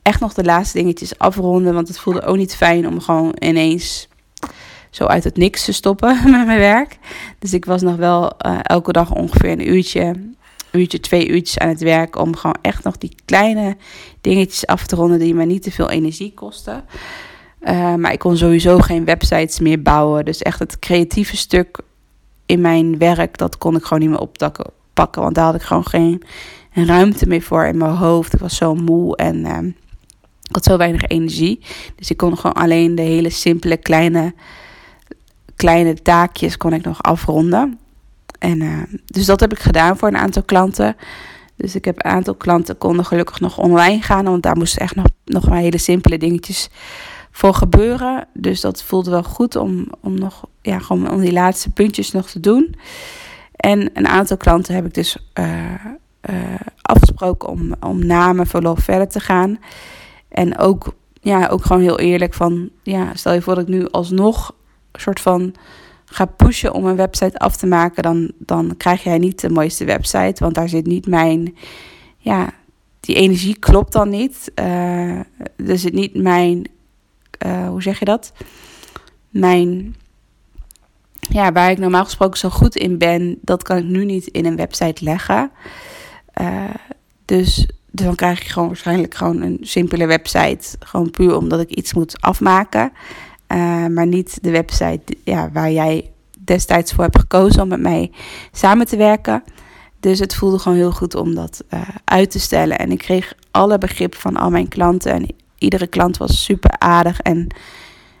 [0.01, 1.73] Echt nog de laatste dingetjes afronden.
[1.73, 4.07] Want het voelde ook niet fijn om gewoon ineens
[4.89, 6.97] zo uit het niks te stoppen met mijn werk.
[7.39, 10.33] Dus ik was nog wel uh, elke dag ongeveer een uurtje,
[10.75, 12.17] uurtje, twee uurtjes aan het werk.
[12.17, 13.77] Om gewoon echt nog die kleine
[14.21, 16.85] dingetjes af te ronden die me niet te veel energie kosten.
[17.97, 20.25] maar ik kon sowieso geen websites meer bouwen.
[20.25, 21.79] Dus echt het creatieve stuk
[22.45, 25.21] in mijn werk, dat kon ik gewoon niet meer oppakken.
[25.21, 26.23] Want daar had ik gewoon geen
[26.71, 28.33] ruimte meer voor in mijn hoofd.
[28.33, 29.57] Ik was zo moe en uh,
[30.41, 31.59] ik had zo weinig energie.
[31.95, 34.33] Dus ik kon gewoon alleen de hele simpele kleine,
[35.55, 37.79] kleine taakjes kon ik nog afronden.
[38.39, 40.95] En, uh, dus dat heb ik gedaan voor een aantal klanten.
[41.55, 44.25] Dus ik heb een aantal klanten konden gelukkig nog online gaan.
[44.25, 46.69] Want daar moesten echt nog, nog maar hele simpele dingetjes
[47.31, 48.27] voor gebeuren.
[48.33, 52.29] Dus dat voelde wel goed om, om nog ja, gewoon om die laatste puntjes nog
[52.29, 52.75] te doen.
[53.55, 55.73] En een aantal klanten heb ik dus uh,
[56.29, 56.35] uh,
[56.81, 59.59] afgesproken om, om na mijn verlof verder te gaan.
[60.29, 63.87] En ook, ja, ook gewoon heel eerlijk van, ja, stel je voor dat ik nu
[63.91, 64.55] alsnog
[64.91, 65.53] een soort van
[66.15, 69.85] ga pushen om een website af te maken, dan, dan krijg jij niet de mooiste
[69.85, 71.55] website, want daar zit niet mijn,
[72.17, 72.53] ja,
[72.99, 74.51] die energie klopt dan niet.
[74.59, 75.17] Uh,
[75.55, 76.69] er zit niet mijn,
[77.45, 78.33] uh, hoe zeg je dat?
[79.29, 79.95] Mijn,
[81.19, 84.45] ja, waar ik normaal gesproken zo goed in ben, dat kan ik nu niet in
[84.45, 85.51] een website leggen.
[86.41, 86.63] Uh,
[87.25, 90.77] dus dan krijg je gewoon waarschijnlijk gewoon een simpele website.
[90.79, 92.91] Gewoon puur omdat ik iets moet afmaken.
[93.55, 98.11] Uh, maar niet de website ja, waar jij destijds voor hebt gekozen om met mij
[98.51, 99.43] samen te werken.
[99.99, 102.79] Dus het voelde gewoon heel goed om dat uh, uit te stellen.
[102.79, 105.11] En ik kreeg alle begrip van al mijn klanten.
[105.11, 105.27] En
[105.57, 107.47] iedere klant was super aardig en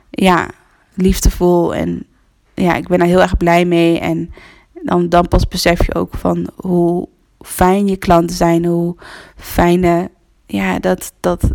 [0.09, 0.49] ja,
[0.93, 1.75] liefdevol.
[1.75, 2.05] En
[2.53, 3.99] ja, ik ben er heel erg blij mee.
[3.99, 4.33] En
[4.83, 7.07] dan, dan pas besef je ook van hoe
[7.39, 8.95] fijn je klanten zijn, hoe
[9.35, 10.09] fijne,
[10.45, 11.49] ja, dat, dat,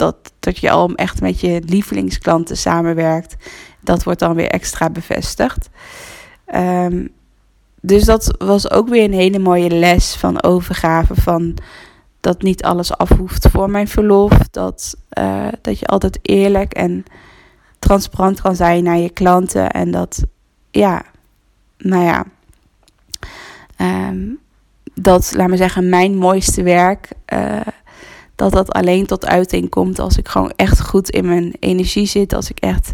[0.00, 3.36] dat, dat je al echt met je lievelingsklanten samenwerkt.
[3.80, 5.68] Dat wordt dan weer extra bevestigd.
[6.54, 7.08] Um,
[7.80, 11.14] dus dat was ook weer een hele mooie les van overgave.
[11.14, 11.56] Van
[12.20, 14.32] dat niet alles af hoeft voor mijn verlof.
[14.50, 17.04] Dat, uh, dat je altijd eerlijk en
[17.78, 19.70] transparant kan zijn naar je klanten.
[19.70, 20.24] En dat,
[20.70, 21.02] ja,
[21.78, 22.24] nou ja.
[24.08, 24.38] Um,
[24.94, 27.08] dat, laat me zeggen, mijn mooiste werk.
[27.32, 27.60] Uh,
[28.40, 32.32] dat dat alleen tot uiting komt als ik gewoon echt goed in mijn energie zit.
[32.32, 32.92] Als ik echt,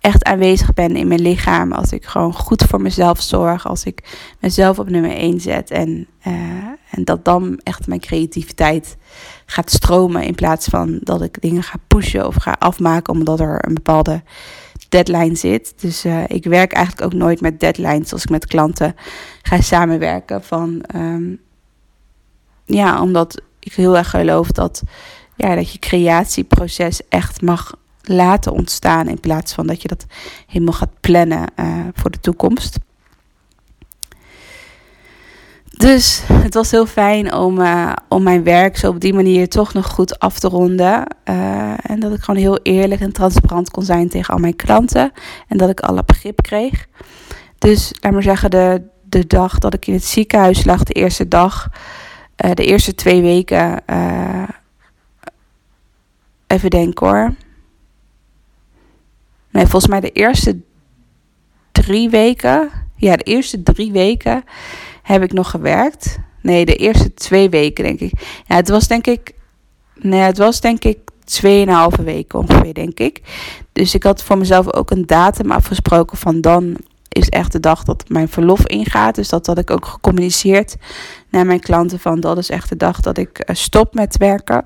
[0.00, 1.72] echt aanwezig ben in mijn lichaam.
[1.72, 3.66] Als ik gewoon goed voor mezelf zorg.
[3.66, 5.70] Als ik mezelf op nummer 1 zet.
[5.70, 6.34] En, uh,
[6.90, 8.96] en dat dan echt mijn creativiteit
[9.46, 10.22] gaat stromen.
[10.22, 13.12] In plaats van dat ik dingen ga pushen of ga afmaken.
[13.12, 14.22] Omdat er een bepaalde
[14.88, 15.74] deadline zit.
[15.80, 18.94] Dus uh, ik werk eigenlijk ook nooit met deadlines als ik met klanten
[19.42, 20.42] ga samenwerken.
[20.42, 21.40] Van, um,
[22.64, 24.82] ja, omdat ik heel erg geloof dat,
[25.36, 29.08] ja, dat je creatieproces echt mag laten ontstaan.
[29.08, 30.06] In plaats van dat je dat
[30.46, 32.78] helemaal gaat plannen uh, voor de toekomst.
[35.76, 39.72] Dus het was heel fijn om, uh, om mijn werk zo op die manier toch
[39.72, 41.06] nog goed af te ronden.
[41.24, 45.12] Uh, en dat ik gewoon heel eerlijk en transparant kon zijn tegen al mijn klanten.
[45.48, 46.86] En dat ik alle begrip kreeg.
[47.58, 51.28] Dus laat maar zeggen, de, de dag dat ik in het ziekenhuis lag, de eerste
[51.28, 51.68] dag,
[52.44, 53.82] uh, de eerste twee weken.
[56.46, 57.34] even denken hoor.
[59.50, 60.60] Nee, volgens mij de eerste
[61.72, 62.70] drie weken.
[62.96, 64.44] Ja, de eerste drie weken
[65.02, 66.18] heb ik nog gewerkt.
[66.40, 68.12] Nee, de eerste twee weken denk ik.
[68.46, 69.34] Ja, het was denk ik.
[69.94, 73.20] Nee, het was denk ik tweeënhalve weken ongeveer, denk ik.
[73.72, 76.76] Dus ik had voor mezelf ook een datum afgesproken van dan
[77.14, 79.14] is echt de dag dat mijn verlof ingaat.
[79.14, 80.76] Dus dat had ik ook gecommuniceerd
[81.30, 84.64] naar mijn klanten van dat is echt de dag dat ik eh, stop met werken.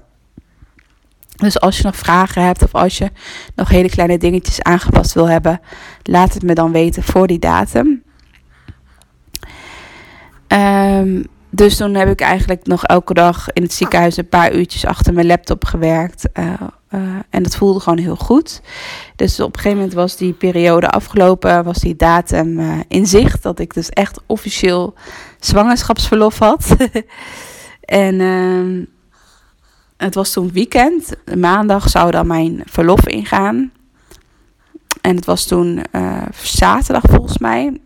[1.36, 3.10] Dus als je nog vragen hebt of als je
[3.55, 5.60] nog hele kleine dingetjes aangepast wil hebben,
[6.02, 8.02] laat het me dan weten voor die datum.
[10.48, 14.85] Um, dus toen heb ik eigenlijk nog elke dag in het ziekenhuis een paar uurtjes
[14.85, 16.29] achter mijn laptop gewerkt.
[16.35, 16.53] Uh,
[16.91, 17.01] uh,
[17.31, 18.61] en dat voelde gewoon heel goed.
[19.16, 23.43] Dus op een gegeven moment was die periode afgelopen, was die datum uh, in zicht.
[23.43, 24.95] Dat ik dus echt officieel
[25.41, 26.77] zwangerschapsverlof had.
[27.81, 28.85] en ehm,
[29.97, 31.12] het was toen weekend.
[31.37, 33.73] Maandag zou dan mijn verlof ingaan.
[35.01, 35.85] En het was toen
[36.43, 37.81] zaterdag volgens mij.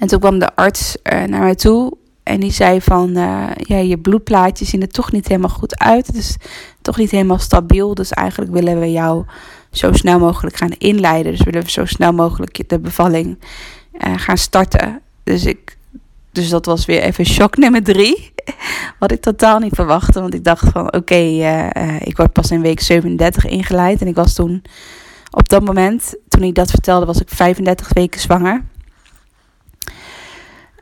[0.00, 3.76] En toen kwam de arts uh, naar mij toe en die zei van, uh, ja,
[3.76, 6.06] je bloedplaatjes zien er toch niet helemaal goed uit.
[6.06, 6.36] Het is
[6.82, 7.94] toch niet helemaal stabiel.
[7.94, 9.24] Dus eigenlijk willen we jou
[9.70, 11.32] zo snel mogelijk gaan inleiden.
[11.32, 13.38] Dus willen we zo snel mogelijk de bevalling
[14.06, 15.00] uh, gaan starten.
[15.24, 15.76] Dus, ik,
[16.32, 18.32] dus dat was weer even shock nummer drie.
[18.98, 20.20] Wat ik totaal niet verwachtte.
[20.20, 21.14] Want ik dacht van, oké,
[21.98, 24.00] ik word pas in week 37 ingeleid.
[24.00, 24.62] En ik was toen,
[25.30, 28.64] op dat moment, toen ik dat vertelde, was ik 35 weken zwanger.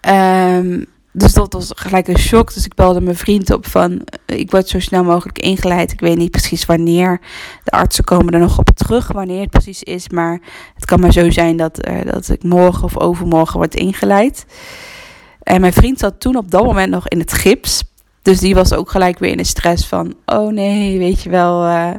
[0.09, 2.55] Um, dus dat was gelijk een shock.
[2.55, 4.03] Dus ik belde mijn vriend op van...
[4.27, 5.93] eh, Ik word zo snel mogelijk ingeleid.
[5.93, 7.21] Ik weet niet precies wanneer.
[7.65, 10.09] De artsen komen er nog op terug wanneer het precies is.
[10.09, 10.41] Maar
[10.75, 14.47] het kan maar zo zijn dat, eh, dat ik morgen of overmorgen word ingeleid.
[15.43, 17.85] En mijn vriend zat toen op dat moment nog in het gips.
[18.23, 20.15] Dus die was ook gelijk weer in de stress van...
[20.27, 21.65] Oh nee, weet je wel...
[21.65, 21.91] eh,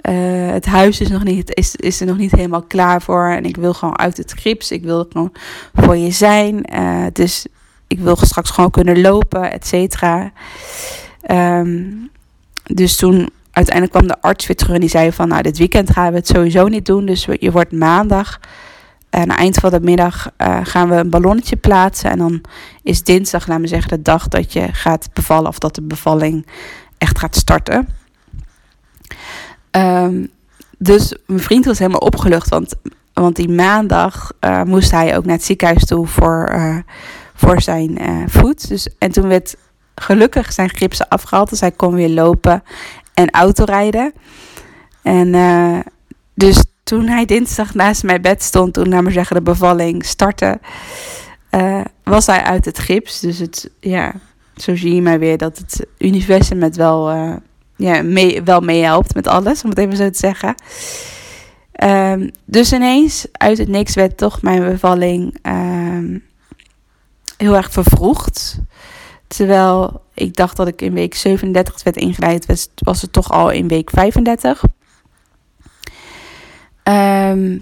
[0.00, 3.28] eh, het huis is, nog niet, is, is er nog niet helemaal klaar voor.
[3.28, 4.70] En ik wil gewoon uit het gips.
[4.70, 5.32] Ik wil gewoon
[5.74, 6.64] voor je zijn.
[6.64, 7.46] Eh, dus
[7.86, 10.32] ik wil straks gewoon kunnen lopen, et cetera.
[11.22, 11.82] Ehm,
[12.62, 15.28] dus toen uiteindelijk kwam de arts weer terug en die zei van...
[15.28, 17.06] nou, dit weekend gaan we het sowieso niet doen.
[17.06, 18.40] Dus je wordt maandag...
[19.10, 22.10] En aan het eind van de middag eh, gaan we een ballonnetje plaatsen.
[22.10, 22.40] En dan
[22.82, 25.48] is dinsdag, laten we zeggen, de dag dat je gaat bevallen.
[25.48, 26.46] Of dat de bevalling
[26.98, 27.88] echt gaat starten.
[29.70, 30.24] Ehm,
[30.78, 32.48] dus mijn vriend was helemaal opgelucht.
[32.48, 32.74] Want,
[33.12, 36.76] want die maandag eh, moest hij ook naar het ziekenhuis toe voor, eh,
[37.34, 38.68] voor zijn eh, voet.
[38.68, 39.56] Dus, en toen werd
[39.94, 41.50] gelukkig zijn gipsen afgehaald.
[41.50, 42.62] Dus hij kon weer lopen
[43.14, 44.12] en autorijden.
[45.02, 45.32] En
[46.34, 50.60] dus toen hij dinsdag naast mijn bed stond, toen, naar maar zeggen, de bevalling startte,
[52.04, 53.20] was hij uit het gips.
[53.20, 54.14] Dus het, ja,
[54.56, 57.10] zo zie je maar weer dat het universum het wel,
[57.80, 60.54] ja, mee, wel meehelpt met alles, om het even zo te zeggen.
[61.72, 66.18] Ehm, dus ineens, uit het niks, werd toch mijn bevalling ehm,
[67.36, 68.58] heel erg vervroegd.
[69.26, 73.50] Terwijl ik dacht dat ik in week 37 werd ingeleid, was, was het toch al
[73.50, 74.62] in week 35.
[76.82, 77.58] Ehm,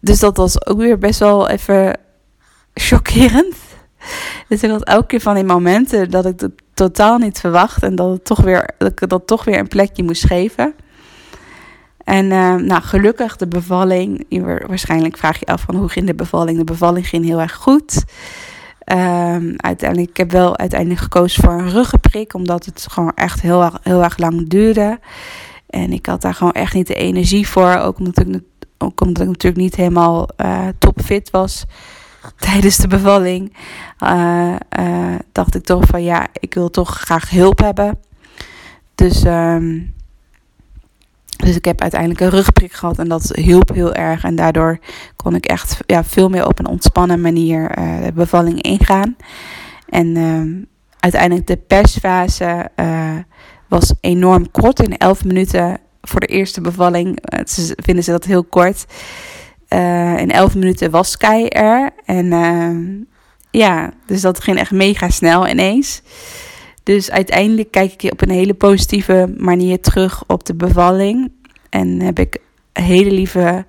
[0.00, 1.98] dus dat was ook weer best wel even
[2.88, 3.56] chockerend.
[4.48, 6.48] Dus ik had elke keer van die momenten dat ik
[6.80, 10.02] totaal niet verwacht en dat, het toch weer, dat ik dat toch weer een plekje
[10.02, 10.74] moest geven.
[12.04, 14.26] En ehm, nou, gelukkig de bevalling.
[14.66, 16.58] Waarschijnlijk vraag je af van hoe ging de bevalling.
[16.58, 18.04] De bevalling ging heel erg goed.
[18.78, 23.62] Ehm, uiteindelijk, ik heb wel uiteindelijk gekozen voor een ruggenprik, omdat het gewoon echt heel
[23.62, 24.98] erg, heel erg lang duurde.
[25.66, 27.76] En ik had daar gewoon echt niet de energie voor.
[27.76, 28.40] Ook omdat ik,
[28.78, 31.64] ook omdat ik natuurlijk niet helemaal eh, topfit was
[32.38, 33.56] tijdens de bevalling.
[33.98, 37.98] eh, eh, dacht ik toch van ja, ik wil toch graag hulp hebben.
[38.94, 39.80] Dus, ehm,
[41.36, 44.24] dus ik heb uiteindelijk een rugprik gehad en dat hielp heel erg.
[44.24, 44.78] En daardoor
[45.16, 49.16] kon ik echt ja, veel meer op een ontspannen manier eh, de bevalling ingaan.
[49.88, 50.50] En ehm,
[50.98, 52.70] uiteindelijk de persfase
[53.68, 54.80] was enorm kort.
[54.80, 57.18] In 11 minuten voor de eerste bevalling
[57.76, 58.86] vinden ze dat heel kort.
[59.70, 61.90] Eh, in 11 minuten was Sky er.
[62.04, 62.86] En ehm,
[63.50, 66.02] ja, dus dat ging echt mega snel ineens.
[66.82, 71.32] Dus uiteindelijk kijk ik op een hele positieve manier terug op de bevalling.
[71.68, 72.38] En heb ik
[72.72, 73.66] hele lieve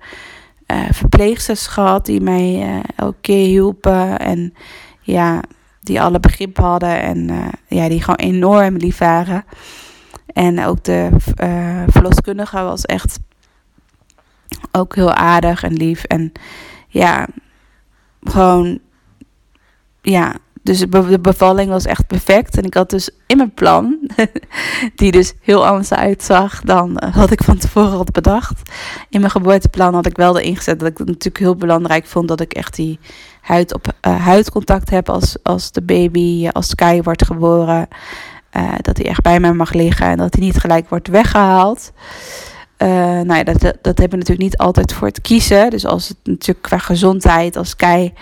[0.66, 4.18] eh, verpleegsters gehad die mij eh, elke keer hielpen.
[4.18, 4.54] En
[5.00, 5.42] ja,
[5.80, 7.30] die alle begrip hadden en
[7.66, 9.44] ja, die gewoon enorm lief waren.
[10.26, 11.08] En ook de
[11.86, 13.18] verloskundige was echt
[14.72, 16.04] ook heel aardig en lief.
[16.04, 16.32] En
[16.88, 17.26] ja,
[18.22, 18.78] gewoon,
[20.02, 22.56] ja, dus de be- de bevalling was echt perfect.
[22.56, 23.98] En ik had dus in mijn plan,
[24.96, 28.70] die dus heel anders uitzag dan eh, wat ik van tevoren had bedacht.
[29.08, 32.28] In mijn geboorteplan had ik wel erin gezet dat ik het natuurlijk heel belangrijk vond
[32.28, 32.98] dat ik echt die
[33.40, 37.88] huid op eh, huidcontact heb als, als de baby, als Sky wordt geboren.
[38.50, 41.92] Eh, dat hij echt bij mij mag liggen en dat hij niet gelijk wordt weggehaald.
[42.82, 42.88] Eh,
[43.20, 45.70] nou ja, dat, dat hebben we natuurlijk niet altijd voor het kiezen.
[45.70, 48.12] Dus als het natuurlijk qua gezondheid, als Sky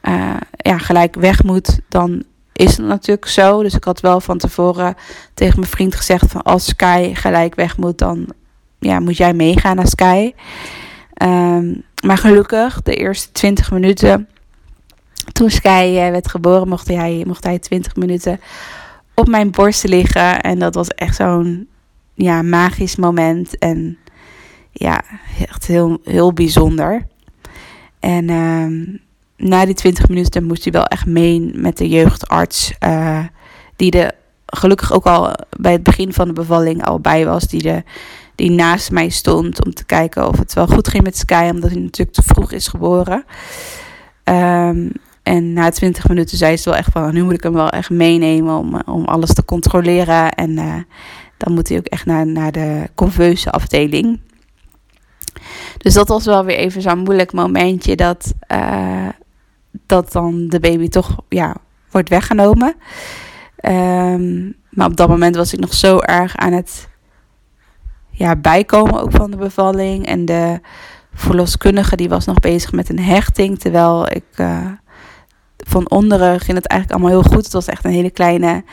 [0.00, 2.22] eh, ja, gelijk weg moet, dan
[2.52, 3.62] is het natuurlijk zo.
[3.62, 4.94] Dus ik had wel van tevoren
[5.34, 8.26] tegen mijn vriend gezegd van als Sky gelijk weg moet, dan
[8.78, 10.32] ja, moet jij meegaan naar Sky.
[11.14, 11.74] Ehm,
[12.04, 14.28] maar gelukkig, de eerste 20 minuten,
[15.32, 18.40] toen Sky eh, werd geboren, mocht hij, mocht hij 20 minuten
[19.14, 20.40] op mijn borst liggen.
[20.40, 21.68] En dat was echt zo'n
[22.16, 23.58] ja, magisch moment.
[23.58, 23.98] En
[24.72, 25.02] ja,
[25.48, 27.06] echt heel, heel bijzonder.
[28.00, 28.84] En ehm,
[29.48, 32.74] na die 20 minuten moest hij wel echt mee met de jeugdarts.
[32.78, 33.24] eh,
[33.76, 34.12] die er
[34.46, 37.44] gelukkig ook al bij het begin van de bevalling al bij was.
[37.44, 37.82] Die, de,
[38.34, 41.48] die naast mij stond om te kijken of het wel goed ging met Sky.
[41.52, 43.24] Omdat hij natuurlijk te vroeg is geboren.
[44.24, 44.88] Ehm,
[45.22, 47.14] en na 20 minuten zei ze wel echt van...
[47.14, 50.30] nu moet ik hem wel echt meenemen om, om alles te controleren.
[50.32, 50.74] En eh,
[51.36, 54.20] dan moet hij ook echt naar, naar de conveuze afdeling.
[55.78, 57.96] Dus dat was wel weer even zo'n moeilijk momentje...
[57.96, 59.08] dat, eh,
[59.86, 61.56] dat dan de baby toch ja,
[61.90, 62.74] wordt weggenomen.
[63.56, 66.88] Ehm, maar op dat moment was ik nog zo erg aan het
[68.10, 70.06] ja, bijkomen ook van de bevalling.
[70.06, 70.60] En de
[71.14, 73.58] verloskundige die was nog bezig met een hechting.
[73.58, 74.24] Terwijl ik...
[74.34, 74.66] eh,
[75.66, 77.44] van onderen ging het eigenlijk allemaal heel goed.
[77.44, 78.64] Het was echt een hele kleine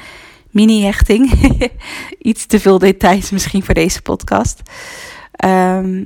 [0.54, 1.32] mini-hechting.
[2.20, 4.62] Iets te veel details misschien voor deze podcast.
[5.32, 6.04] Ehm,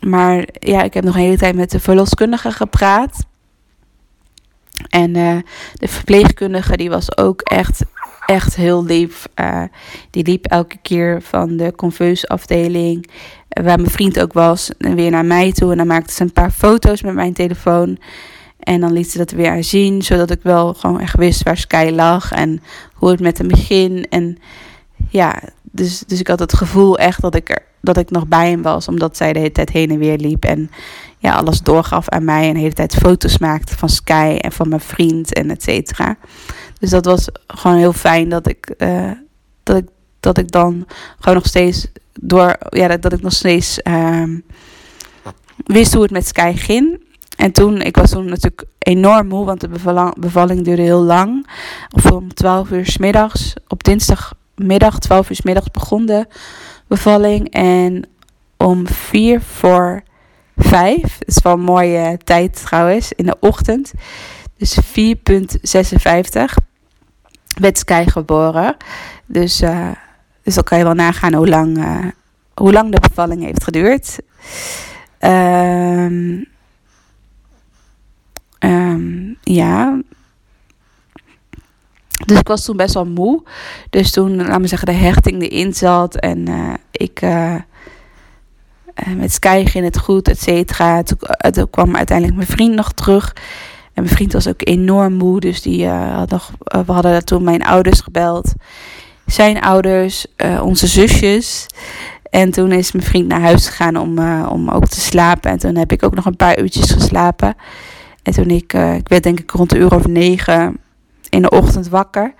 [0.00, 3.26] maar ja, ik heb nog een hele tijd met de verloskundige gepraat.
[4.88, 5.36] En uh,
[5.74, 7.84] de verpleegkundige die was ook echt,
[8.26, 9.28] echt heel lief.
[9.40, 9.62] Uh,
[10.10, 15.24] die liep elke keer van de conveusafdeling, uh, waar mijn vriend ook was, weer naar
[15.24, 15.70] mij toe.
[15.70, 17.98] En dan maakte ze een paar foto's met mijn telefoon.
[18.62, 21.90] En dan liet ze dat weer zien, zodat ik wel gewoon echt wist waar Sky
[21.94, 22.62] lag en
[22.94, 24.06] hoe het met hem begin.
[24.08, 24.38] En
[25.08, 28.50] ja, dus, dus ik had het gevoel echt dat ik, er, dat ik nog bij
[28.50, 30.44] hem was, omdat zij de hele tijd heen en weer liep.
[30.44, 30.70] En
[31.18, 34.68] ja, alles doorgaf aan mij en de hele tijd foto's maakte van Sky en van
[34.68, 36.16] mijn vriend en et cetera.
[36.78, 39.10] Dus dat was gewoon heel fijn dat ik, uh,
[39.62, 39.88] dat ik,
[40.20, 40.86] dat ik dan
[41.18, 41.86] gewoon nog steeds
[42.20, 44.36] door, ja, dat, dat ik nog steeds uh,
[45.64, 47.00] wist hoe het met Sky ging.
[47.42, 49.68] En toen, ik was toen natuurlijk enorm moe, want de
[50.18, 51.46] bevalling, duurde heel lang.
[51.90, 56.26] Of om 12 uur s middags, op dinsdagmiddag, 12 uur s middags begon de
[56.86, 57.50] bevalling.
[57.50, 58.04] En
[58.56, 60.02] om 4 voor
[60.56, 63.92] 5, dat is wel een mooie tijd trouwens, in de ochtend.
[64.56, 64.80] Dus 4,56
[67.60, 68.76] werd Sky geboren.
[69.26, 69.90] Dus, uh,
[70.42, 72.06] dus dan kan je wel nagaan hoe lang, uh,
[72.54, 74.18] hoe lang de bevalling heeft geduurd.
[75.20, 76.50] Um,
[78.64, 80.00] Um, ja.
[82.26, 83.42] Dus ik was toen best wel moe.
[83.90, 86.16] Dus toen, laat me zeggen, de hechting erin zat.
[86.16, 87.22] En uh, ik.
[87.22, 87.54] Uh,
[89.16, 91.02] met Sky ging het goed, et cetera.
[91.02, 93.32] Toen, kwam uiteindelijk mijn vriend nog terug.
[93.94, 95.40] En mijn vriend was ook enorm moe.
[95.40, 96.22] Dus die uh,
[96.64, 98.52] we hadden toen mijn ouders gebeld.
[99.26, 100.26] Zijn ouders,
[100.62, 101.66] onze zusjes.
[102.30, 105.50] En toen is mijn vriend naar huis gegaan om, om ook te slapen.
[105.50, 107.54] En toen heb ik ook nog een paar uurtjes geslapen.
[108.22, 110.76] En toen ik, uh, ik werd denk ik rond de uur of negen
[111.28, 112.34] in de ochtend wakker.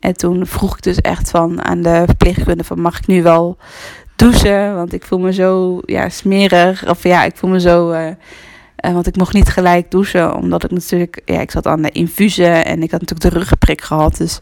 [0.00, 3.56] En toen vroeg ik dus echt van aan de verpleegkundige van mag ik nu wel
[4.16, 4.74] douchen?
[4.74, 6.88] Want ik voel me zo ja, smerig.
[6.88, 7.92] Of ja, ik voel me zo...
[7.92, 11.22] Uh, uh, want ik mocht niet gelijk douchen, omdat ik natuurlijk...
[11.24, 14.16] Ja, ik zat aan de infusen en ik had natuurlijk de ruggenprik gehad.
[14.16, 14.40] Dus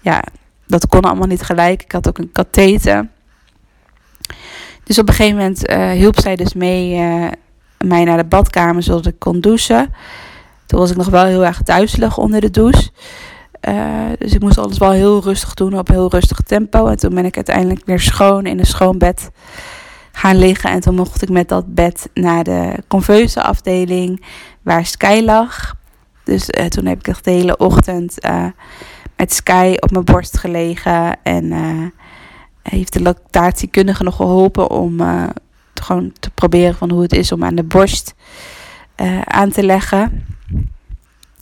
[0.00, 0.22] ja,
[0.66, 1.82] dat kon allemaal niet gelijk.
[1.82, 3.08] Ik had ook een katheter.
[4.84, 7.00] Dus op een gegeven moment hielp zij dus mee
[7.84, 9.94] mij naar de badkamer zodat ik kon douchen.
[10.66, 12.90] Toen was ik nog wel heel erg duizelig onder de douche.
[13.68, 16.86] Uh, dus ik moest alles wel heel rustig doen, op heel rustig tempo.
[16.86, 19.30] En toen ben ik uiteindelijk weer schoon in een schoon bed
[20.12, 20.70] gaan liggen.
[20.70, 24.24] En toen mocht ik met dat bed naar de conveuze afdeling
[24.62, 25.74] waar Sky lag.
[26.24, 28.46] Dus uh, toen heb ik de hele ochtend uh,
[29.16, 31.16] met Sky op mijn borst gelegen.
[31.22, 31.52] En
[32.62, 35.00] heeft de lactatiekundige nog geholpen om
[35.74, 38.14] gewoon te proberen van hoe het is om aan de borst
[38.96, 40.26] uh, aan te leggen.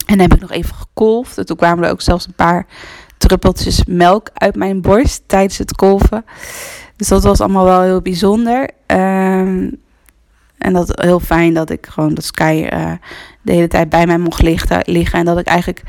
[0.05, 1.37] En heb ik nog even gekolfd.
[1.37, 2.65] En toen kwamen er ook zelfs een paar
[3.17, 6.25] druppeltjes melk uit mijn borst tijdens het kolven.
[6.95, 8.69] Dus dat was allemaal wel heel bijzonder.
[8.87, 9.79] Um,
[10.57, 12.91] en dat heel fijn dat ik gewoon dat Sky uh,
[13.41, 14.41] de hele tijd bij mij mocht
[14.85, 15.19] liggen.
[15.19, 15.81] En dat ik eigenlijk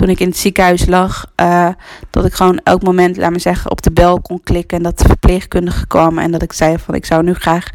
[0.00, 1.68] toen ik in het ziekenhuis lag, uh,
[2.10, 4.76] dat ik gewoon elk moment, laat me zeggen, op de bel kon klikken.
[4.76, 6.18] En dat de verpleegkundige kwam.
[6.18, 7.70] En dat ik zei van ik zou nu graag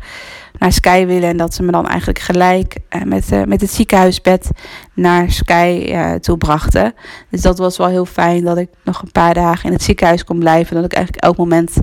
[0.60, 1.30] naar Sky willen.
[1.30, 4.49] En dat ze me dan eigenlijk gelijk uh, met, uh, met het ziekenhuisbed
[4.93, 6.93] naar Sky toe brachten.
[7.30, 10.23] Dus dat was wel heel fijn dat ik nog een paar dagen in het ziekenhuis
[10.23, 10.76] kon blijven.
[10.76, 11.77] En dat ik eigenlijk elk moment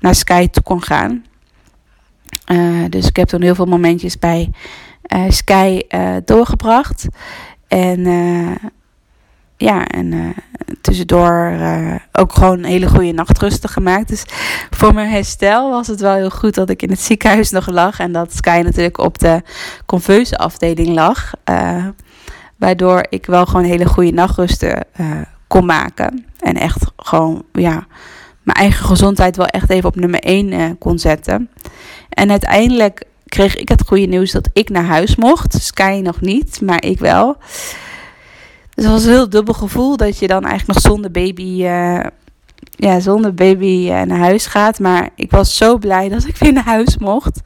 [0.00, 1.24] naar Sky toe kon gaan.
[2.88, 4.50] dus ik heb toen heel veel momentjes bij
[5.28, 5.80] Sky
[6.24, 7.06] doorgebracht.
[7.68, 8.06] En
[9.62, 10.28] ja, en uh,
[10.80, 14.08] tussendoor uh, ook gewoon hele goede nachtrusten gemaakt.
[14.08, 14.24] Dus
[14.70, 17.98] voor mijn herstel was het wel heel goed dat ik in het ziekenhuis nog lag.
[17.98, 19.42] En dat Sky natuurlijk op de
[19.86, 21.32] conveuze afdeling lag.
[21.50, 21.86] Uh,
[22.56, 24.86] waardoor ik wel gewoon hele goede nachtrusten
[25.46, 26.24] kon maken.
[26.38, 27.86] En echt gewoon, ja,
[28.42, 31.50] mijn eigen gezondheid wel echt even op nummer 1 kon zetten.
[32.08, 35.62] En uiteindelijk kreeg ik het goede nieuws dat ik naar huis mocht.
[35.62, 37.36] Sky nog niet, maar ik wel.
[38.74, 42.00] Dus het was een heel dubbel gevoel dat je dan eigenlijk nog zonder baby, uh,
[42.76, 44.78] ja, zonder baby uh, naar huis gaat.
[44.78, 47.40] Maar ik was zo blij dat ik weer naar huis mocht.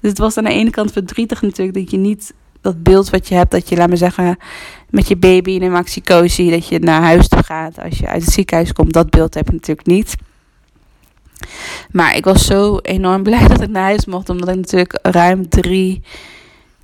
[0.00, 3.28] Dus het was aan de ene kant verdrietig natuurlijk dat je niet dat beeld wat
[3.28, 4.36] je hebt, dat je, laat me zeggen,
[4.90, 6.02] met je baby in een maxi
[6.50, 8.92] dat je naar huis toe gaat als je uit het ziekenhuis komt.
[8.92, 10.14] Dat beeld heb ik natuurlijk niet.
[11.90, 15.48] Maar ik was zo enorm blij dat ik naar huis mocht, omdat ik natuurlijk ruim
[15.48, 16.02] drie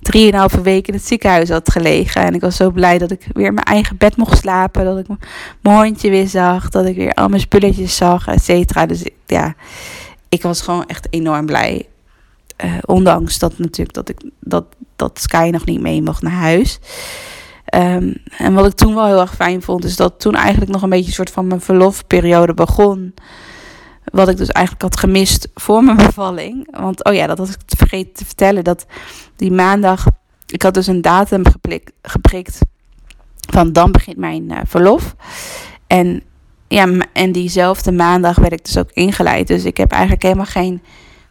[0.01, 2.21] drieënhalve week in het ziekenhuis had gelegen.
[2.21, 4.85] En ik was zo blij dat ik weer mijn eigen bed mocht slapen.
[4.85, 5.07] Dat ik
[5.61, 6.69] mijn hondje weer zag.
[6.69, 8.85] Dat ik weer al mijn spulletjes zag, et cetera.
[8.85, 9.55] Dus ja,
[10.29, 11.87] ik was gewoon echt enorm blij.
[12.65, 14.65] Uh, ondanks dat natuurlijk dat ik dat,
[14.95, 16.79] dat Sky nog niet mee mocht naar huis.
[17.65, 20.81] Ehm, en wat ik toen wel heel erg fijn vond, is dat toen eigenlijk nog
[20.81, 23.13] een beetje een soort van mijn verlofperiode begon.
[24.11, 26.79] Wat ik dus eigenlijk had gemist voor mijn bevalling.
[26.79, 28.63] Want, oh ja, dat had ik vergeten te vertellen.
[28.63, 28.85] Dat
[29.35, 30.05] die maandag,
[30.47, 31.43] ik had dus een datum
[32.01, 32.59] geprikt,
[33.49, 35.15] van dan begint mijn uh, verlof.
[35.87, 36.23] En
[36.67, 39.47] ja, en diezelfde maandag werd ik dus ook ingeleid.
[39.47, 40.81] Dus ik heb eigenlijk helemaal geen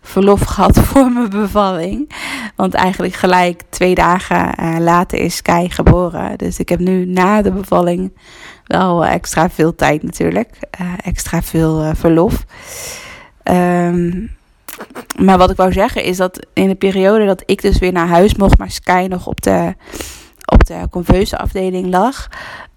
[0.00, 2.12] verlof gehad voor mijn bevalling.
[2.56, 6.38] Want eigenlijk gelijk twee dagen uh, later is Sky geboren.
[6.38, 8.12] Dus ik heb nu na de bevalling
[8.68, 10.58] wel extra veel tijd natuurlijk.
[10.80, 12.44] Uh, extra veel uh, verlof.
[13.44, 14.36] Um,
[15.18, 18.08] maar wat ik wou zeggen is dat in de periode dat ik dus weer naar
[18.08, 19.74] huis mocht, maar Sky nog op de,
[20.44, 22.28] op de afdeling lag,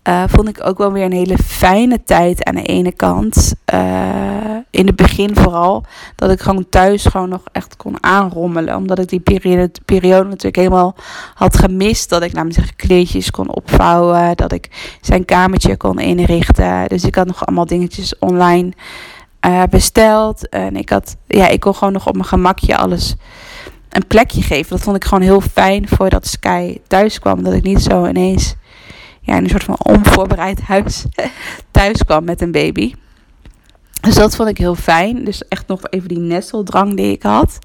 [0.07, 3.53] uh, vond ik ook wel weer een hele fijne tijd aan de ene kant.
[3.73, 5.84] Uh, in het begin vooral.
[6.15, 8.76] Dat ik gewoon thuis gewoon nog echt kon aanrommelen.
[8.76, 9.19] Omdat ik die
[9.86, 10.95] periode, natuurlijk helemaal
[11.34, 12.10] had gemist.
[12.10, 14.36] Dat ik namelijk zeggen kleedjes kon opvouwen.
[14.36, 16.88] Dat ik zijn kamertje kon inrichten.
[16.88, 18.72] Dus ik had nog allemaal dingetjes online
[19.45, 20.49] uh, besteld.
[20.49, 23.15] En ik had, ja, ik kon gewoon nog op mijn gemakje alles
[23.90, 24.69] een plekje geven.
[24.69, 27.44] Dat vond ik gewoon heel fijn voordat Sky thuis kwam.
[27.44, 28.56] Dat ik niet zo ineens
[29.22, 31.06] ja, in een soort van onvoorbereid huis
[31.72, 32.93] thuis kwam met een baby.
[34.02, 35.23] Dus dat vond ik heel fijn.
[35.23, 37.60] Dus echt nog even die nesteldrang die ik had.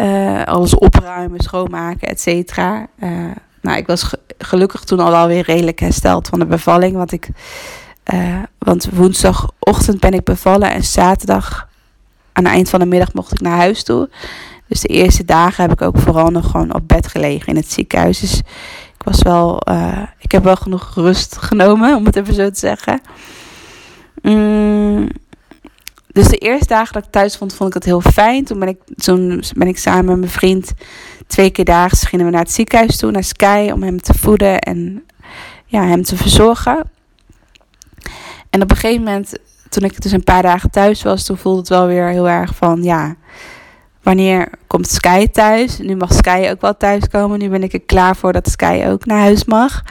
[0.00, 2.86] Uh, alles opruimen, schoonmaken, et cetera.
[2.98, 3.30] Uh,
[3.60, 6.96] nou, ik was gelukkig toen al wel weer redelijk hersteld van de bevalling.
[6.96, 7.28] Want, ik,
[8.14, 11.68] uh, want woensdagochtend ben ik bevallen en zaterdag
[12.32, 14.10] aan het eind van de middag mocht ik naar huis toe.
[14.68, 17.72] Dus de eerste dagen heb ik ook vooral nog gewoon op bed gelegen in het
[17.72, 18.20] ziekenhuis.
[18.20, 18.40] Dus
[19.02, 22.58] ik was wel, uh, ik heb wel genoeg rust genomen, om het even zo te
[22.58, 23.00] zeggen.
[24.22, 25.08] Mm,
[26.12, 28.44] dus de eerste dagen dat ik thuis vond, vond ik het heel fijn.
[28.44, 30.72] Toen ben ik, toen ben ik samen met mijn vriend
[31.26, 34.58] twee keer daags gingen we naar het ziekenhuis toe, naar Sky, om hem te voeden
[34.58, 35.04] en
[35.66, 36.90] ja, hem te verzorgen.
[38.50, 39.32] En op een gegeven moment,
[39.68, 42.54] toen ik dus een paar dagen thuis was, toen voelde het wel weer heel erg
[42.54, 43.16] van, ja,
[44.02, 45.78] wanneer komt Sky thuis?
[45.78, 47.38] Nu mag Sky ook wel thuiskomen.
[47.38, 49.82] Nu ben ik er klaar voor dat Sky ook naar huis mag.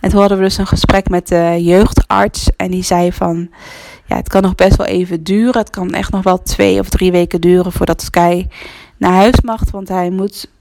[0.00, 2.50] En toen hadden we dus een gesprek met de jeugdarts.
[2.56, 3.50] En die zei van,
[4.06, 5.58] ja, het kan nog best wel even duren.
[5.60, 8.46] Het kan echt nog wel twee of drie weken duren voordat Sky
[8.96, 9.60] naar huis mag.
[9.70, 10.52] Want hij moet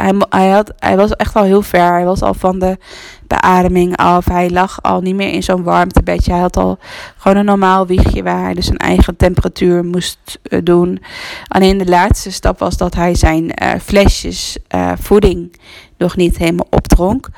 [0.00, 1.92] hij, hij, had, hij was echt al heel ver.
[1.92, 2.78] Hij was al van de
[3.26, 4.24] beademing af.
[4.24, 6.32] Hij lag al niet meer in zo'n warmtebedje.
[6.32, 6.78] Hij had al
[7.16, 11.02] gewoon een normaal wiegje waar hij dus zijn eigen temperatuur moest uh, doen.
[11.48, 15.60] Alleen de laatste stap was dat hij zijn uh, flesjes uh, voeding
[15.98, 17.28] nog niet helemaal opdronk.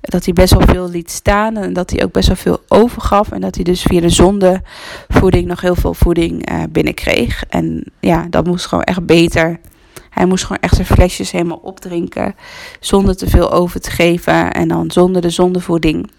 [0.00, 3.30] Dat hij best wel veel liet staan en dat hij ook best wel veel overgaf.
[3.30, 7.44] En dat hij dus via de zondevoeding nog heel veel voeding binnenkreeg.
[7.48, 9.60] En ja, dat moest gewoon echt beter
[10.12, 12.34] hij moest gewoon echt zijn flesjes helemaal opdrinken.
[12.80, 14.52] Zonder te veel over te geven.
[14.52, 16.10] En dan zonder de zondevoeding.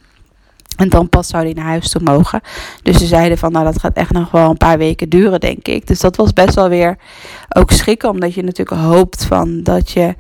[0.75, 2.41] En dan pas zou hij naar huis toe mogen.
[2.83, 5.67] Dus ze zeiden van, nou dat gaat echt nog wel een paar weken duren, denk
[5.67, 5.87] ik.
[5.87, 6.97] Dus dat was best wel weer
[7.49, 8.09] ook schrikken.
[8.09, 10.15] Omdat je natuurlijk hoopt van dat je...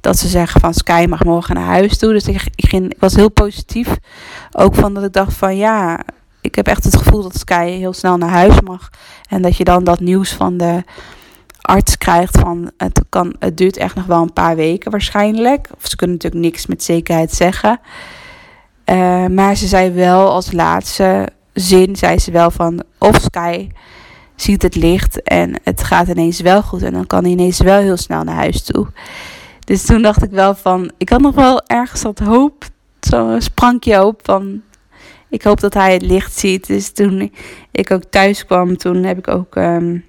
[0.00, 2.12] Dat ze zeggen van Sky mag morgen naar huis toe.
[2.12, 3.96] Dus ik, ging, ik was heel positief.
[4.50, 6.00] Ook van dat ik dacht van ja,
[6.40, 8.90] ik heb echt het gevoel dat Sky heel snel naar huis mag.
[9.28, 10.84] En dat je dan dat nieuws van de
[11.60, 15.68] arts krijgt van het, kan, het duurt echt nog wel een paar weken waarschijnlijk.
[15.76, 17.80] Of ze kunnen natuurlijk niks met zekerheid zeggen.
[18.86, 23.68] Uh, maar ze zei wel als laatste zin, zei ze wel van of Sky
[24.36, 26.82] ziet het licht en het gaat ineens wel goed.
[26.82, 28.86] En dan kan hij ineens wel heel snel naar huis toe.
[29.64, 32.64] Dus toen dacht ik wel van, ik had nog wel ergens dat hoop,
[33.00, 34.62] zo'n sprankje hoop van,
[35.28, 36.66] ik hoop dat hij het licht ziet.
[36.66, 37.32] Dus toen
[37.70, 39.54] ik ook thuis kwam, toen heb ik ook...
[39.56, 40.08] Um,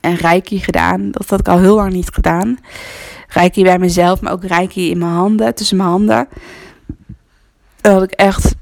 [0.00, 1.10] en reiki gedaan.
[1.10, 2.58] Dat had ik al heel lang niet gedaan.
[3.28, 6.28] Reiki bij mezelf, maar ook reiki in mijn handen, tussen mijn handen.
[7.80, 8.54] Dat had ik echt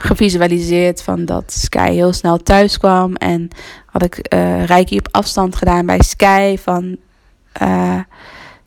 [0.00, 3.14] gevisualiseerd van dat Sky heel snel thuis kwam.
[3.14, 3.48] En
[3.86, 6.96] had ik uh, reiki op afstand gedaan bij Sky van...
[7.62, 7.98] Uh,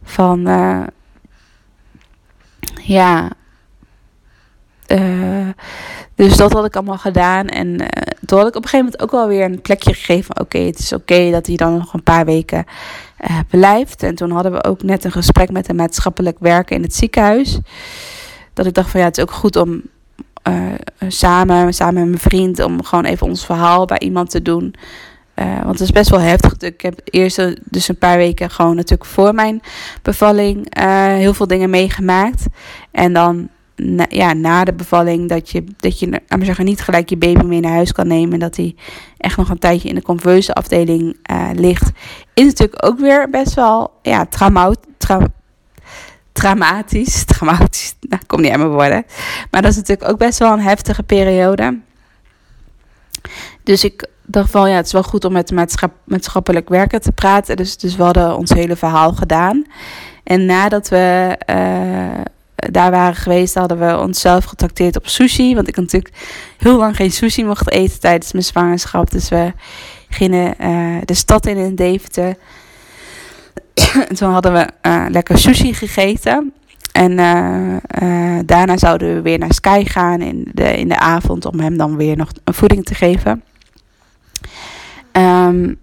[0.03, 0.83] van uh,
[2.83, 3.31] ja,
[4.87, 5.47] uh,
[6.15, 7.47] dus dat had ik allemaal gedaan.
[7.47, 7.87] En uh,
[8.25, 10.39] toen had ik op een gegeven moment ook wel weer een plekje gegeven.
[10.39, 12.65] Oké, het is oké dat hij dan nog een paar weken
[13.29, 14.03] uh, blijft.
[14.03, 17.59] En toen hadden we ook net een gesprek met een maatschappelijk werker in het ziekenhuis.
[18.53, 19.81] Dat ik dacht van ja, het is ook goed om
[21.07, 24.75] samen, samen met mijn vriend, om gewoon even ons verhaal bij iemand te doen.
[25.35, 26.57] want het is best wel heftig.
[26.57, 29.61] Ik heb eerst dus een paar weken gewoon natuurlijk voor mijn
[30.01, 30.79] bevalling
[31.17, 32.45] heel veel dingen meegemaakt.
[32.91, 37.09] En dan na, ja, na de bevalling dat je, dat je maar zeggen, niet gelijk
[37.09, 38.33] je baby mee naar huis kan nemen.
[38.33, 38.75] En dat hij
[39.17, 41.91] echt nog een tijdje in de conveuze afdeling uh, ligt.
[42.33, 45.27] Is natuurlijk ook weer best wel ja, trauma, tra
[46.37, 47.23] Dramatisch.
[47.25, 47.95] Dramatisch.
[48.09, 49.05] Nou, kom niet aan mijn woorden.
[49.51, 51.79] Maar dat is natuurlijk ook best wel een heftige periode.
[53.63, 55.51] Dus ik dacht van ja, het is wel goed om met
[56.03, 57.55] maatschappelijk werken te praten.
[57.55, 59.65] Dus, dus we hadden ons hele verhaal gedaan.
[60.23, 62.25] En nadat we uh,
[62.71, 65.55] daar waren geweest, hadden we onszelf getrakteerd op sushi.
[65.55, 66.15] Want ik natuurlijk
[66.57, 69.11] heel lang geen sushi mocht eten tijdens mijn zwangerschap.
[69.11, 69.53] Dus we
[70.09, 72.35] gingen uh, de stad in in Deventer.
[74.09, 76.53] en toen hadden we uh, lekker sushi gegeten.
[76.91, 77.15] En
[78.45, 81.95] daarna zouden we weer naar Sky gaan in de, in de avond om hem dan
[81.95, 83.43] weer nog een voeding te geven.
[85.11, 85.79] Um,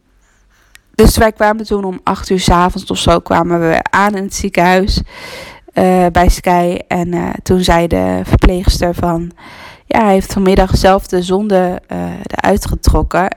[0.94, 4.22] dus wij kwamen toen om acht uur s avonds of zo kwamen we aan in
[4.22, 5.00] het ziekenhuis
[5.74, 6.78] uh, bij Sky.
[6.88, 9.30] En uh, toen zei de verpleegster van...
[9.86, 12.66] Ja, hij heeft vanmiddag zelf de zonde uh, eruit.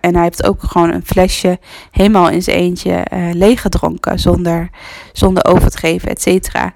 [0.01, 1.59] En hij heeft ook gewoon een flesje
[1.91, 4.19] helemaal in zijn eentje leeggedronken.
[4.19, 4.69] Zonder,
[5.13, 6.73] zonder over te geven, et cetera.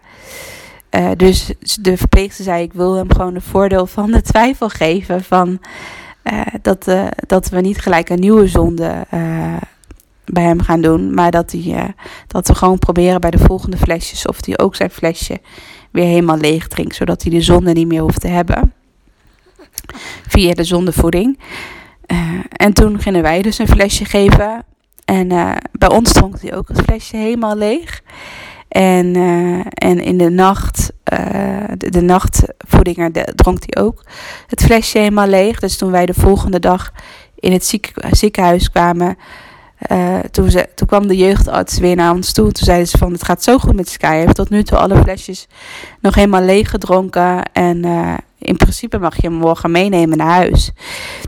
[1.17, 5.23] dus de verpleegster zei, ik wil hem gewoon de voordeel van de twijfel geven.
[5.23, 5.59] Van,
[6.61, 6.91] dat,
[7.27, 9.05] dat we niet gelijk een nieuwe zonde
[10.31, 11.13] bij hem gaan doen.
[11.13, 11.83] Maar dat, hij, uh,
[12.27, 15.41] dat we gewoon proberen bij de volgende flesjes of hij ook zijn flesje
[15.91, 16.95] weer helemaal leeg drinkt.
[16.95, 18.73] Zodat hij de zonde niet meer hoeft te hebben.
[20.27, 21.39] Via de zondevoeding.
[22.07, 24.65] Uh, en toen gingen wij dus een flesje geven.
[25.05, 28.01] En uh, bij ons dronk hij ook het flesje helemaal leeg.
[28.67, 29.15] En,
[29.73, 30.93] en in de nacht,
[31.77, 34.05] de, de nachtvoeding, dronk hij ook
[34.47, 35.59] het flesje helemaal leeg.
[35.59, 36.91] Dus toen wij de volgende dag
[37.35, 39.17] in het ziek, ziekenhuis kwamen,
[39.89, 42.51] uh, toen, ze, toen kwam de jeugdarts weer naar ons toe.
[42.51, 44.05] Toen zeiden ze van het gaat zo goed met Sky.
[44.05, 45.47] Hij heeft tot nu toe alle flesjes
[45.99, 47.51] nog helemaal leeg gedronken.
[47.51, 50.71] En uh, in principe mag je hem morgen meenemen naar huis.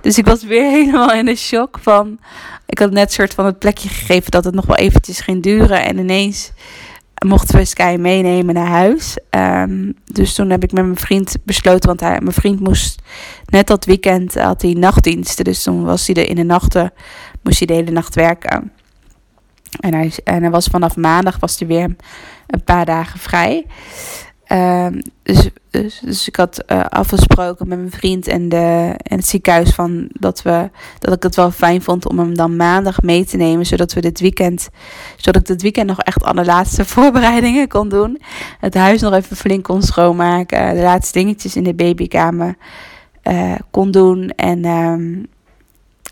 [0.01, 2.19] Dus ik was weer helemaal in de shock van...
[2.65, 5.83] Ik had net soort van het plekje gegeven dat het nog wel eventjes ging duren.
[5.83, 6.51] En ineens
[7.23, 9.17] mochten we Sky meenemen naar huis.
[9.29, 13.01] Um, dus toen heb ik met mijn vriend besloten, want hij, mijn vriend moest
[13.45, 15.43] net dat weekend had hij nachtdiensten.
[15.43, 16.93] Dus toen was hij er in de nachten
[17.41, 18.71] moest hij de hele nacht werken.
[19.79, 21.95] En hij, en hij was vanaf maandag was hij weer
[22.47, 23.65] een paar dagen vrij.
[24.53, 29.27] Um, dus, dus, dus, ik had uh, afgesproken met mijn vriend en, de, en het
[29.27, 30.69] ziekenhuis van dat, we,
[30.99, 33.65] dat ik het wel fijn vond om hem dan maandag mee te nemen.
[33.65, 34.69] Zodat we dit weekend,
[35.17, 38.21] zodat ik dit weekend nog echt alle laatste voorbereidingen kon doen.
[38.59, 40.75] Het huis nog even flink kon schoonmaken.
[40.75, 42.55] De laatste dingetjes in de babykamer
[43.23, 44.29] uh, kon doen.
[44.29, 45.25] En um,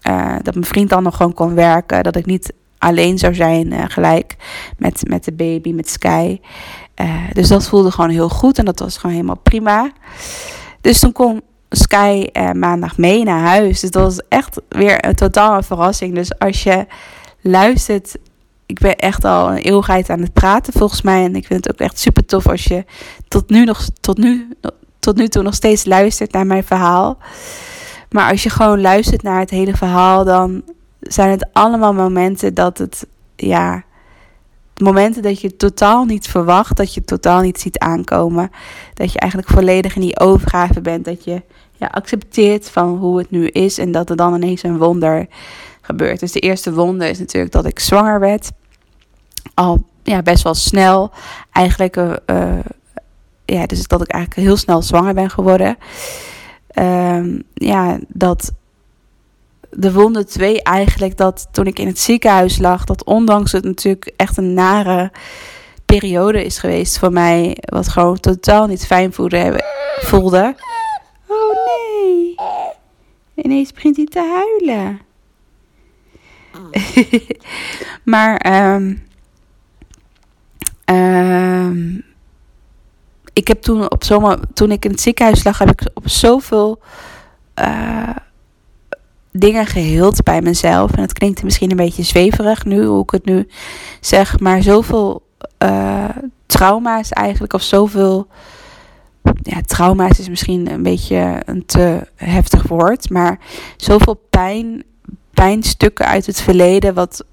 [0.08, 2.04] uh, dat mijn vriend dan nog gewoon kon werken.
[2.04, 4.36] Dat ik niet alleen zou zijn uh, gelijk
[4.78, 6.40] met, met de baby, met Sky.
[7.02, 9.91] Uh, dus dat voelde gewoon heel goed en dat was gewoon helemaal prima.
[10.82, 13.80] Dus toen kon Sky maandag mee naar huis.
[13.80, 16.16] Dus dat was echt weer een totale verrassing.
[16.16, 16.86] Dus als je
[17.41, 18.16] luistert
[18.72, 21.24] ik ben echt al een eeuwigheid aan het praten volgens mij.
[21.24, 22.86] En ik vind het ook echt super tof als je
[23.28, 24.48] tot nu, nog, tot nu,
[24.99, 27.18] tot nu toe nog steeds luistert naar mijn verhaal.
[28.10, 30.64] Maar als je gewoon luistert naar het hele verhaal, dan
[31.02, 33.84] zijn het allemaal momenten dat het, ja,
[34.82, 38.52] momenten dat je totaal niet verwacht, dat je totaal niet ziet aankomen.
[38.94, 41.41] Dat je eigenlijk volledig in die overgave bent, dat je
[41.78, 45.28] ja, accepteert van hoe het nu is en dat er dan ineens een wonder
[45.82, 46.19] gebeurt.
[46.19, 48.52] Dus de eerste wonder is natuurlijk dat ik zwanger werd.
[49.53, 51.11] Al ja, best wel snel.
[51.52, 52.60] Eigenlijk, uh,
[53.45, 55.78] ja, dus dat ik eigenlijk heel snel zwanger ben geworden.
[56.76, 58.52] Um, ja, dat
[59.72, 64.14] de wonde 2 eigenlijk dat toen ik in het ziekenhuis lag, dat ondanks het natuurlijk
[64.15, 65.11] echt een nare
[65.85, 69.64] periode is geweest voor mij, wat gewoon totaal niet fijn voelde.
[69.99, 70.56] voelde.
[71.27, 72.35] Oh nee,
[73.35, 74.99] ineens begint hij te huilen.
[78.14, 79.03] maar um,
[80.85, 82.03] um,
[83.34, 86.80] ik heb toen op zomaar, toen ik in het ziekenhuis lag, heb ik op zoveel
[87.61, 88.15] uh,
[89.32, 90.91] dingen geheeld bij mezelf.
[90.91, 93.48] En het klinkt misschien een beetje zweverig nu, hoe ik het nu
[93.99, 95.24] zeg, maar zoveel
[95.64, 96.10] uh,
[96.45, 98.28] trauma's eigenlijk, of zoveel.
[99.41, 103.40] Ja, trauma's is misschien een beetje een te heftig woord, maar
[103.78, 104.84] zoveel pijn,
[105.34, 107.26] pijnstukken uit het verleden, wat.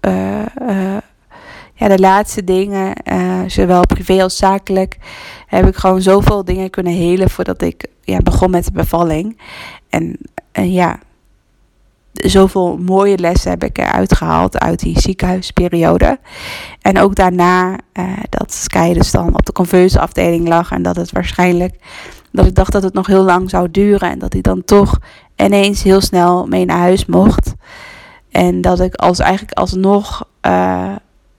[0.00, 0.96] Uh,
[1.74, 2.94] ja, de laatste dingen,
[3.46, 4.96] zowel privé als zakelijk,
[5.46, 9.38] heb ik gewoon zoveel dingen kunnen helen voordat ik ja, begon met de bevalling.
[9.88, 10.18] En
[10.52, 10.98] ja,
[12.12, 16.18] zoveel mooie lessen heb ik eruit gehaald uit die ziekenhuisperiode.
[16.80, 21.12] En ook daarna uh, dat Sky dus dan op de conversieafdeling lag en dat het
[21.12, 21.74] waarschijnlijk,
[22.32, 24.98] dat ik dacht dat het nog heel lang zou duren en dat hij dan toch
[25.36, 27.54] ineens heel snel mee naar huis mocht.
[28.30, 30.94] En dat ik als eigenlijk alsnog uh,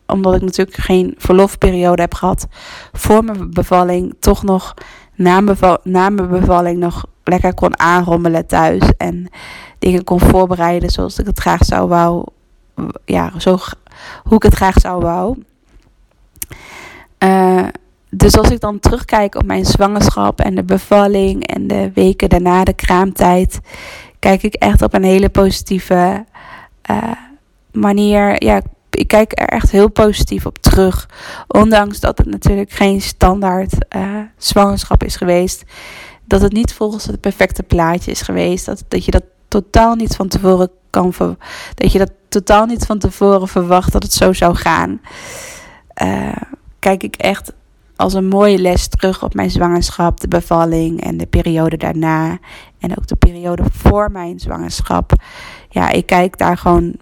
[0.08, 2.48] omdat ik natuurlijk geen verlofperiode heb gehad
[2.92, 4.74] voor mijn bevalling, toch nog
[5.16, 5.42] na
[6.10, 8.92] mijn bevalling nog lekker kon aanrommelen thuis.
[8.98, 9.30] En
[9.80, 12.26] dingen kon voorbereiden zoals ik het graag zou wou.
[13.06, 13.58] Ja, zo,
[14.24, 15.44] hoe ik het graag zou wou.
[17.24, 17.68] Uh,
[18.10, 22.64] dus als ik dan terugkijk op mijn zwangerschap en de bevalling en de weken daarna,
[22.64, 23.60] de kraamtijd,
[24.20, 26.26] kijk ik echt op een hele positieve
[26.92, 27.12] uh,
[27.72, 28.44] manier.
[28.44, 31.10] Ja, ik kijk er echt heel positief op terug.
[31.48, 35.64] Ondanks dat het natuurlijk geen standaard uh, zwangerschap is geweest.
[36.26, 38.66] Dat het niet volgens het perfecte plaatje is geweest.
[38.66, 41.36] Dat, dat je dat totaal niet van tevoren kan ver,
[41.76, 45.02] Dat je dat totaal niet van tevoren verwacht dat het zo zou gaan.
[46.04, 46.36] Uh,
[46.80, 47.54] kijk ik echt
[47.96, 52.38] als een mooie les terug op mijn zwangerschap, de bevalling en de periode daarna.
[52.80, 55.12] En ook de periode voor mijn zwangerschap.
[55.70, 56.96] Ja, ik kijk daar gewoon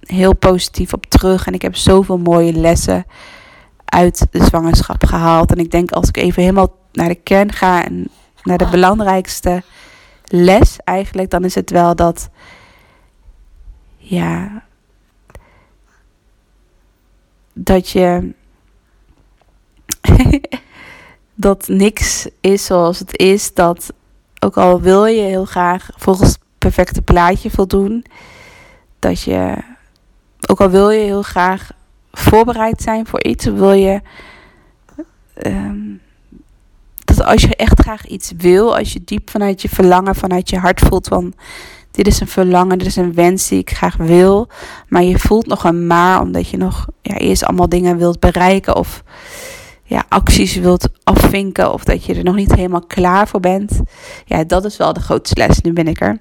[0.00, 1.46] heel positief op terug.
[1.46, 3.06] En ik heb zoveel mooie lessen
[3.84, 5.52] uit de zwangerschap gehaald.
[5.52, 8.08] En ik denk als ik even helemaal naar de kern ga en
[8.46, 9.62] naar de belangrijkste
[10.24, 12.28] les eigenlijk, dan is het wel dat.
[13.96, 14.64] Ja.
[17.52, 18.34] Dat je
[21.34, 23.54] dat niks is zoals het is.
[23.54, 23.92] Dat
[24.38, 28.04] ook al wil je heel graag volgens het perfecte plaatje voldoen,
[28.98, 29.56] dat je,
[30.48, 31.70] ook al wil je heel graag
[32.12, 34.00] voorbereid zijn voor iets, wil je.
[35.34, 35.94] Ehm,
[37.22, 40.80] als je echt graag iets wil, als je diep vanuit je verlangen, vanuit je hart
[40.80, 41.34] voelt van
[41.90, 44.48] dit is een verlangen, dit is een wens die ik graag wil,
[44.88, 48.76] maar je voelt nog een maar omdat je nog ja, eerst allemaal dingen wilt bereiken
[48.76, 49.02] of
[49.82, 53.80] ja, acties wilt afvinken of dat je er nog niet helemaal klaar voor bent.
[54.24, 55.60] Ja, dat is wel de grootste les.
[55.60, 56.16] Nu ben ik er.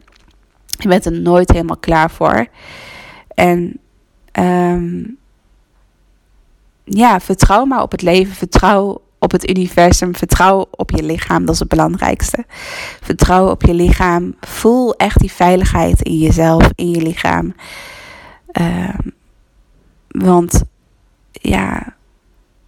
[0.77, 2.47] Je bent er nooit helemaal klaar voor.
[3.27, 3.79] En
[4.39, 5.17] um,
[6.83, 8.35] ja, vertrouw maar op het leven.
[8.35, 10.15] Vertrouw op het universum.
[10.15, 11.45] Vertrouw op je lichaam.
[11.45, 12.45] Dat is het belangrijkste.
[13.01, 14.35] Vertrouw op je lichaam.
[14.39, 17.55] Voel echt die veiligheid in jezelf, in je lichaam.
[18.59, 19.13] Um,
[20.07, 20.63] want
[21.31, 21.95] ja,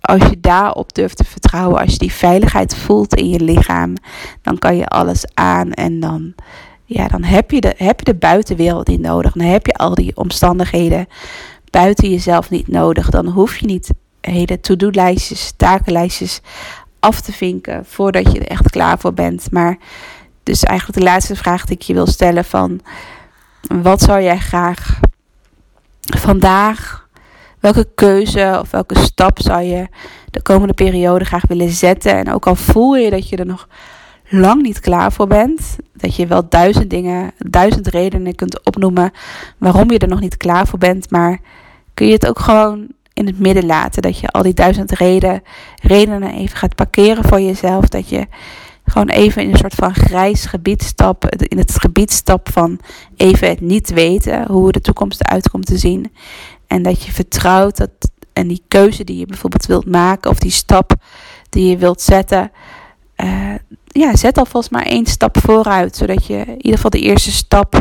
[0.01, 3.93] als je daarop durft te vertrouwen, als je die veiligheid voelt in je lichaam,
[4.41, 6.33] dan kan je alles aan en dan,
[6.85, 9.31] ja, dan heb, je de, heb je de buitenwereld niet nodig.
[9.31, 11.07] Dan heb je al die omstandigheden
[11.69, 13.09] buiten jezelf niet nodig.
[13.09, 13.89] Dan hoef je niet
[14.31, 16.41] hele to-do-lijstjes, takenlijstjes
[16.99, 19.51] af te vinken voordat je er echt klaar voor bent.
[19.51, 19.77] Maar
[20.43, 22.81] dus eigenlijk de laatste vraag die ik je wil stellen van
[23.67, 24.99] wat zou jij graag
[25.99, 27.07] vandaag
[27.59, 29.87] welke keuze of welke stap zou je
[30.31, 32.13] de komende periode graag willen zetten?
[32.13, 33.67] En ook al voel je dat je er nog
[34.29, 39.11] lang niet klaar voor bent, dat je wel duizend dingen, duizend redenen kunt opnoemen
[39.57, 41.39] waarom je er nog niet klaar voor bent, maar
[41.93, 42.87] kun je het ook gewoon
[43.17, 44.01] in het midden laten.
[44.01, 45.41] Dat je al die duizend reden,
[45.81, 47.87] redenen even gaat parkeren voor jezelf.
[47.87, 48.25] Dat je
[48.85, 51.47] gewoon even in een soort van grijs gebied stapt.
[51.47, 52.79] In het gebied stapt van
[53.15, 54.47] even het niet weten.
[54.47, 56.11] Hoe de toekomst eruit komt te zien.
[56.67, 57.89] En dat je vertrouwt dat
[58.33, 60.93] en die keuze die je bijvoorbeeld wilt maken of die stap
[61.49, 62.51] die je wilt zetten.
[63.23, 63.53] Uh,
[63.87, 65.95] ja, zet alvast maar één stap vooruit.
[65.95, 67.79] Zodat je in ieder geval de eerste stap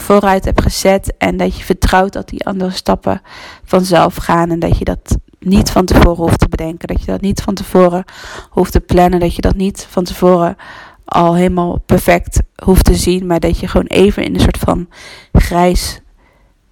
[0.00, 1.14] vooruit hebt gezet.
[1.18, 3.22] En dat je vertrouwt dat die andere stappen
[3.64, 4.50] vanzelf gaan.
[4.50, 6.88] En dat je dat niet van tevoren hoeft te bedenken.
[6.88, 8.04] Dat je dat niet van tevoren
[8.50, 9.20] hoeft te plannen.
[9.20, 10.56] Dat je dat niet van tevoren
[11.04, 13.26] al helemaal perfect hoeft te zien.
[13.26, 14.88] Maar dat je gewoon even in een soort van
[15.32, 16.00] grijs.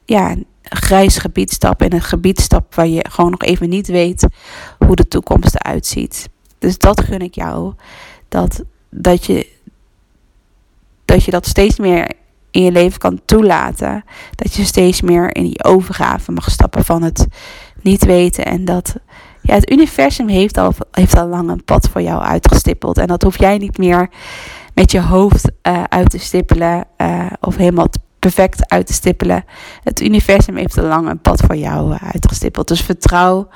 [0.04, 1.82] Ja, grijs gebied stapt.
[1.82, 4.26] In een gebied stapt waar je gewoon nog even niet weet
[4.78, 6.28] hoe de toekomst eruit ziet.
[6.58, 7.74] Dus dat gun ik jou.
[8.28, 9.46] Dat, dat, je,
[11.04, 12.12] dat je dat steeds meer
[12.50, 14.04] in je leven kan toelaten.
[14.34, 17.26] Dat je steeds meer in die overgave mag stappen van het
[17.82, 18.44] niet weten.
[18.44, 18.96] En dat
[19.42, 22.98] ja, het universum heeft al, heeft al lang een pad voor jou uitgestippeld.
[22.98, 24.10] En dat hoef jij niet meer
[24.74, 26.84] met je hoofd uh, uit te stippelen.
[26.96, 27.88] Uh, of helemaal
[28.18, 29.44] perfect uit te stippelen.
[29.82, 32.68] Het universum heeft al lang een pad voor jou uh, uitgestippeld.
[32.68, 33.48] Dus vertrouw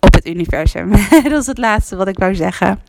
[0.00, 0.90] op het universum.
[1.30, 2.80] dat is het laatste wat ik wou zeggen.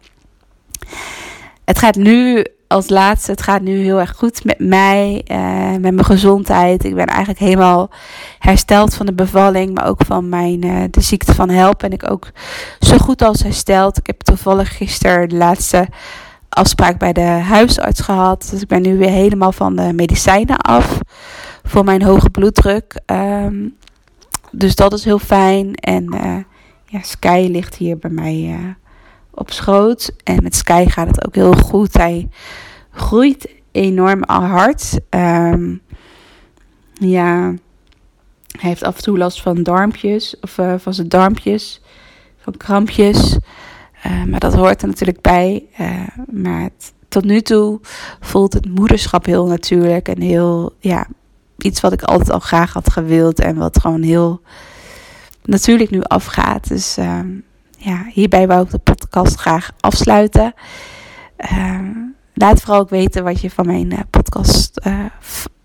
[1.66, 5.94] Het gaat nu als laatste, het gaat nu heel erg goed met mij, uh, met
[5.94, 6.84] mijn gezondheid.
[6.84, 7.90] Ik ben eigenlijk helemaal
[8.40, 11.80] hersteld van de bevalling, maar ook van mijn, uh, de ziekte van help.
[11.80, 12.32] Ben ik ook
[12.80, 13.98] zo goed als hersteld.
[13.98, 15.88] Ik heb toevallig gisteren de laatste
[16.50, 18.48] afspraak bij de huisarts gehad.
[18.52, 21.00] Dus ik ben nu weer helemaal van de medicijnen af
[21.64, 23.02] voor mijn hoge bloeddruk.
[23.06, 23.76] Um,
[24.52, 25.74] dus dat is heel fijn.
[25.76, 26.38] En uh,
[26.86, 28.76] ja, Sky ligt hier bij mij
[29.34, 30.12] op schoot.
[30.24, 31.94] En met Sky gaat het ook heel goed.
[31.94, 32.30] Hij
[32.92, 35.00] groeit enorm hard.
[35.10, 35.82] Um,
[36.94, 37.54] ja,
[38.60, 41.82] Hij heeft af en toe last van darmpjes, of uh, van zijn darmpjes,
[42.38, 43.38] van krampjes.
[44.06, 45.66] Uh, maar dat hoort er natuurlijk bij.
[45.80, 46.70] Uh, maar
[47.08, 47.80] tot nu toe
[48.20, 51.08] voelt het moederschap heel natuurlijk en heel, ja,
[51.58, 54.42] iets wat ik altijd al graag had gewild en wat gewoon heel
[55.44, 56.68] natuurlijk nu afgaat.
[56.68, 57.30] Dus ehm,
[57.84, 60.54] ja, hierbij wou ik de podcast graag afsluiten.
[61.38, 61.92] Ehm,
[62.34, 65.06] laat vooral ook weten wat je van mijn uh, podcast uh,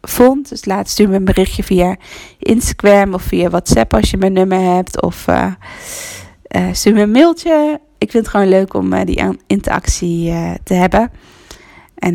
[0.02, 0.48] vond.
[0.48, 1.96] Dus laat stuur me een berichtje via
[2.38, 5.02] Instagram of via WhatsApp als je mijn nummer hebt.
[5.02, 5.52] Of uh,
[6.72, 7.80] stuur me een mailtje.
[7.98, 10.32] Ik vind het gewoon leuk om die interactie
[10.62, 11.10] te hebben.
[11.94, 12.14] En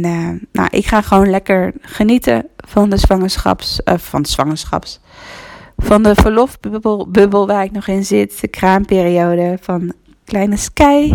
[0.52, 5.00] nou, ik ga gewoon lekker genieten van de zwangerschaps, van de zwangerschaps,
[5.84, 9.94] van de verlofbubbel bubbel waar ik nog in zit, de kraamperiode van
[10.26, 11.14] kleine Sky.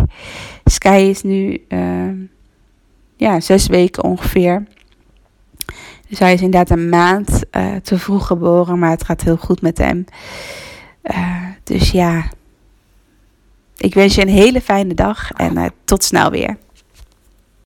[0.65, 2.11] Sky is nu uh,
[3.17, 4.67] ja, zes weken ongeveer.
[6.09, 9.61] Dus hij is inderdaad een maand uh, te vroeg geboren, maar het gaat heel goed
[9.61, 10.05] met hem.
[11.03, 12.31] Uh, dus ja,
[13.77, 16.57] ik wens je een hele fijne dag en tot snel weer.